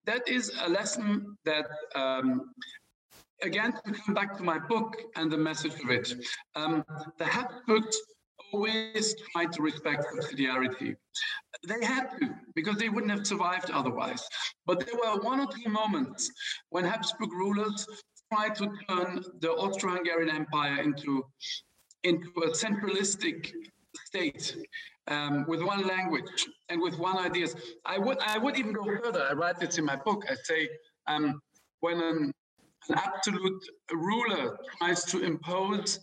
that 0.07 0.29
is 0.29 0.53
a 0.61 0.69
lesson 0.69 1.37
that 1.45 1.67
um, 1.95 2.51
again, 3.43 3.73
to 3.73 3.93
come 3.93 4.15
back 4.15 4.37
to 4.37 4.43
my 4.43 4.59
book 4.59 4.97
and 5.17 5.31
the 5.31 5.39
message 5.39 5.75
of 5.83 5.91
it, 5.91 6.13
um, 6.55 6.85
the 7.19 7.25
Habsburgs 7.25 7.97
always 8.53 9.15
tried 9.33 9.53
to 9.53 9.63
respect 9.63 10.05
subsidiarity. 10.15 10.97
They 11.67 11.85
had 11.85 12.11
to, 12.21 12.35
because 12.55 12.77
they 12.77 12.89
wouldn't 12.89 13.13
have 13.13 13.27
survived 13.27 13.71
otherwise. 13.71 14.27
But 14.67 14.87
there 14.87 14.95
were 14.95 15.21
one 15.21 15.41
or 15.41 15.47
two 15.47 15.71
moments 15.71 16.31
when 16.71 16.85
Habsburg 16.85 17.33
rulers 17.33 17.87
tried 18.33 18.55
to 18.57 18.71
turn 18.89 19.25
the 19.41 19.51
Austro-Hungarian 19.51 20.35
Empire 20.35 20.83
into, 20.83 21.25
into 22.05 22.31
a 22.47 22.55
centralistic 22.55 23.53
state 24.07 24.57
um, 25.09 25.45
with 25.49 25.63
one 25.63 25.87
language 25.87 26.47
and 26.69 26.81
with 26.81 26.99
one 26.99 27.19
ideas. 27.19 27.55
I 27.85 27.99
would 27.99 28.19
I 28.21 28.39
would 28.39 28.59
even 28.59 28.73
go 28.73 28.85
further. 28.85 29.27
I 29.29 29.33
write 29.33 29.59
this 29.59 29.79
in 29.79 29.85
my 29.85 29.97
book. 29.97 30.25
I 30.31 30.35
say 30.45 30.69
um, 31.07 31.41
when 31.81 32.01
an, 32.01 32.33
an 32.89 32.99
absolute 32.99 33.63
ruler 33.93 34.59
tries 34.79 35.05
to 35.05 35.23
impose 35.23 35.99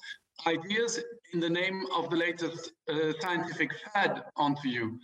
ideas 0.47 0.99
in 1.33 1.39
the 1.39 1.49
name 1.49 1.85
of 1.95 2.09
the 2.09 2.15
latest 2.15 2.71
uh, 2.89 3.13
scientific 3.19 3.71
fad 3.93 4.23
onto 4.35 4.67
you. 4.67 4.99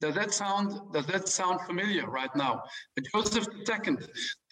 Does 0.00 0.14
that 0.16 0.32
sound 0.32 0.92
does 0.92 1.06
that 1.06 1.28
sound 1.28 1.60
familiar 1.62 2.06
right 2.10 2.34
now? 2.36 2.62
Joseph 3.12 3.46
II 3.68 3.96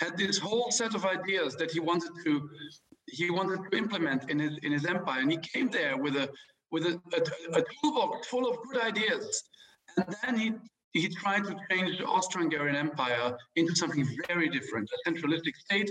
had 0.01 0.17
this 0.17 0.39
whole 0.39 0.71
set 0.71 0.95
of 0.95 1.05
ideas 1.05 1.57
that 1.57 1.71
he 1.71 1.81
wanted 1.81 2.13
to 2.25 2.49
he 3.07 3.31
wanted 3.31 3.61
to 3.71 3.77
implement 3.77 4.31
in 4.31 4.39
his 4.39 4.57
in 4.63 4.73
his 4.73 4.87
empire, 4.87 5.21
and 5.21 5.31
he 5.31 5.39
came 5.39 5.69
there 5.69 5.97
with 5.97 6.17
a 6.17 6.29
with 6.71 6.85
a, 6.87 6.99
a, 7.19 7.59
a 7.59 7.63
toolbox 7.75 8.29
full 8.29 8.49
of 8.49 8.57
good 8.67 8.81
ideas, 8.81 9.43
and 9.99 10.17
then 10.23 10.39
he 10.39 10.53
he 10.93 11.09
tried 11.09 11.45
to 11.45 11.57
change 11.71 11.99
the 11.99 12.05
Austro-Hungarian 12.05 12.77
Empire 12.77 13.37
into 13.57 13.75
something 13.75 14.07
very 14.29 14.49
different, 14.49 14.89
a 14.91 15.11
centralistic 15.11 15.57
state 15.57 15.91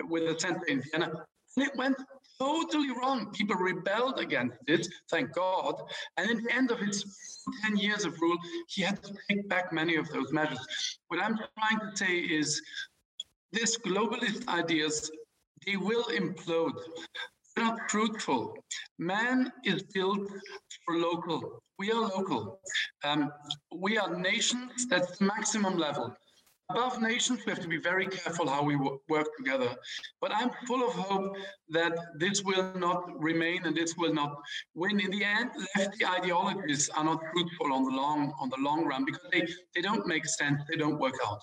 uh, 0.00 0.06
with 0.06 0.24
a 0.24 0.38
center 0.38 0.64
in 0.66 0.82
Vienna. 0.90 1.12
And 1.56 1.66
it 1.66 1.76
went 1.76 1.96
totally 2.38 2.90
wrong. 2.90 3.30
People 3.32 3.56
rebelled 3.56 4.18
against 4.18 4.56
it, 4.66 4.86
thank 5.10 5.32
God. 5.32 5.74
And 6.16 6.30
in 6.30 6.42
the 6.42 6.54
end 6.54 6.70
of 6.70 6.78
his 6.78 7.04
10 7.62 7.76
years 7.76 8.04
of 8.04 8.18
rule, 8.20 8.38
he 8.68 8.82
had 8.82 9.02
to 9.02 9.14
take 9.28 9.48
back 9.48 9.72
many 9.72 9.96
of 9.96 10.08
those 10.10 10.32
measures. 10.32 10.66
What 11.08 11.20
I'm 11.20 11.38
trying 11.58 11.90
to 11.90 11.96
say 11.96 12.16
is 12.18 12.62
this 13.52 13.76
globalist 13.78 14.48
ideas, 14.48 15.10
they 15.66 15.76
will 15.76 16.04
implode. 16.04 16.78
Not 17.56 17.90
fruitful. 17.90 18.56
Man 18.98 19.52
is 19.64 19.82
built 19.82 20.30
for 20.84 20.96
local. 20.96 21.62
We 21.78 21.90
are 21.90 22.00
local. 22.00 22.60
Um, 23.04 23.32
we 23.74 23.98
are 23.98 24.16
nations, 24.16 24.86
that's 24.88 25.18
the 25.18 25.24
maximum 25.24 25.76
level 25.76 26.14
above 26.70 27.00
nations, 27.00 27.40
we 27.44 27.50
have 27.50 27.60
to 27.60 27.68
be 27.68 27.78
very 27.78 28.06
careful 28.06 28.48
how 28.48 28.62
we 28.62 28.76
work 28.76 29.28
together. 29.36 29.70
But 30.20 30.32
I'm 30.34 30.50
full 30.66 30.86
of 30.86 30.94
hope 30.94 31.36
that 31.70 31.92
this 32.18 32.42
will 32.42 32.72
not 32.76 33.02
remain 33.20 33.66
and 33.66 33.76
this 33.76 33.96
will 33.96 34.14
not 34.14 34.34
win. 34.74 35.00
In 35.00 35.10
the 35.10 35.24
end, 35.24 35.50
lefty 35.76 36.06
ideologies 36.06 36.88
are 36.90 37.04
not 37.04 37.20
fruitful 37.32 37.72
on 37.72 37.84
the 37.84 37.90
long 37.90 38.32
on 38.40 38.48
the 38.50 38.60
long 38.60 38.84
run 38.84 39.04
because 39.04 39.26
they, 39.32 39.46
they 39.74 39.80
don't 39.80 40.06
make 40.06 40.26
sense, 40.26 40.62
they 40.70 40.76
don't 40.76 40.98
work 40.98 41.14
out. 41.26 41.40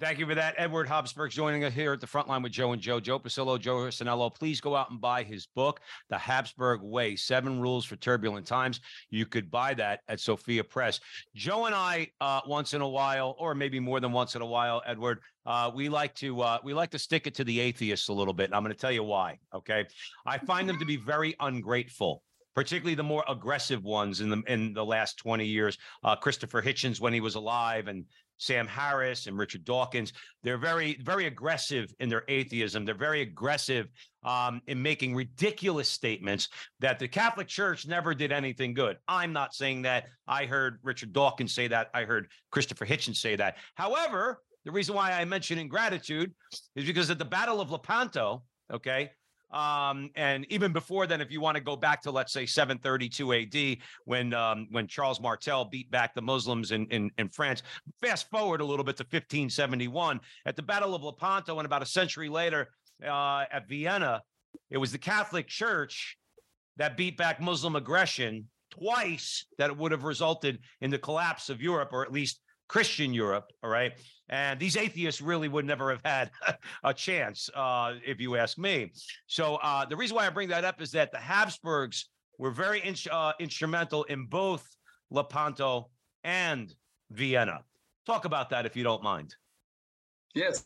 Thank 0.00 0.18
you 0.18 0.26
for 0.26 0.34
that. 0.34 0.54
Edward 0.56 0.88
Habsburg 0.88 1.30
joining 1.30 1.64
us 1.64 1.72
here 1.72 1.92
at 1.92 2.00
the 2.00 2.06
front 2.06 2.28
line 2.28 2.42
with 2.42 2.52
Joe 2.52 2.72
and 2.72 2.80
Joe. 2.80 3.00
Joe 3.00 3.18
Pasillo, 3.18 3.58
Joe 3.58 3.76
Rossinello. 3.76 4.34
Please 4.34 4.60
go 4.60 4.74
out 4.74 4.90
and 4.90 5.00
buy 5.00 5.22
his 5.22 5.46
book, 5.46 5.80
The 6.08 6.18
Habsburg 6.18 6.82
Way 6.82 7.16
Seven 7.16 7.60
Rules 7.60 7.84
for 7.84 7.96
Turbulent 7.96 8.46
Times. 8.46 8.80
You 9.10 9.26
could 9.26 9.50
buy 9.50 9.74
that 9.74 10.00
at 10.08 10.20
Sophia 10.20 10.64
Press. 10.64 11.00
Joe 11.34 11.66
and 11.66 11.74
I, 11.74 12.08
uh, 12.20 12.40
once 12.46 12.74
in 12.74 12.80
a 12.80 12.88
while, 12.88 13.36
or 13.38 13.54
maybe 13.54 13.80
more 13.80 14.00
than 14.00 14.12
once 14.12 14.34
in 14.34 14.42
a 14.42 14.46
while, 14.46 14.82
Edward, 14.86 15.20
uh, 15.44 15.70
we 15.74 15.88
like 15.88 16.14
to 16.16 16.40
uh, 16.40 16.58
we 16.64 16.74
like 16.74 16.90
to 16.90 16.98
stick 16.98 17.26
it 17.26 17.34
to 17.34 17.44
the 17.44 17.60
atheists 17.60 18.08
a 18.08 18.12
little 18.12 18.34
bit. 18.34 18.46
And 18.46 18.54
I'm 18.54 18.62
going 18.62 18.74
to 18.74 18.80
tell 18.80 18.92
you 18.92 19.04
why. 19.04 19.38
Okay. 19.54 19.86
I 20.24 20.38
find 20.38 20.68
them 20.68 20.78
to 20.78 20.84
be 20.84 20.96
very 20.96 21.34
ungrateful 21.40 22.22
particularly 22.56 22.94
the 22.94 23.02
more 23.02 23.22
aggressive 23.28 23.84
ones 23.84 24.22
in 24.22 24.30
the 24.30 24.42
in 24.48 24.72
the 24.72 24.84
last 24.84 25.18
20 25.18 25.44
years. 25.44 25.76
Uh, 26.02 26.16
Christopher 26.16 26.62
Hitchens 26.62 27.00
when 27.00 27.12
he 27.12 27.20
was 27.20 27.34
alive, 27.34 27.86
and 27.86 28.06
Sam 28.38 28.66
Harris 28.66 29.26
and 29.26 29.38
Richard 29.38 29.64
Dawkins. 29.64 30.12
They're 30.42 30.58
very, 30.58 30.98
very 31.02 31.26
aggressive 31.26 31.92
in 32.00 32.08
their 32.08 32.24
atheism. 32.28 32.84
They're 32.84 32.94
very 32.94 33.22
aggressive 33.22 33.88
um, 34.24 34.60
in 34.66 34.82
making 34.82 35.14
ridiculous 35.14 35.88
statements 35.88 36.48
that 36.80 36.98
the 36.98 37.08
Catholic 37.08 37.48
Church 37.48 37.86
never 37.86 38.14
did 38.14 38.32
anything 38.32 38.74
good. 38.74 38.96
I'm 39.08 39.32
not 39.32 39.54
saying 39.54 39.82
that. 39.82 40.06
I 40.26 40.46
heard 40.46 40.78
Richard 40.82 41.12
Dawkins 41.12 41.54
say 41.54 41.68
that. 41.68 41.88
I 41.94 42.04
heard 42.04 42.28
Christopher 42.50 42.86
Hitchens 42.86 43.16
say 43.16 43.36
that. 43.36 43.56
However, 43.74 44.42
the 44.64 44.72
reason 44.72 44.94
why 44.94 45.12
I 45.12 45.24
mention 45.24 45.58
ingratitude 45.58 46.32
is 46.74 46.84
because 46.84 47.08
at 47.10 47.18
the 47.18 47.24
Battle 47.24 47.60
of 47.60 47.70
Lepanto, 47.70 48.42
okay, 48.72 49.10
um, 49.56 50.10
and 50.16 50.44
even 50.50 50.70
before 50.70 51.06
then, 51.06 51.22
if 51.22 51.30
you 51.32 51.40
want 51.40 51.56
to 51.56 51.62
go 51.62 51.76
back 51.76 52.02
to 52.02 52.10
let's 52.10 52.30
say 52.30 52.44
732 52.44 53.32
AD, 53.32 53.78
when 54.04 54.34
um, 54.34 54.68
when 54.70 54.86
Charles 54.86 55.18
Martel 55.18 55.64
beat 55.64 55.90
back 55.90 56.14
the 56.14 56.20
Muslims 56.20 56.72
in, 56.72 56.86
in 56.88 57.10
in 57.16 57.30
France. 57.30 57.62
Fast 58.02 58.28
forward 58.28 58.60
a 58.60 58.64
little 58.64 58.84
bit 58.84 58.98
to 58.98 59.04
1571 59.04 60.20
at 60.44 60.56
the 60.56 60.62
Battle 60.62 60.94
of 60.94 61.02
Lepanto, 61.02 61.58
and 61.58 61.64
about 61.64 61.80
a 61.80 61.86
century 61.86 62.28
later 62.28 62.68
uh, 63.02 63.44
at 63.50 63.66
Vienna, 63.66 64.22
it 64.70 64.76
was 64.76 64.92
the 64.92 64.98
Catholic 64.98 65.46
Church 65.46 66.18
that 66.76 66.98
beat 66.98 67.16
back 67.16 67.40
Muslim 67.40 67.76
aggression 67.76 68.48
twice 68.70 69.46
that 69.56 69.74
would 69.74 69.90
have 69.90 70.04
resulted 70.04 70.58
in 70.82 70.90
the 70.90 70.98
collapse 70.98 71.48
of 71.48 71.62
Europe, 71.62 71.88
or 71.92 72.04
at 72.04 72.12
least 72.12 72.40
Christian 72.68 73.14
Europe. 73.14 73.50
All 73.62 73.70
right. 73.70 73.92
And 74.28 74.58
these 74.58 74.76
atheists 74.76 75.20
really 75.20 75.48
would 75.48 75.64
never 75.64 75.90
have 75.90 76.00
had 76.04 76.30
a 76.84 76.92
chance, 76.92 77.48
uh, 77.54 77.94
if 78.04 78.20
you 78.20 78.36
ask 78.36 78.58
me. 78.58 78.92
So 79.26 79.56
uh, 79.56 79.84
the 79.84 79.96
reason 79.96 80.16
why 80.16 80.26
I 80.26 80.30
bring 80.30 80.48
that 80.48 80.64
up 80.64 80.80
is 80.80 80.90
that 80.92 81.12
the 81.12 81.18
Habsburgs 81.18 82.08
were 82.38 82.50
very 82.50 82.80
in, 82.80 82.94
uh, 83.10 83.32
instrumental 83.38 84.04
in 84.04 84.26
both 84.26 84.66
Lepanto 85.10 85.90
and 86.24 86.74
Vienna. 87.10 87.62
Talk 88.04 88.24
about 88.24 88.50
that 88.50 88.66
if 88.66 88.76
you 88.76 88.82
don't 88.82 89.02
mind. 89.02 89.34
Yes, 90.34 90.62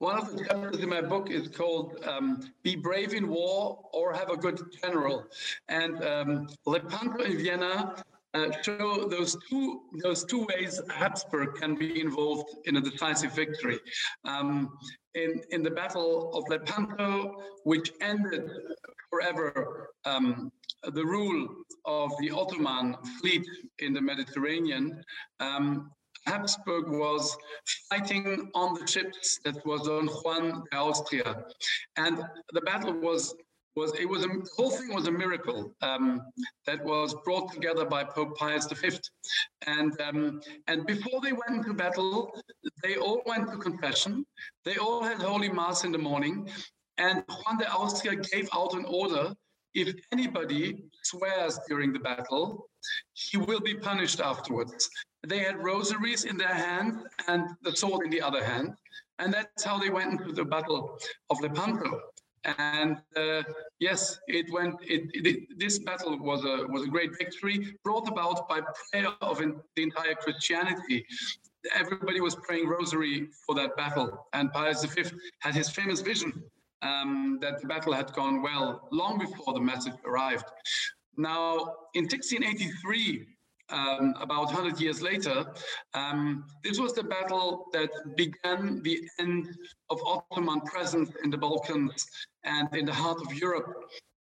one 0.00 0.18
of 0.18 0.36
the 0.36 0.44
chapters 0.44 0.80
in 0.80 0.88
my 0.90 1.00
book 1.00 1.30
is 1.30 1.48
called 1.48 1.96
um, 2.06 2.52
"Be 2.62 2.76
Brave 2.76 3.14
in 3.14 3.26
War 3.26 3.80
or 3.94 4.12
Have 4.12 4.28
a 4.28 4.36
Good 4.36 4.60
General," 4.82 5.24
and 5.68 6.04
um, 6.04 6.48
Lepanto 6.66 7.24
in 7.24 7.38
Vienna 7.38 8.04
uh, 8.34 8.50
show 8.62 9.08
those 9.08 9.36
two 9.48 9.80
those 10.02 10.24
two 10.24 10.46
ways 10.46 10.80
Habsburg 10.90 11.54
can 11.54 11.76
be 11.76 12.00
involved 12.00 12.48
in 12.64 12.76
a 12.76 12.80
decisive 12.80 13.32
victory. 13.32 13.78
Um, 14.24 14.70
in 15.14 15.40
in 15.50 15.62
the 15.62 15.70
Battle 15.70 16.32
of 16.34 16.44
Lepanto, 16.48 17.36
which 17.62 17.92
ended 18.00 18.50
forever 19.10 19.90
um, 20.04 20.50
the 20.82 21.04
rule 21.04 21.48
of 21.84 22.10
the 22.18 22.30
Ottoman 22.30 22.96
fleet 23.20 23.46
in 23.78 23.92
the 23.92 24.00
Mediterranean. 24.00 25.02
Um, 25.40 25.90
Habsburg 26.26 26.88
was 26.88 27.36
fighting 27.90 28.50
on 28.54 28.74
the 28.74 28.86
ships 28.86 29.38
that 29.44 29.64
was 29.66 29.88
on 29.88 30.06
Juan 30.06 30.64
de 30.70 30.76
Austria, 30.76 31.44
and 31.96 32.24
the 32.52 32.62
battle 32.62 32.94
was 32.94 33.34
was 33.76 33.92
it 33.98 34.08
was 34.08 34.24
a, 34.24 34.28
the 34.28 34.48
whole 34.56 34.70
thing 34.70 34.94
was 34.94 35.06
a 35.06 35.12
miracle 35.12 35.74
um, 35.82 36.20
that 36.66 36.84
was 36.84 37.14
brought 37.24 37.52
together 37.52 37.84
by 37.84 38.04
Pope 38.04 38.36
Pius 38.36 38.66
V, 38.66 38.98
and 39.66 40.00
um, 40.00 40.40
and 40.68 40.86
before 40.86 41.20
they 41.20 41.32
went 41.32 41.56
into 41.58 41.74
battle, 41.74 42.32
they 42.82 42.96
all 42.96 43.22
went 43.26 43.50
to 43.50 43.58
confession. 43.58 44.24
They 44.64 44.76
all 44.76 45.02
had 45.02 45.20
Holy 45.20 45.48
Mass 45.48 45.84
in 45.84 45.92
the 45.92 45.98
morning, 45.98 46.48
and 46.98 47.24
Juan 47.28 47.58
de 47.58 47.68
Austria 47.70 48.16
gave 48.16 48.48
out 48.54 48.74
an 48.74 48.84
order: 48.86 49.34
if 49.74 49.94
anybody 50.12 50.84
swears 51.02 51.58
during 51.68 51.92
the 51.92 51.98
battle, 51.98 52.68
he 53.12 53.36
will 53.36 53.60
be 53.60 53.74
punished 53.74 54.20
afterwards. 54.20 54.88
They 55.26 55.38
had 55.38 55.64
rosaries 55.64 56.24
in 56.24 56.36
their 56.36 56.54
hand 56.54 57.06
and 57.28 57.48
the 57.62 57.74
sword 57.74 58.04
in 58.04 58.10
the 58.10 58.20
other 58.20 58.44
hand, 58.44 58.74
and 59.18 59.32
that's 59.32 59.64
how 59.64 59.78
they 59.78 59.90
went 59.90 60.12
into 60.12 60.32
the 60.32 60.44
battle 60.44 60.98
of 61.30 61.40
Lepanto. 61.40 62.00
And 62.44 62.98
uh, 63.16 63.42
yes, 63.78 64.18
it 64.26 64.52
went. 64.52 64.76
It, 64.82 65.10
it, 65.14 65.58
this 65.58 65.78
battle 65.78 66.18
was 66.18 66.44
a 66.44 66.66
was 66.68 66.84
a 66.84 66.88
great 66.88 67.16
victory 67.16 67.76
brought 67.82 68.08
about 68.08 68.48
by 68.48 68.60
prayer 68.90 69.08
of 69.22 69.40
in, 69.40 69.60
the 69.76 69.82
entire 69.82 70.14
Christianity. 70.14 71.06
Everybody 71.74 72.20
was 72.20 72.34
praying 72.34 72.68
rosary 72.68 73.28
for 73.46 73.54
that 73.54 73.74
battle, 73.76 74.26
and 74.34 74.52
Pius 74.52 74.84
V 74.84 75.04
had 75.40 75.54
his 75.54 75.70
famous 75.70 76.00
vision 76.00 76.44
um, 76.82 77.38
that 77.40 77.60
the 77.60 77.66
battle 77.66 77.92
had 77.92 78.12
gone 78.12 78.42
well 78.42 78.88
long 78.92 79.18
before 79.18 79.54
the 79.54 79.60
message 79.60 79.94
arrived. 80.04 80.44
Now, 81.16 81.74
in 81.94 82.04
1683, 82.04 83.26
um, 83.70 84.14
about 84.20 84.46
100 84.46 84.80
years 84.80 85.00
later, 85.00 85.44
um, 85.94 86.44
this 86.62 86.78
was 86.78 86.92
the 86.92 87.02
battle 87.02 87.66
that 87.72 87.90
began 88.16 88.82
the 88.82 89.00
end 89.18 89.48
of 89.90 89.98
Ottoman 90.04 90.60
presence 90.62 91.10
in 91.22 91.30
the 91.30 91.38
Balkans 91.38 92.06
and 92.44 92.68
in 92.74 92.84
the 92.84 92.92
heart 92.92 93.18
of 93.24 93.32
Europe. 93.34 93.74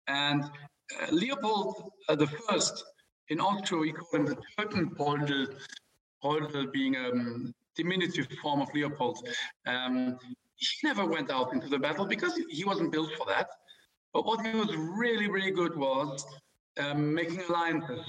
And 0.06 0.44
uh, 0.44 1.06
Leopold 1.10 1.90
uh, 2.08 2.16
in 3.28 3.40
Austria, 3.40 3.80
we 3.80 3.92
call 3.92 4.20
him 4.20 4.26
the 4.26 4.36
Türkenpoldl, 4.58 5.54
Poldl 6.22 6.72
being 6.72 6.96
a 6.96 7.10
um, 7.10 7.54
diminutive 7.74 8.28
form 8.42 8.60
of 8.60 8.68
Leopold. 8.74 9.26
Um, 9.66 10.18
he 10.56 10.86
never 10.86 11.06
went 11.06 11.30
out 11.30 11.52
into 11.52 11.68
the 11.68 11.78
battle 11.78 12.06
because 12.06 12.38
he 12.48 12.64
wasn't 12.64 12.92
built 12.92 13.10
for 13.16 13.26
that. 13.26 13.48
But 14.12 14.26
what 14.26 14.44
he 14.44 14.52
was 14.52 14.74
really, 14.76 15.28
really 15.28 15.50
good 15.50 15.76
was 15.76 16.24
um, 16.80 17.14
making 17.14 17.42
alliances. 17.48 18.00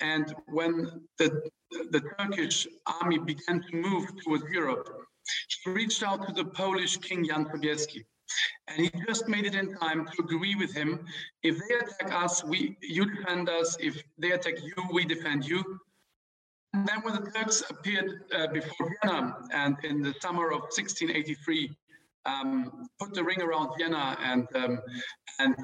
And 0.00 0.34
when 0.46 1.02
the, 1.18 1.42
the 1.90 2.00
Turkish 2.18 2.66
army 3.00 3.18
began 3.18 3.62
to 3.62 3.76
move 3.76 4.08
towards 4.22 4.44
Europe, 4.50 4.88
he 5.64 5.70
reached 5.70 6.02
out 6.02 6.26
to 6.26 6.32
the 6.32 6.44
Polish 6.44 6.98
king 6.98 7.26
Jan 7.26 7.46
Sobieski. 7.46 8.04
And 8.68 8.86
he 8.86 8.90
just 9.06 9.28
made 9.28 9.44
it 9.44 9.54
in 9.54 9.74
time 9.76 10.06
to 10.06 10.22
agree 10.22 10.54
with 10.54 10.72
him. 10.74 11.04
If 11.42 11.58
they 11.58 11.74
attack 11.74 12.24
us, 12.24 12.42
we 12.42 12.76
you 12.80 13.04
defend 13.14 13.48
us. 13.48 13.76
If 13.78 14.02
they 14.18 14.32
attack 14.32 14.62
you, 14.62 14.74
we 14.92 15.04
defend 15.04 15.46
you. 15.46 15.62
And 16.72 16.88
then 16.88 17.02
when 17.02 17.14
the 17.14 17.30
Turks 17.30 17.62
appeared 17.70 18.24
uh, 18.34 18.48
before 18.48 18.96
Vienna 19.02 19.36
and 19.52 19.76
in 19.84 20.02
the 20.02 20.14
summer 20.20 20.46
of 20.46 20.62
1683, 20.62 21.70
um, 22.26 22.88
put 22.98 23.14
the 23.14 23.22
ring 23.22 23.40
around 23.42 23.76
Vienna 23.78 24.16
and 24.20 24.48
um, 24.56 24.80
and 25.38 25.54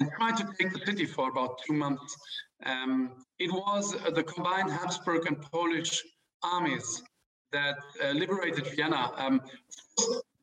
and 0.00 0.10
tried 0.16 0.36
to 0.36 0.48
take 0.58 0.72
the 0.72 0.80
city 0.84 1.06
for 1.06 1.30
about 1.30 1.60
two 1.66 1.74
months. 1.74 2.16
Um, 2.64 3.12
it 3.38 3.52
was 3.52 3.94
uh, 3.94 4.10
the 4.10 4.22
combined 4.22 4.70
Habsburg 4.70 5.26
and 5.26 5.40
Polish 5.40 6.02
armies 6.42 7.02
that 7.52 7.76
uh, 8.02 8.10
liberated 8.10 8.66
Vienna. 8.74 9.10
Um, 9.16 9.40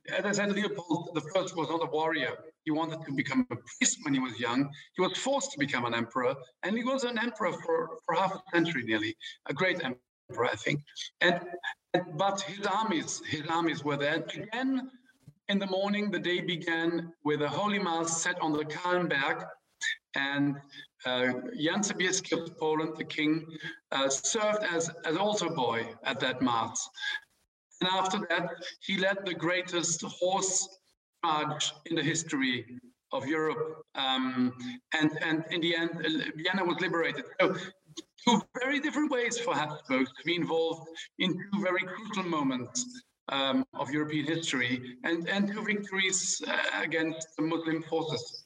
as 0.10 0.26
I 0.26 0.32
said, 0.32 0.52
Leopold 0.52 1.22
First 1.34 1.56
was 1.56 1.70
not 1.70 1.84
a 1.84 1.91
warrior. 1.91 2.34
He 2.64 2.72
wanted 2.72 3.06
to 3.06 3.12
become 3.14 3.45
a 3.52 3.56
priest 3.56 3.99
when 4.04 4.14
he 4.14 4.20
was 4.20 4.39
young. 4.39 4.70
He 4.95 5.02
was 5.02 5.18
forced 5.18 5.52
to 5.52 5.60
become 5.60 5.86
an 5.86 5.93
emperor, 5.93 6.36
and 6.64 6.78
he 6.78 6.84
was 6.84 7.04
an 7.04 7.18
emperor 7.18 7.54
for, 7.54 7.97
for 8.06 8.16
half 8.16 8.34
a 8.36 8.41
century 8.54 8.84
nearly, 8.84 9.16
a 9.47 9.54
great 9.54 9.84
emperor, 9.84 10.45
I 10.45 10.56
think. 10.56 10.82
And, 11.22 11.39
and 11.93 12.04
but 12.18 12.41
his 12.41 12.66
armies, 12.66 13.22
his 13.28 13.43
armies 13.49 13.84
were 13.84 13.97
there 13.97 14.16
again 14.16 14.91
in 15.50 15.60
the 15.60 15.68
morning, 15.68 16.12
the 16.12 16.20
day 16.20 16.42
began 16.42 17.12
with 17.24 17.42
a 17.42 17.50
holy 17.50 17.80
mass 17.80 18.22
set 18.22 18.39
on 18.42 18.54
the 18.54 18.66
Kahlenberg, 18.66 19.46
and 20.16 20.56
uh, 21.06 21.28
Jan 21.60 21.82
Sobieski 21.82 22.34
of 22.34 22.58
Poland, 22.58 22.94
the 22.98 23.04
king, 23.04 23.46
uh, 23.92 24.10
served 24.10 24.64
as, 24.64 24.89
as 25.06 25.18
altar 25.18 25.50
boy 25.50 25.88
at 26.04 26.20
that 26.20 26.42
mass. 26.42 26.88
And 27.82 27.89
after 27.89 28.20
that, 28.30 28.50
he 28.82 28.98
led 28.98 29.18
the 29.26 29.34
greatest 29.34 30.04
horse 30.04 30.68
charge 31.26 31.74
in 31.88 31.96
the 31.96 32.04
history 32.04 32.66
of 33.12 33.26
Europe. 33.26 33.84
Um, 33.96 34.54
and, 34.94 35.12
and 35.24 35.44
in 35.50 35.62
the 35.62 35.76
end, 35.76 35.92
Vienna 36.36 36.64
was 36.64 36.80
liberated. 36.80 37.26
So, 37.39 37.56
two 38.26 38.42
very 38.62 38.80
different 38.80 39.12
ways 39.12 39.39
for 39.39 39.56
Habsburg 39.56 40.06
to 40.06 40.24
be 40.26 40.36
involved 40.36 40.88
in 41.18 41.34
two 41.34 41.62
very 41.62 41.82
crucial 41.82 42.24
moments 42.30 43.04
um, 43.32 43.66
of 43.74 43.90
European 43.92 44.26
history 44.26 44.98
and, 45.04 45.28
and 45.28 45.52
two 45.52 45.64
victories 45.64 46.42
uh, 46.48 46.82
against 46.82 47.36
the 47.38 47.44
Muslim 47.44 47.82
forces. 47.84 48.46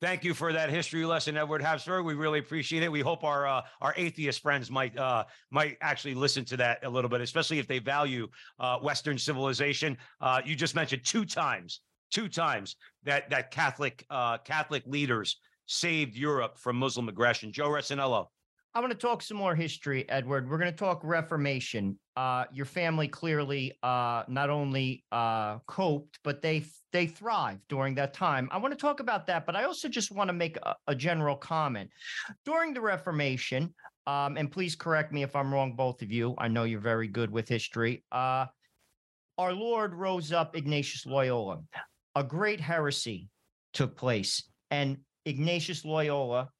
Thank 0.00 0.24
you 0.24 0.32
for 0.32 0.50
that 0.54 0.70
history 0.70 1.04
lesson, 1.04 1.36
Edward 1.36 1.60
Habsburg. 1.60 2.06
We 2.06 2.14
really 2.14 2.38
appreciate 2.38 2.82
it. 2.82 2.90
We 2.90 3.00
hope 3.02 3.22
our 3.22 3.46
uh, 3.46 3.60
our 3.82 3.92
atheist 3.98 4.40
friends 4.40 4.70
might 4.70 4.96
uh, 4.96 5.24
might 5.50 5.76
actually 5.82 6.14
listen 6.14 6.42
to 6.46 6.56
that 6.56 6.82
a 6.84 6.88
little 6.88 7.10
bit, 7.10 7.20
especially 7.20 7.58
if 7.58 7.66
they 7.66 7.80
value 7.80 8.26
uh, 8.58 8.78
Western 8.78 9.18
civilization. 9.18 9.98
Uh, 10.22 10.40
you 10.42 10.56
just 10.56 10.74
mentioned 10.74 11.04
two 11.04 11.26
times, 11.26 11.80
two 12.10 12.30
times 12.30 12.76
that 13.04 13.28
that 13.28 13.50
Catholic 13.50 14.06
uh, 14.08 14.38
Catholic 14.38 14.84
leaders 14.86 15.36
saved 15.66 16.16
Europe 16.16 16.58
from 16.58 16.76
Muslim 16.76 17.10
aggression. 17.10 17.52
Joe 17.52 17.68
Resinello. 17.68 18.28
I 18.72 18.78
want 18.78 18.92
to 18.92 18.98
talk 18.98 19.20
some 19.20 19.36
more 19.36 19.56
history, 19.56 20.08
Edward. 20.08 20.48
We're 20.48 20.58
going 20.58 20.70
to 20.70 20.76
talk 20.76 21.00
Reformation. 21.02 21.98
Uh, 22.16 22.44
your 22.52 22.66
family 22.66 23.08
clearly 23.08 23.76
uh, 23.82 24.22
not 24.28 24.48
only 24.48 25.04
uh, 25.10 25.58
coped, 25.66 26.20
but 26.22 26.40
they 26.40 26.64
they 26.92 27.06
thrived 27.06 27.62
during 27.68 27.96
that 27.96 28.14
time. 28.14 28.48
I 28.52 28.58
want 28.58 28.72
to 28.72 28.78
talk 28.78 29.00
about 29.00 29.26
that, 29.26 29.44
but 29.44 29.56
I 29.56 29.64
also 29.64 29.88
just 29.88 30.12
want 30.12 30.28
to 30.28 30.32
make 30.32 30.56
a, 30.62 30.76
a 30.86 30.94
general 30.94 31.34
comment. 31.34 31.90
During 32.44 32.72
the 32.72 32.80
Reformation, 32.80 33.74
um, 34.06 34.36
and 34.36 34.50
please 34.50 34.76
correct 34.76 35.12
me 35.12 35.24
if 35.24 35.34
I'm 35.34 35.52
wrong, 35.52 35.74
both 35.74 36.00
of 36.00 36.12
you. 36.12 36.36
I 36.38 36.46
know 36.46 36.62
you're 36.62 36.80
very 36.80 37.08
good 37.08 37.30
with 37.30 37.48
history. 37.48 38.04
Uh, 38.12 38.46
our 39.36 39.52
Lord 39.52 39.94
rose 39.94 40.32
up 40.32 40.54
Ignatius 40.54 41.06
Loyola. 41.06 41.58
A 42.14 42.22
great 42.22 42.60
heresy 42.60 43.30
took 43.72 43.96
place, 43.96 44.44
and 44.70 44.98
Ignatius 45.26 45.84
Loyola 45.84 46.50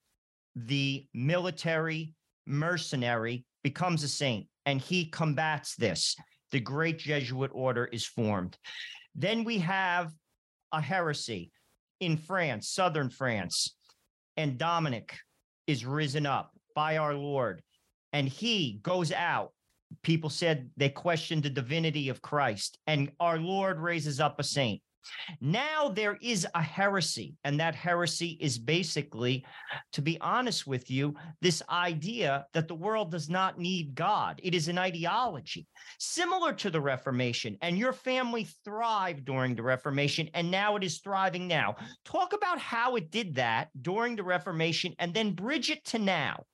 the 0.66 1.06
military 1.14 2.14
mercenary 2.46 3.44
becomes 3.62 4.02
a 4.02 4.08
saint 4.08 4.46
and 4.66 4.80
he 4.80 5.06
combats 5.06 5.74
this. 5.76 6.16
The 6.52 6.61
great 6.61 6.98
Jesuit 6.98 7.50
order 7.54 7.86
is 7.86 8.04
formed. 8.04 8.58
Then 9.14 9.44
we 9.44 9.58
have 9.58 10.12
a 10.72 10.80
heresy 10.80 11.50
in 12.00 12.16
France, 12.16 12.68
southern 12.68 13.11
France, 13.11 13.76
and 14.36 14.58
Dominic 14.58 15.16
is 15.66 15.84
risen 15.84 16.26
up 16.26 16.52
by 16.74 16.96
our 16.96 17.14
Lord 17.14 17.62
and 18.12 18.28
he 18.28 18.80
goes 18.82 19.12
out. 19.12 19.52
People 20.02 20.30
said 20.30 20.70
they 20.76 20.88
questioned 20.88 21.42
the 21.42 21.50
divinity 21.50 22.08
of 22.08 22.22
Christ, 22.22 22.78
and 22.86 23.11
our 23.18 23.38
Lord 23.38 23.80
raises 23.80 24.20
up 24.20 24.38
a 24.38 24.44
saint. 24.44 24.80
Now 25.40 25.88
there 25.88 26.18
is 26.20 26.46
a 26.55 26.62
heresy, 26.62 27.34
and 27.44 27.59
that 27.61 27.74
heresy 27.74 28.38
is 28.40 28.59
basically, 28.59 29.44
to 29.92 30.03
be 30.03 30.20
honest 30.20 30.66
with 30.66 30.90
you, 30.90 31.14
this 31.40 31.62
idea 31.68 32.46
that 32.53 32.68
the 32.68 32.74
world 32.74 33.11
does 33.11 33.28
not 33.28 33.59
need 33.59 33.94
God. 33.94 34.40
It 34.42 34.55
is 34.55 34.68
an 34.68 34.78
ideology 34.78 35.66
similar 35.98 36.53
to 36.55 36.70
the 36.70 36.80
Reformation, 36.80 37.57
and 37.62 37.78
your 37.78 37.92
family 37.92 38.48
thrived 38.64 39.24
during 39.24 39.55
the 39.55 39.62
Reformation, 39.62 40.28
and 40.34 40.51
now 40.51 40.76
it 40.76 40.84
is 40.84 40.98
thriving 40.98 41.46
now. 41.48 41.76
Talk 42.05 42.32
about 42.32 42.59
how 42.59 42.96
it 42.96 43.11
did 43.11 43.34
that 43.36 43.68
during 43.80 44.16
the 44.16 44.24
Reformation 44.24 44.94
and 44.98 45.14
then 45.14 45.32
bridge 45.32 45.70
it 45.70 45.84
to 45.86 45.98
now 45.98 46.44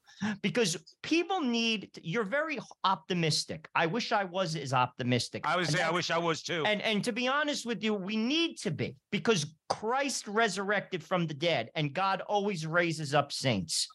because 0.42 0.76
people 1.02 1.40
need 1.40 1.90
you're 2.02 2.24
very 2.24 2.58
optimistic 2.84 3.68
i 3.74 3.86
wish 3.86 4.12
i 4.12 4.24
was 4.24 4.56
as 4.56 4.72
optimistic 4.72 5.46
i 5.46 5.56
would 5.56 5.66
say 5.66 5.82
i 5.82 5.90
wish 5.90 6.10
i 6.10 6.18
was 6.18 6.42
too 6.42 6.64
and 6.66 6.80
and 6.82 7.04
to 7.04 7.12
be 7.12 7.28
honest 7.28 7.66
with 7.66 7.82
you 7.82 7.92
we 7.92 8.16
need 8.16 8.56
to 8.56 8.70
be 8.70 8.96
because 9.10 9.46
christ 9.68 10.26
resurrected 10.26 11.02
from 11.02 11.26
the 11.26 11.34
dead 11.34 11.70
and 11.74 11.92
god 11.92 12.22
always 12.22 12.66
raises 12.66 13.14
up 13.14 13.32
saints 13.32 13.88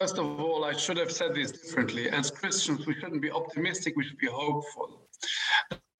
First 0.00 0.18
of 0.18 0.40
all, 0.40 0.64
I 0.64 0.72
should 0.72 0.96
have 0.96 1.12
said 1.12 1.32
this 1.32 1.52
differently. 1.52 2.10
As 2.10 2.28
Christians, 2.28 2.88
we 2.88 2.94
shouldn't 2.94 3.22
be 3.22 3.30
optimistic, 3.30 3.94
we 3.96 4.02
should 4.02 4.18
be 4.18 4.26
hopeful. 4.26 5.06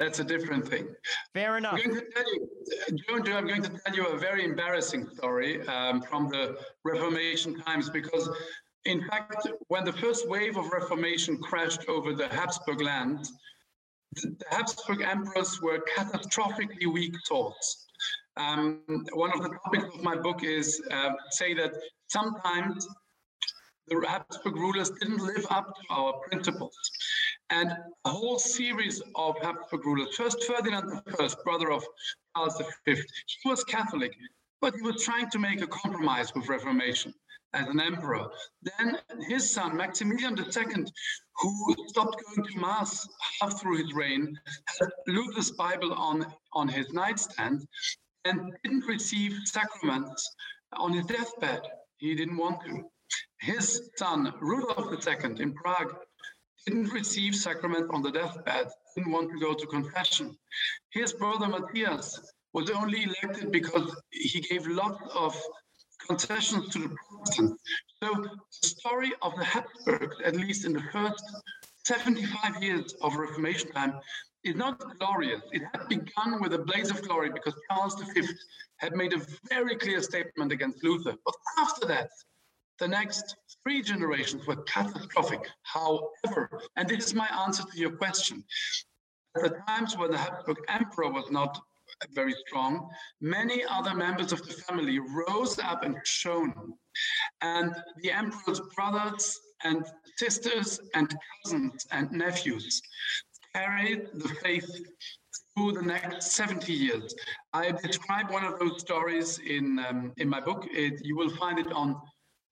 That's 0.03 0.19
a 0.19 0.25
different 0.25 0.67
thing. 0.67 0.89
Fair 1.33 1.57
enough. 1.57 1.75
I'm 1.75 1.89
going 1.89 2.01
to 2.01 2.11
tell 2.11 2.35
you, 2.35 3.23
Joe, 3.23 3.37
I'm 3.37 3.47
going 3.47 3.63
to 3.63 3.69
tell 3.69 3.95
you 3.95 4.07
a 4.09 4.19
very 4.19 4.45
embarrassing 4.45 5.09
story 5.15 5.65
um, 5.69 6.03
from 6.03 6.29
the 6.29 6.57
Reformation 6.83 7.61
times 7.61 7.89
because 7.89 8.29
in 8.85 9.07
fact, 9.09 9.47
when 9.69 9.85
the 9.85 9.93
first 9.93 10.29
wave 10.29 10.57
of 10.57 10.73
Reformation 10.73 11.39
crashed 11.39 11.89
over 11.89 12.15
the 12.15 12.29
Habsburg 12.29 12.81
land, 12.81 13.29
the 14.15 14.37
Habsburg 14.51 15.03
emperors 15.03 15.61
were 15.63 15.83
catastrophically 15.97 16.93
weak 16.93 17.15
souls. 17.25 17.87
Um, 18.37 18.81
one 19.13 19.33
of 19.33 19.43
the 19.43 19.51
topics 19.51 19.95
of 19.95 20.03
my 20.03 20.17
book 20.17 20.43
is 20.43 20.83
uh, 20.91 21.11
say 21.31 21.55
that 21.55 21.73
sometimes 22.09 22.89
the 23.89 24.05
Habsburg 24.07 24.57
rulers 24.57 24.91
didn't 25.01 25.19
live 25.19 25.47
up 25.51 25.67
to 25.67 25.95
our 25.95 26.15
principles. 26.29 26.77
And 27.51 27.73
a 28.05 28.09
whole 28.09 28.39
series 28.39 29.03
of 29.15 29.37
Habsburg 29.43 29.85
rulers, 29.85 30.15
first 30.17 30.43
Ferdinand 30.45 31.03
I, 31.19 31.29
brother 31.45 31.71
of 31.71 31.85
Charles 32.35 32.61
V, 32.87 32.95
he 32.95 33.49
was 33.49 33.63
Catholic, 33.65 34.13
but 34.63 34.77
he 34.77 34.81
was 34.81 35.05
trying 35.05 35.29
to 35.29 35.39
make 35.41 35.61
a 35.61 35.67
compromise 35.67 36.33
with 36.35 36.49
Reformation 36.49 37.13
as 37.53 37.69
an 37.69 37.81
emperor. 37.81 38.29
Then 38.63 38.97
his 39.29 39.53
son, 39.53 39.77
Maximilian 39.77 40.39
II, 40.39 40.85
who 41.37 41.75
stopped 41.89 42.23
going 42.25 42.49
to 42.49 42.61
Mass 42.61 43.07
half 43.41 43.61
through 43.61 43.79
his 43.79 43.93
reign, 43.93 44.39
had 44.81 44.89
Luther's 45.09 45.51
Bible 45.51 45.93
on, 45.93 46.25
on 46.53 46.69
his 46.69 46.93
nightstand 46.93 47.67
and 48.25 48.53
didn't 48.63 48.87
receive 48.87 49.37
sacraments 49.45 50.35
on 50.75 50.93
his 50.93 51.07
deathbed. 51.07 51.63
He 51.97 52.15
didn't 52.15 52.37
want 52.37 52.65
to. 52.65 52.85
His 53.41 53.91
son, 53.97 54.33
Rudolf 54.41 55.07
II, 55.07 55.43
in 55.43 55.53
Prague, 55.55 55.97
didn't 56.67 56.93
receive 56.93 57.35
sacrament 57.35 57.91
on 57.93 58.03
the 58.03 58.13
deathbed, 58.13 58.69
didn't 58.97 59.11
want 59.11 59.31
to 59.33 59.41
go 59.41 59.53
to 59.55 59.67
confession. 59.67 60.37
His 60.91 61.13
brother 61.13 61.49
Matthias 61.49 62.32
was 62.53 62.71
only 62.71 63.05
elected 63.05 63.51
because 63.51 63.95
he 64.11 64.41
gave 64.41 64.67
lots 64.67 65.01
of 65.15 65.41
concessions 66.07 66.69
to 66.71 66.79
the 66.81 66.97
Protestants. 67.09 67.63
So 68.03 68.13
the 68.63 68.69
story 68.69 69.13
of 69.23 69.35
the 69.37 69.45
Habsburgs, 69.45 70.17
at 70.25 70.37
least 70.37 70.65
in 70.65 70.73
the 70.73 70.83
first 70.93 71.23
75 71.85 72.63
years 72.63 72.95
of 73.03 73.17
Reformation 73.17 73.71
time, 73.73 73.95
is 74.45 74.57
not 74.57 74.79
glorious. 74.99 75.41
It 75.53 75.63
had 75.73 75.89
begun 75.89 76.41
with 76.41 76.53
a 76.55 76.59
blaze 76.59 76.91
of 76.91 77.03
glory 77.03 77.31
because 77.31 77.55
Charles 77.71 77.95
V 77.95 78.27
had 78.79 78.95
made 78.95 79.13
a 79.13 79.21
very 79.49 79.77
clear 79.77 80.03
statement 80.03 80.51
against 80.53 80.83
Luther. 80.83 81.15
But 81.25 81.35
after 81.59 81.87
that, 81.87 82.11
the 82.79 82.89
next 82.89 83.37
three 83.63 83.83
generations 83.83 84.47
were 84.47 84.57
catastrophic. 84.57 85.49
However, 85.63 86.61
and 86.77 86.89
this 86.89 87.07
is 87.07 87.15
my 87.15 87.29
answer 87.45 87.63
to 87.63 87.79
your 87.79 87.93
question, 87.93 88.43
at 89.37 89.43
the 89.43 89.57
times 89.69 89.97
when 89.97 90.11
the 90.11 90.19
Habsburg 90.19 90.59
emperor 90.69 91.11
was 91.13 91.31
not 91.31 91.61
very 92.13 92.35
strong, 92.47 92.89
many 93.21 93.65
other 93.65 93.95
members 93.95 94.33
of 94.33 94.47
the 94.47 94.53
family 94.53 94.99
rose 94.99 95.59
up 95.59 95.85
and 95.85 95.97
shone. 96.05 96.75
And 97.41 97.75
the 98.03 98.11
emperor's 98.11 98.61
brothers 98.75 99.39
and 99.65 99.85
sisters 100.17 100.81
and 100.95 101.15
cousins 101.45 101.87
and 101.91 102.11
nephews 102.13 102.83
carried 103.55 104.09
the 104.15 104.29
faith 104.43 104.69
through 105.55 105.73
the 105.73 105.83
next 105.83 106.33
70 106.33 106.73
years. 106.73 107.15
I 107.53 107.73
describe 107.73 108.31
one 108.31 108.45
of 108.45 108.59
those 108.59 108.81
stories 108.81 109.39
in 109.39 109.79
um, 109.79 110.13
in 110.17 110.29
my 110.29 110.41
book. 110.41 110.67
It, 110.71 111.01
you 111.05 111.17
will 111.17 111.31
find 111.31 111.59
it 111.59 111.71
on 111.73 112.01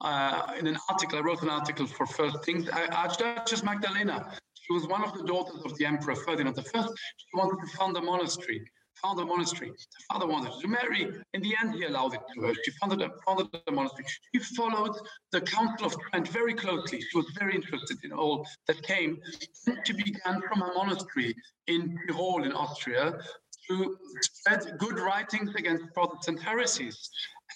uh, 0.03 0.53
in 0.59 0.66
an 0.66 0.76
article. 0.88 1.18
I 1.18 1.22
wrote 1.22 1.43
an 1.43 1.51
article 1.51 1.86
for 1.86 2.07
First 2.07 2.45
Things. 2.45 2.68
Archduchess 2.68 3.62
Magdalena. 3.62 4.32
She 4.55 4.72
was 4.72 4.86
one 4.86 5.03
of 5.03 5.14
the 5.14 5.24
daughters 5.24 5.62
of 5.64 5.76
the 5.78 5.86
Emperor 5.86 6.14
Ferdinand 6.14 6.59
I. 6.59 6.62
She 6.62 7.34
wanted 7.34 7.59
to 7.64 7.76
found 7.76 7.97
a 7.97 8.03
monastery 8.03 8.62
founded 9.03 9.25
a 9.25 9.27
monastery. 9.27 9.71
The 9.71 10.05
father 10.13 10.27
wanted 10.27 10.53
to 10.61 10.69
marry. 10.69 11.09
In 11.35 11.43
the 11.43 11.55
end, 11.61 11.75
he 11.75 11.85
allowed 11.85 12.15
it 12.15 12.21
to 12.35 12.41
her. 12.43 12.55
She 12.65 12.71
founded 12.73 13.03
a, 13.03 13.11
founded 13.27 13.49
a 13.67 13.73
monastery. 13.73 14.07
She 14.35 14.41
followed 14.55 14.97
the 15.33 15.41
Council 15.41 15.87
of 15.87 15.97
Trent 16.01 16.29
very 16.29 16.55
closely. 16.55 17.01
She 17.01 17.17
was 17.17 17.27
very 17.39 17.55
interested 17.55 17.99
in 18.05 18.13
all 18.13 18.47
that 18.67 18.83
came. 18.83 19.19
She 19.85 19.93
began 19.93 20.43
from 20.49 20.63
a 20.63 20.73
monastery 20.75 21.35
in 21.67 21.97
Tyrol 22.09 22.45
in 22.45 22.53
Austria 22.53 23.19
to 23.69 23.97
spread 24.21 24.79
good 24.79 24.99
writings 24.99 25.55
against 25.55 25.85
Protestant 25.95 26.41
heresies. 26.43 27.11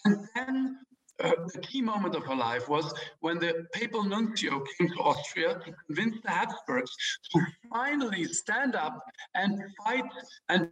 And 0.04 0.28
then 0.34 0.78
the 1.18 1.60
key 1.62 1.80
moment 1.80 2.14
of 2.14 2.24
her 2.24 2.34
life 2.34 2.68
was 2.68 2.92
when 3.20 3.38
the 3.38 3.66
papal 3.72 4.02
nuncio 4.02 4.62
came 4.76 4.88
to 4.88 5.00
Austria 5.00 5.60
to 5.64 5.72
convince 5.86 6.20
the 6.22 6.30
Habsburgs 6.30 6.90
to 7.32 7.40
finally 7.72 8.24
stand 8.24 8.74
up 8.74 8.98
and 9.34 9.62
fight 9.84 10.04
and 10.48 10.68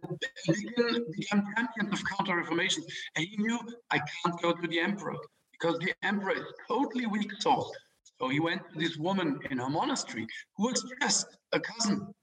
begin, 0.47 1.05
become 1.17 1.45
champions 1.55 1.93
of 1.93 2.05
counter 2.05 2.37
reformation. 2.37 2.83
And 3.15 3.25
he 3.25 3.37
knew, 3.37 3.59
I 3.91 3.99
can't 3.99 4.41
go 4.41 4.53
to 4.53 4.67
the 4.67 4.79
emperor 4.79 5.15
because 5.51 5.79
the 5.79 5.93
emperor 6.03 6.33
is 6.33 6.45
totally 6.67 7.05
weak 7.05 7.31
souled. 7.39 7.75
So 8.19 8.29
he 8.29 8.39
went 8.39 8.61
to 8.71 8.79
this 8.79 8.97
woman 8.97 9.39
in 9.49 9.57
her 9.57 9.69
monastery 9.69 10.27
who 10.57 10.67
was 10.67 10.85
just 11.01 11.27
a 11.51 11.59
cousin. 11.59 12.13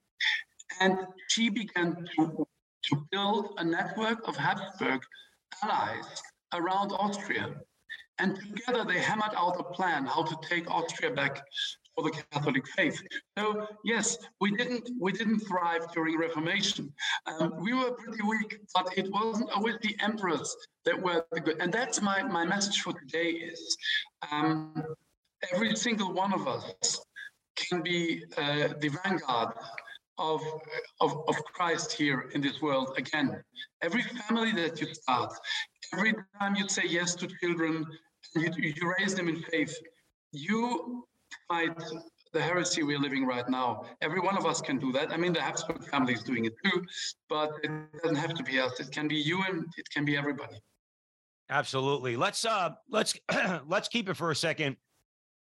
And 0.80 0.98
she 1.28 1.48
began 1.48 2.06
to, 2.16 2.46
to 2.84 3.06
build 3.10 3.54
a 3.58 3.64
network 3.64 4.26
of 4.28 4.36
Habsburg 4.36 5.02
allies 5.62 6.22
around 6.52 6.92
Austria. 6.92 7.54
And 8.20 8.36
together 8.36 8.84
they 8.84 9.00
hammered 9.00 9.34
out 9.36 9.58
a 9.58 9.64
plan 9.64 10.04
how 10.04 10.22
to 10.22 10.36
take 10.48 10.70
Austria 10.70 11.10
back 11.10 11.42
for 11.94 12.04
the 12.04 12.22
Catholic 12.30 12.66
faith. 12.76 13.00
So 13.38 13.66
yes, 13.84 14.18
we 14.40 14.50
didn't 14.56 14.90
we 15.00 15.12
didn't 15.12 15.40
thrive 15.40 15.90
during 15.94 16.18
Reformation. 16.18 16.92
Um, 17.26 17.54
we 17.58 17.72
were 17.72 17.92
pretty 17.92 18.22
weak, 18.22 18.58
but 18.74 18.86
it 18.96 19.10
wasn't 19.10 19.50
always 19.50 19.76
the 19.82 19.96
emperors 20.00 20.54
that 20.84 21.00
were 21.00 21.24
the 21.32 21.40
good. 21.40 21.56
And 21.60 21.72
that's 21.72 22.00
my 22.00 22.22
my 22.22 22.44
message 22.44 22.80
for 22.80 22.92
today 22.92 23.30
is 23.30 23.76
um, 24.30 24.82
every 25.52 25.74
single 25.74 26.12
one 26.12 26.32
of 26.32 26.46
us 26.46 27.00
can 27.56 27.82
be 27.82 28.24
uh, 28.36 28.68
the 28.80 28.90
vanguard 29.02 29.52
of, 30.20 30.42
of, 31.00 31.24
of 31.28 31.36
Christ 31.44 31.92
here 31.92 32.30
in 32.34 32.40
this 32.40 32.60
world 32.60 32.92
again. 32.96 33.42
Every 33.82 34.02
family 34.02 34.52
that 34.52 34.80
you 34.80 34.92
start, 34.94 35.32
every 35.94 36.14
time 36.38 36.54
you 36.56 36.68
say 36.68 36.82
yes 36.86 37.14
to 37.16 37.28
children, 37.40 37.86
you, 38.34 38.50
you 38.56 38.94
raise 38.98 39.14
them 39.14 39.28
in 39.28 39.42
faith. 39.42 39.76
You 40.32 41.06
fight 41.48 41.76
the 42.32 42.40
heresy 42.40 42.82
we're 42.82 42.98
living 42.98 43.26
right 43.26 43.48
now. 43.48 43.84
Every 44.00 44.20
one 44.20 44.36
of 44.36 44.46
us 44.46 44.60
can 44.60 44.78
do 44.78 44.92
that. 44.92 45.12
I 45.12 45.16
mean, 45.16 45.32
the 45.32 45.40
Habsburg 45.40 45.82
family 45.84 46.14
is 46.14 46.22
doing 46.22 46.44
it 46.44 46.54
too, 46.64 46.84
but 47.28 47.52
it 47.62 47.70
doesn't 48.02 48.16
have 48.16 48.34
to 48.34 48.42
be 48.42 48.60
us. 48.60 48.78
It 48.78 48.90
can 48.92 49.08
be 49.08 49.16
you 49.16 49.42
and 49.48 49.64
it 49.76 49.88
can 49.90 50.04
be 50.04 50.16
everybody. 50.16 50.56
Absolutely. 51.48 52.16
Let's 52.16 52.44
uh 52.44 52.70
let's 52.88 53.18
let's 53.66 53.88
keep 53.88 54.08
it 54.08 54.14
for 54.14 54.30
a 54.30 54.36
second 54.36 54.76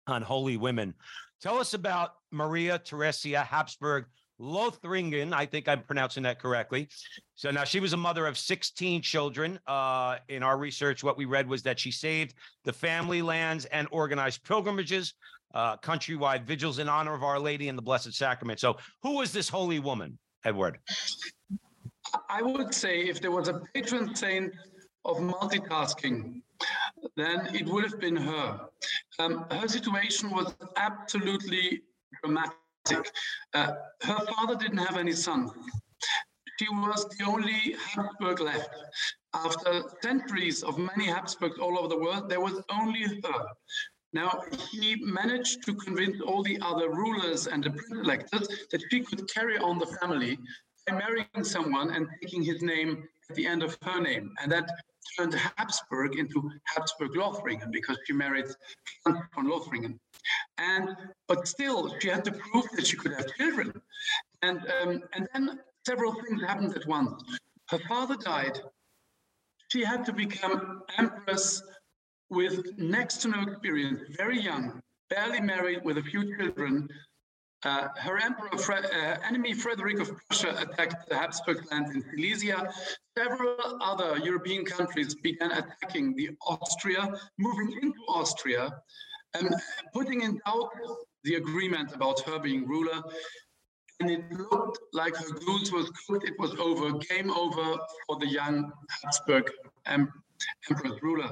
on 0.07 0.21
holy 0.21 0.57
women. 0.57 0.93
Tell 1.41 1.57
us 1.59 1.73
about 1.73 2.15
Maria 2.31 2.79
Theresia 2.79 3.45
Habsburg 3.45 4.05
Lothringen. 4.43 5.33
I 5.33 5.45
think 5.45 5.67
I'm 5.67 5.81
pronouncing 5.83 6.23
that 6.23 6.39
correctly. 6.39 6.89
So 7.35 7.49
now 7.49 7.63
she 7.63 7.79
was 7.79 7.93
a 7.93 7.97
mother 7.97 8.27
of 8.27 8.37
16 8.37 9.01
children. 9.01 9.59
Uh, 9.65 10.17
in 10.27 10.43
our 10.43 10.57
research, 10.57 11.03
what 11.03 11.17
we 11.17 11.25
read 11.25 11.47
was 11.47 11.63
that 11.63 11.79
she 11.79 11.91
saved 11.91 12.35
the 12.65 12.73
family 12.73 13.21
lands 13.21 13.65
and 13.65 13.87
organized 13.91 14.43
pilgrimages, 14.43 15.13
uh, 15.53 15.77
countrywide 15.77 16.43
vigils 16.43 16.79
in 16.79 16.89
honor 16.89 17.13
of 17.13 17.23
Our 17.23 17.39
Lady 17.39 17.69
and 17.69 17.77
the 17.77 17.81
Blessed 17.81 18.13
Sacrament. 18.13 18.59
So, 18.59 18.77
who 19.01 19.15
was 19.17 19.31
this 19.31 19.47
holy 19.47 19.79
woman, 19.79 20.17
Edward? 20.43 20.79
I 22.29 22.41
would 22.41 22.73
say 22.73 23.01
if 23.01 23.21
there 23.21 23.31
was 23.31 23.47
a 23.47 23.61
patron 23.73 24.15
saint 24.15 24.51
of 25.05 25.17
multitasking, 25.17 26.41
then 27.15 27.47
it 27.55 27.65
would 27.65 27.83
have 27.83 27.99
been 27.99 28.15
her. 28.15 28.59
Um, 29.19 29.45
her 29.51 29.67
situation 29.67 30.29
was 30.29 30.53
absolutely 30.77 31.83
dramatic. 32.21 32.57
Uh, 33.53 33.73
her 34.01 34.19
father 34.25 34.55
didn't 34.55 34.79
have 34.79 34.97
any 34.97 35.13
son. 35.13 35.49
She 36.59 36.67
was 36.69 37.07
the 37.17 37.25
only 37.25 37.75
Habsburg 37.79 38.39
left. 38.41 38.69
After 39.33 39.83
centuries 40.01 40.63
of 40.63 40.77
many 40.77 41.07
Habsburgs 41.07 41.57
all 41.59 41.79
over 41.79 41.87
the 41.87 41.97
world, 41.97 42.29
there 42.29 42.41
was 42.41 42.61
only 42.71 43.03
her. 43.03 43.45
Now, 44.13 44.43
he 44.71 44.95
managed 45.03 45.65
to 45.65 45.73
convince 45.73 46.21
all 46.21 46.43
the 46.43 46.59
other 46.61 46.89
rulers 46.89 47.47
and 47.47 47.63
the 47.63 47.73
electors 47.91 48.47
that 48.71 48.83
she 48.91 48.99
could 49.01 49.27
carry 49.33 49.57
on 49.57 49.79
the 49.79 49.87
family 49.87 50.37
by 50.85 50.97
marrying 50.97 51.43
someone 51.43 51.91
and 51.95 52.07
taking 52.21 52.43
his 52.43 52.61
name 52.61 53.03
at 53.29 53.35
the 53.35 53.47
end 53.47 53.63
of 53.63 53.75
her 53.81 53.99
name. 53.99 54.31
And 54.41 54.51
that 54.51 54.69
turned 55.17 55.33
Habsburg 55.33 56.17
into 56.17 56.49
Habsburg 56.65 57.11
Lothringen 57.11 57.71
because 57.71 57.97
she 58.05 58.13
married 58.13 58.45
von 59.05 59.47
Lothringen. 59.47 59.99
And 60.57 60.95
but 61.27 61.47
still, 61.47 61.93
she 61.99 62.07
had 62.07 62.23
to 62.25 62.31
prove 62.31 62.65
that 62.75 62.87
she 62.87 62.97
could 62.97 63.13
have 63.13 63.33
children. 63.35 63.73
And 64.41 64.59
um, 64.81 65.03
and 65.13 65.27
then 65.33 65.59
several 65.85 66.13
things 66.13 66.41
happened 66.41 66.75
at 66.75 66.87
once. 66.87 67.23
Her 67.69 67.79
father 67.87 68.15
died. 68.15 68.59
She 69.69 69.83
had 69.83 70.05
to 70.05 70.13
become 70.13 70.83
empress 70.97 71.61
with 72.29 72.77
next 72.77 73.17
to 73.17 73.27
no 73.29 73.41
experience, 73.43 74.01
very 74.17 74.39
young, 74.39 74.81
barely 75.09 75.41
married, 75.41 75.83
with 75.83 75.97
a 75.97 76.03
few 76.03 76.35
children. 76.37 76.87
Uh, 77.65 77.87
her 77.95 78.17
emperor, 78.17 78.49
uh, 78.73 79.17
enemy 79.25 79.53
Frederick 79.53 79.99
of 79.99 80.11
Prussia 80.27 80.53
attacked 80.59 81.07
the 81.07 81.15
Habsburg 81.15 81.65
lands 81.71 81.91
in 81.95 82.03
Silesia. 82.09 82.69
Several 83.17 83.79
other 83.81 84.17
European 84.17 84.65
countries 84.65 85.15
began 85.15 85.51
attacking 85.51 86.15
the 86.15 86.31
Austria, 86.45 87.07
moving 87.37 87.71
into 87.81 87.99
Austria, 88.09 88.69
and 89.33 89.55
putting 89.93 90.21
in 90.21 90.41
doubt 90.45 90.71
the 91.23 91.35
agreement 91.35 91.93
about 91.95 92.19
her 92.21 92.37
being 92.37 92.67
ruler. 92.67 93.01
And 94.01 94.09
it 94.11 94.29
looked 94.31 94.79
like 94.91 95.15
her 95.15 95.29
goose 95.29 95.71
was 95.71 95.89
cooked. 96.07 96.27
It 96.27 96.37
was 96.37 96.53
over, 96.55 96.91
game 96.97 97.31
over 97.31 97.77
for 98.07 98.19
the 98.19 98.27
young 98.27 98.73
Habsburg 98.89 99.49
em- 99.85 100.11
empress 100.69 101.01
ruler. 101.01 101.31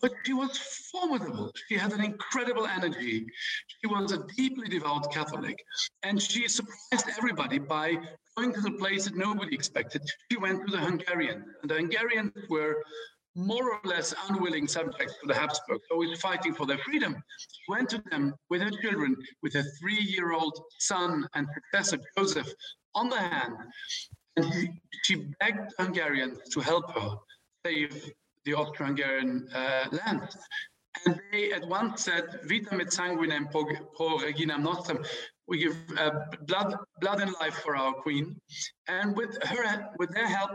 But 0.00 0.12
she 0.24 0.34
was 0.34 0.58
formidable. 0.92 1.50
She 1.68 1.76
had 1.76 1.92
an 1.92 2.04
incredible 2.04 2.66
energy. 2.66 3.26
She 3.66 3.86
was 3.86 4.12
a 4.12 4.24
deeply 4.36 4.68
devout 4.68 5.12
Catholic. 5.12 5.58
And 6.02 6.20
she 6.20 6.48
surprised 6.48 7.08
everybody 7.16 7.58
by 7.58 7.96
going 8.36 8.52
to 8.52 8.60
the 8.60 8.72
place 8.72 9.04
that 9.04 9.16
nobody 9.16 9.54
expected. 9.54 10.02
She 10.30 10.38
went 10.38 10.66
to 10.66 10.72
the 10.72 10.82
Hungarians. 10.82 11.44
And 11.62 11.70
the 11.70 11.76
Hungarians 11.76 12.32
were 12.50 12.76
more 13.36 13.72
or 13.72 13.80
less 13.84 14.14
unwilling 14.28 14.66
subjects 14.66 15.14
to 15.20 15.26
the 15.26 15.34
Habsburgs, 15.34 15.84
always 15.90 16.18
fighting 16.20 16.54
for 16.54 16.66
their 16.66 16.78
freedom. 16.78 17.14
She 17.38 17.72
went 17.72 17.90
to 17.90 18.02
them 18.10 18.34
with 18.48 18.62
her 18.62 18.70
children, 18.82 19.14
with 19.42 19.54
her 19.54 19.64
three 19.80 20.00
year 20.00 20.32
old 20.32 20.58
son 20.78 21.26
and 21.34 21.46
successor, 21.54 21.98
Joseph, 22.16 22.50
on 22.94 23.08
the 23.10 23.18
hand. 23.18 23.54
And 24.36 24.46
he, 24.52 24.68
she 25.04 25.26
begged 25.40 25.72
Hungarians 25.78 26.38
to 26.52 26.60
help 26.60 26.90
her 26.92 27.16
save 27.64 28.10
the 28.46 28.54
Austro 28.54 28.86
Hungarian 28.86 29.48
uh, 29.54 29.84
land. 29.92 30.28
And 31.04 31.20
they 31.30 31.52
at 31.52 31.68
once 31.68 32.04
said, 32.04 32.40
Vitam 32.46 32.80
et 32.80 32.88
sanguinem 32.88 33.50
pro, 33.50 33.64
pro 33.94 34.18
reginam 34.18 34.62
nostrum. 34.62 35.04
We 35.46 35.58
give 35.58 35.76
uh, 35.98 36.10
blood, 36.46 36.74
blood 37.00 37.20
and 37.20 37.32
life 37.40 37.56
for 37.62 37.76
our 37.76 37.92
queen. 37.92 38.40
And 38.88 39.14
with 39.14 39.36
her, 39.44 39.90
with 39.98 40.10
their 40.14 40.26
help, 40.26 40.52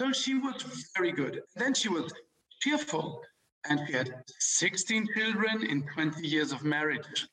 so 0.00 0.12
she 0.12 0.34
was 0.34 0.90
very 0.96 1.12
good. 1.12 1.42
Then 1.56 1.74
she 1.74 1.88
was 1.88 2.12
cheerful, 2.60 3.20
and 3.68 3.80
she 3.86 3.92
had 3.92 4.14
16 4.38 5.08
children 5.14 5.64
in 5.64 5.82
20 5.94 6.26
years 6.26 6.52
of 6.52 6.64
marriage. 6.64 7.26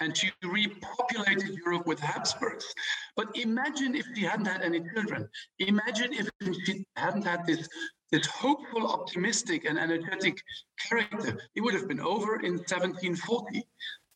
And 0.00 0.16
she 0.16 0.32
repopulated 0.42 1.56
Europe 1.64 1.86
with 1.86 2.00
Habsburgs. 2.00 2.66
But 3.14 3.28
imagine 3.36 3.94
if 3.94 4.06
she 4.14 4.22
hadn't 4.22 4.46
had 4.46 4.62
any 4.62 4.80
children. 4.94 5.28
Imagine 5.60 6.12
if 6.12 6.28
she 6.64 6.84
hadn't 6.96 7.24
had 7.24 7.46
this, 7.46 7.68
this 8.12 8.26
hopeful, 8.26 8.86
optimistic, 8.86 9.64
and 9.64 9.78
energetic 9.78 10.40
character. 10.78 11.38
It 11.54 11.62
would 11.62 11.74
have 11.74 11.88
been 11.88 12.00
over 12.00 12.40
in 12.40 12.58
1740. 12.58 13.64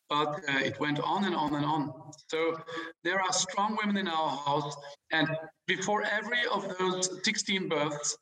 but 0.09 0.39
uh, 0.47 0.59
it 0.59 0.79
went 0.79 0.99
on 1.01 1.25
and 1.25 1.35
on 1.35 1.53
and 1.55 1.65
on. 1.65 1.91
So 2.27 2.55
there 3.03 3.19
are 3.19 3.33
strong 3.33 3.77
women 3.81 3.97
in 3.97 4.07
our 4.07 4.37
house, 4.37 4.73
and 5.11 5.27
before 5.65 6.03
every 6.03 6.45
of 6.53 6.77
those 6.77 7.09
16 7.23 7.67
births, 7.67 8.17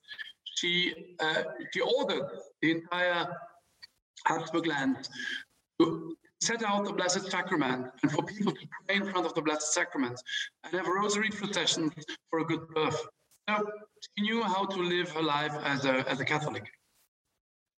she 0.55 1.15
uh, 1.19 1.43
she 1.71 1.81
ordered 1.81 2.25
the 2.61 2.71
entire 2.71 3.27
Habsburg 4.25 4.65
land 4.65 5.07
to 5.79 6.15
set 6.41 6.63
out 6.63 6.85
the 6.85 6.93
Blessed 6.93 7.29
Sacrament 7.29 7.87
and 8.01 8.11
for 8.11 8.23
people 8.23 8.51
to 8.51 8.67
pray 8.85 8.95
in 8.95 9.05
front 9.11 9.25
of 9.25 9.33
the 9.35 9.41
Blessed 9.41 9.73
Sacrament 9.73 10.19
and 10.63 10.73
have 10.73 10.87
rosary 10.87 11.29
processions 11.29 11.93
for 12.29 12.39
a 12.39 12.45
good 12.45 12.67
birth. 12.69 13.01
So 13.47 13.69
she 14.15 14.23
knew 14.23 14.43
how 14.43 14.65
to 14.65 14.79
live 14.79 15.11
her 15.11 15.21
life 15.21 15.53
as 15.63 15.85
a, 15.85 16.09
as 16.09 16.19
a 16.19 16.25
Catholic. 16.25 16.65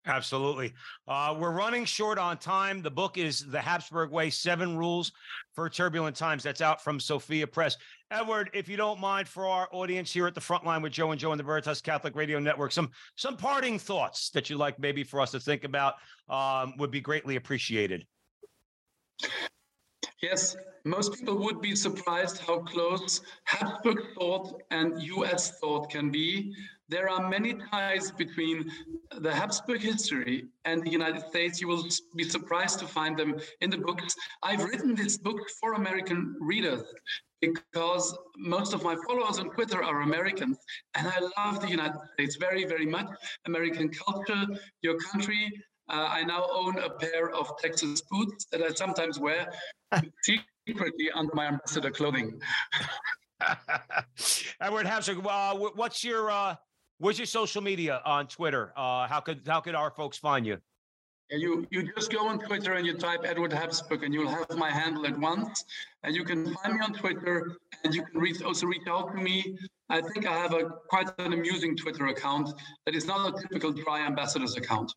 Absolutely. 0.06 0.72
Uh, 1.08 1.34
we're 1.36 1.50
running 1.50 1.84
short 1.84 2.16
on 2.16 2.38
time. 2.38 2.80
The 2.80 2.90
book 2.90 3.18
is 3.18 3.40
The 3.40 3.60
Habsburg 3.60 4.12
Way 4.12 4.30
Seven 4.30 4.76
Rules 4.76 5.10
for 5.52 5.68
Turbulent 5.68 6.14
Times. 6.14 6.44
That's 6.44 6.60
out 6.60 6.82
from 6.82 7.00
Sophia 7.00 7.44
Press. 7.44 7.76
Edward, 8.12 8.48
if 8.54 8.68
you 8.68 8.76
don't 8.76 9.00
mind, 9.00 9.26
for 9.26 9.46
our 9.46 9.68
audience 9.72 10.12
here 10.12 10.28
at 10.28 10.34
the 10.36 10.40
front 10.40 10.64
line 10.64 10.80
with 10.80 10.92
Joe 10.92 11.10
and 11.10 11.20
Joe 11.20 11.32
and 11.32 11.40
the 11.40 11.44
Veritas 11.44 11.80
Catholic 11.80 12.14
Radio 12.14 12.38
Network, 12.38 12.70
some 12.70 12.90
some 13.16 13.36
parting 13.36 13.80
thoughts 13.80 14.30
that 14.30 14.48
you'd 14.48 14.58
like 14.58 14.78
maybe 14.78 15.02
for 15.02 15.20
us 15.20 15.32
to 15.32 15.40
think 15.40 15.64
about 15.64 15.94
um, 16.28 16.74
would 16.78 16.92
be 16.92 17.00
greatly 17.00 17.34
appreciated. 17.34 18.06
Yes, 20.22 20.56
most 20.84 21.14
people 21.14 21.38
would 21.38 21.60
be 21.60 21.76
surprised 21.76 22.38
how 22.38 22.60
close 22.60 23.20
Habsburg 23.44 23.98
thought 24.14 24.62
and 24.70 25.02
US 25.02 25.58
thought 25.58 25.90
can 25.90 26.10
be. 26.10 26.54
There 26.88 27.08
are 27.10 27.28
many 27.28 27.54
ties 27.70 28.12
between 28.12 28.70
the 29.18 29.34
Habsburg 29.34 29.80
history 29.82 30.46
and 30.64 30.82
the 30.82 30.90
United 30.90 31.22
States. 31.28 31.60
You 31.60 31.68
will 31.68 31.86
be 32.14 32.24
surprised 32.24 32.78
to 32.78 32.86
find 32.86 33.18
them 33.18 33.38
in 33.60 33.68
the 33.68 33.78
books. 33.78 34.14
I've 34.42 34.64
written 34.64 34.94
this 34.94 35.18
book 35.18 35.40
for 35.60 35.74
American 35.74 36.36
readers 36.40 36.84
because 37.40 38.16
most 38.38 38.72
of 38.72 38.82
my 38.82 38.96
followers 39.06 39.38
on 39.38 39.50
Twitter 39.50 39.82
are 39.82 40.00
Americans, 40.00 40.58
and 40.94 41.06
I 41.06 41.18
love 41.36 41.60
the 41.60 41.68
United 41.68 42.00
States 42.14 42.36
very, 42.36 42.64
very 42.64 42.86
much. 42.86 43.08
American 43.46 43.90
culture, 43.90 44.46
your 44.80 44.96
country, 44.98 45.52
uh, 45.88 46.08
I 46.10 46.24
now 46.24 46.46
own 46.52 46.78
a 46.78 46.90
pair 46.90 47.30
of 47.30 47.50
Texas 47.58 48.02
boots 48.10 48.46
that 48.50 48.62
I 48.62 48.70
sometimes 48.70 49.18
wear 49.18 49.52
secretly 50.22 51.10
under 51.14 51.34
my 51.34 51.46
ambassador 51.46 51.90
clothing. 51.90 52.40
Edward 54.60 54.86
Habsburg, 54.86 55.24
uh, 55.26 55.54
what's 55.54 56.02
your 56.02 56.30
uh, 56.30 56.56
what's 56.98 57.18
your 57.18 57.26
social 57.26 57.62
media 57.62 58.02
on 58.04 58.26
Twitter? 58.26 58.72
Uh, 58.76 59.06
how 59.06 59.20
could 59.20 59.42
how 59.46 59.60
could 59.60 59.74
our 59.74 59.90
folks 59.90 60.18
find 60.18 60.46
you? 60.46 60.58
You 61.30 61.66
you 61.70 61.92
just 61.94 62.12
go 62.12 62.26
on 62.28 62.38
Twitter 62.38 62.74
and 62.74 62.86
you 62.86 62.96
type 62.96 63.20
Edward 63.24 63.52
Habsburg 63.52 64.04
and 64.04 64.14
you'll 64.14 64.28
have 64.28 64.56
my 64.56 64.70
handle 64.70 65.06
at 65.06 65.18
once. 65.18 65.64
And 66.02 66.14
you 66.14 66.24
can 66.24 66.54
find 66.54 66.74
me 66.74 66.80
on 66.80 66.92
Twitter 66.94 67.56
and 67.84 67.92
you 67.94 68.04
can 68.04 68.20
reach, 68.20 68.42
also 68.42 68.66
reach 68.66 68.86
out 68.88 69.12
to 69.12 69.20
me. 69.20 69.58
I 69.88 70.00
think 70.00 70.26
I 70.26 70.32
have 70.32 70.52
a 70.52 70.70
quite 70.88 71.10
an 71.18 71.32
amusing 71.32 71.76
Twitter 71.76 72.06
account 72.06 72.50
that 72.84 72.94
is 72.94 73.06
not 73.06 73.34
a 73.34 73.42
typical 73.42 73.72
dry 73.72 74.06
ambassador's 74.06 74.56
account. 74.56 74.92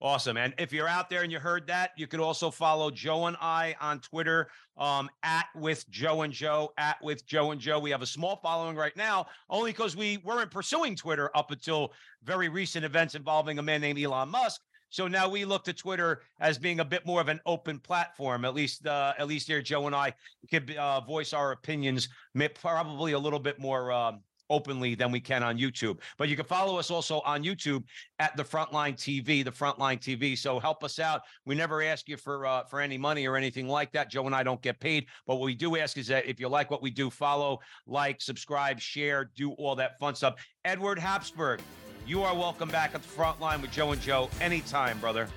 Awesome. 0.00 0.36
And 0.36 0.54
if 0.58 0.72
you're 0.72 0.86
out 0.86 1.10
there 1.10 1.22
and 1.22 1.32
you 1.32 1.40
heard 1.40 1.66
that, 1.66 1.90
you 1.96 2.06
could 2.06 2.20
also 2.20 2.52
follow 2.52 2.88
Joe 2.88 3.26
and 3.26 3.36
I 3.40 3.74
on 3.80 3.98
Twitter 3.98 4.48
um, 4.76 5.10
at 5.24 5.46
with 5.56 5.88
Joe 5.90 6.22
and 6.22 6.32
Joe, 6.32 6.72
at 6.78 7.02
with 7.02 7.26
Joe 7.26 7.50
and 7.50 7.60
Joe. 7.60 7.80
We 7.80 7.90
have 7.90 8.02
a 8.02 8.06
small 8.06 8.36
following 8.36 8.76
right 8.76 8.96
now, 8.96 9.26
only 9.50 9.72
because 9.72 9.96
we 9.96 10.18
weren't 10.18 10.52
pursuing 10.52 10.94
Twitter 10.94 11.36
up 11.36 11.50
until 11.50 11.92
very 12.22 12.48
recent 12.48 12.84
events 12.84 13.16
involving 13.16 13.58
a 13.58 13.62
man 13.62 13.80
named 13.80 13.98
Elon 13.98 14.28
Musk. 14.28 14.60
So 14.90 15.08
now 15.08 15.28
we 15.28 15.44
look 15.44 15.64
to 15.64 15.72
Twitter 15.72 16.22
as 16.38 16.58
being 16.58 16.78
a 16.78 16.84
bit 16.84 17.04
more 17.04 17.20
of 17.20 17.28
an 17.28 17.40
open 17.44 17.80
platform. 17.80 18.44
At 18.44 18.54
least, 18.54 18.86
uh, 18.86 19.14
at 19.18 19.26
least 19.26 19.48
here, 19.48 19.60
Joe 19.60 19.86
and 19.86 19.96
I 19.96 20.14
could 20.48 20.74
uh, 20.76 21.00
voice 21.00 21.32
our 21.32 21.50
opinions, 21.52 22.08
probably 22.54 23.12
a 23.12 23.18
little 23.18 23.40
bit 23.40 23.58
more 23.58 23.90
um, 23.90 24.20
openly 24.50 24.94
than 24.94 25.10
we 25.10 25.20
can 25.20 25.42
on 25.42 25.58
YouTube. 25.58 25.98
But 26.16 26.28
you 26.28 26.36
can 26.36 26.44
follow 26.44 26.78
us 26.78 26.90
also 26.90 27.20
on 27.20 27.42
YouTube 27.42 27.84
at 28.18 28.36
the 28.36 28.44
Frontline 28.44 28.94
TV, 28.94 29.44
the 29.44 29.50
Frontline 29.50 29.98
TV. 29.98 30.36
So 30.36 30.58
help 30.58 30.84
us 30.84 30.98
out. 30.98 31.22
We 31.44 31.54
never 31.54 31.82
ask 31.82 32.08
you 32.08 32.16
for 32.16 32.46
uh, 32.46 32.64
for 32.64 32.80
any 32.80 32.98
money 32.98 33.26
or 33.26 33.36
anything 33.36 33.68
like 33.68 33.92
that. 33.92 34.10
Joe 34.10 34.26
and 34.26 34.34
I 34.34 34.42
don't 34.42 34.62
get 34.62 34.80
paid, 34.80 35.06
but 35.26 35.36
what 35.36 35.44
we 35.44 35.54
do 35.54 35.76
ask 35.76 35.96
is 35.96 36.06
that 36.08 36.26
if 36.26 36.40
you 36.40 36.48
like 36.48 36.70
what 36.70 36.82
we 36.82 36.90
do, 36.90 37.10
follow, 37.10 37.58
like, 37.86 38.20
subscribe, 38.20 38.80
share, 38.80 39.30
do 39.36 39.52
all 39.52 39.74
that 39.76 39.98
fun 39.98 40.14
stuff. 40.14 40.34
Edward 40.64 40.98
Habsburg, 40.98 41.60
you 42.06 42.22
are 42.22 42.34
welcome 42.34 42.68
back 42.68 42.94
at 42.94 43.02
the 43.02 43.08
Frontline 43.08 43.60
with 43.60 43.70
Joe 43.70 43.92
and 43.92 44.00
Joe 44.00 44.30
anytime, 44.40 44.98
brother. 44.98 45.28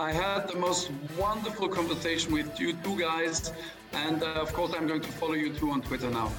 I 0.00 0.12
had 0.12 0.48
the 0.48 0.56
most 0.56 0.90
wonderful 1.18 1.68
conversation 1.68 2.32
with 2.32 2.58
you 2.58 2.72
two 2.72 2.98
guys. 2.98 3.52
And 3.92 4.22
uh, 4.22 4.28
of 4.28 4.52
course, 4.52 4.72
I'm 4.74 4.86
going 4.86 5.02
to 5.02 5.12
follow 5.12 5.34
you 5.34 5.52
too 5.52 5.70
on 5.70 5.82
Twitter 5.82 6.10
now. 6.10 6.32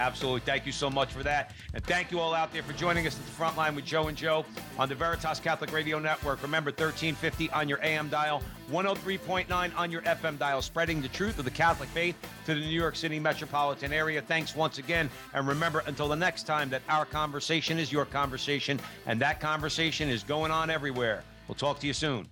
Absolutely. 0.00 0.40
Thank 0.40 0.64
you 0.64 0.72
so 0.72 0.88
much 0.88 1.12
for 1.12 1.22
that. 1.22 1.52
And 1.74 1.84
thank 1.84 2.10
you 2.10 2.20
all 2.20 2.32
out 2.32 2.54
there 2.54 2.62
for 2.62 2.72
joining 2.72 3.06
us 3.06 3.18
at 3.18 3.24
the 3.26 3.32
front 3.32 3.58
line 3.58 3.74
with 3.74 3.84
Joe 3.84 4.08
and 4.08 4.16
Joe 4.16 4.46
on 4.78 4.88
the 4.88 4.94
Veritas 4.94 5.38
Catholic 5.40 5.72
Radio 5.74 5.98
Network. 5.98 6.42
Remember, 6.42 6.70
1350 6.70 7.50
on 7.50 7.68
your 7.68 7.78
AM 7.84 8.08
dial, 8.08 8.42
103.9 8.72 9.76
on 9.76 9.90
your 9.90 10.00
FM 10.02 10.38
dial, 10.38 10.62
spreading 10.62 11.02
the 11.02 11.08
truth 11.08 11.38
of 11.38 11.44
the 11.44 11.50
Catholic 11.50 11.90
faith 11.90 12.16
to 12.46 12.54
the 12.54 12.60
New 12.60 12.66
York 12.66 12.96
City 12.96 13.20
metropolitan 13.20 13.92
area. 13.92 14.22
Thanks 14.22 14.56
once 14.56 14.78
again. 14.78 15.10
And 15.34 15.46
remember, 15.46 15.82
until 15.86 16.08
the 16.08 16.16
next 16.16 16.44
time, 16.44 16.70
that 16.70 16.80
our 16.88 17.04
conversation 17.04 17.78
is 17.78 17.92
your 17.92 18.06
conversation, 18.06 18.80
and 19.06 19.20
that 19.20 19.38
conversation 19.38 20.08
is 20.08 20.22
going 20.22 20.50
on 20.50 20.70
everywhere. 20.70 21.22
We'll 21.46 21.56
talk 21.56 21.78
to 21.80 21.86
you 21.86 21.92
soon. 21.92 22.26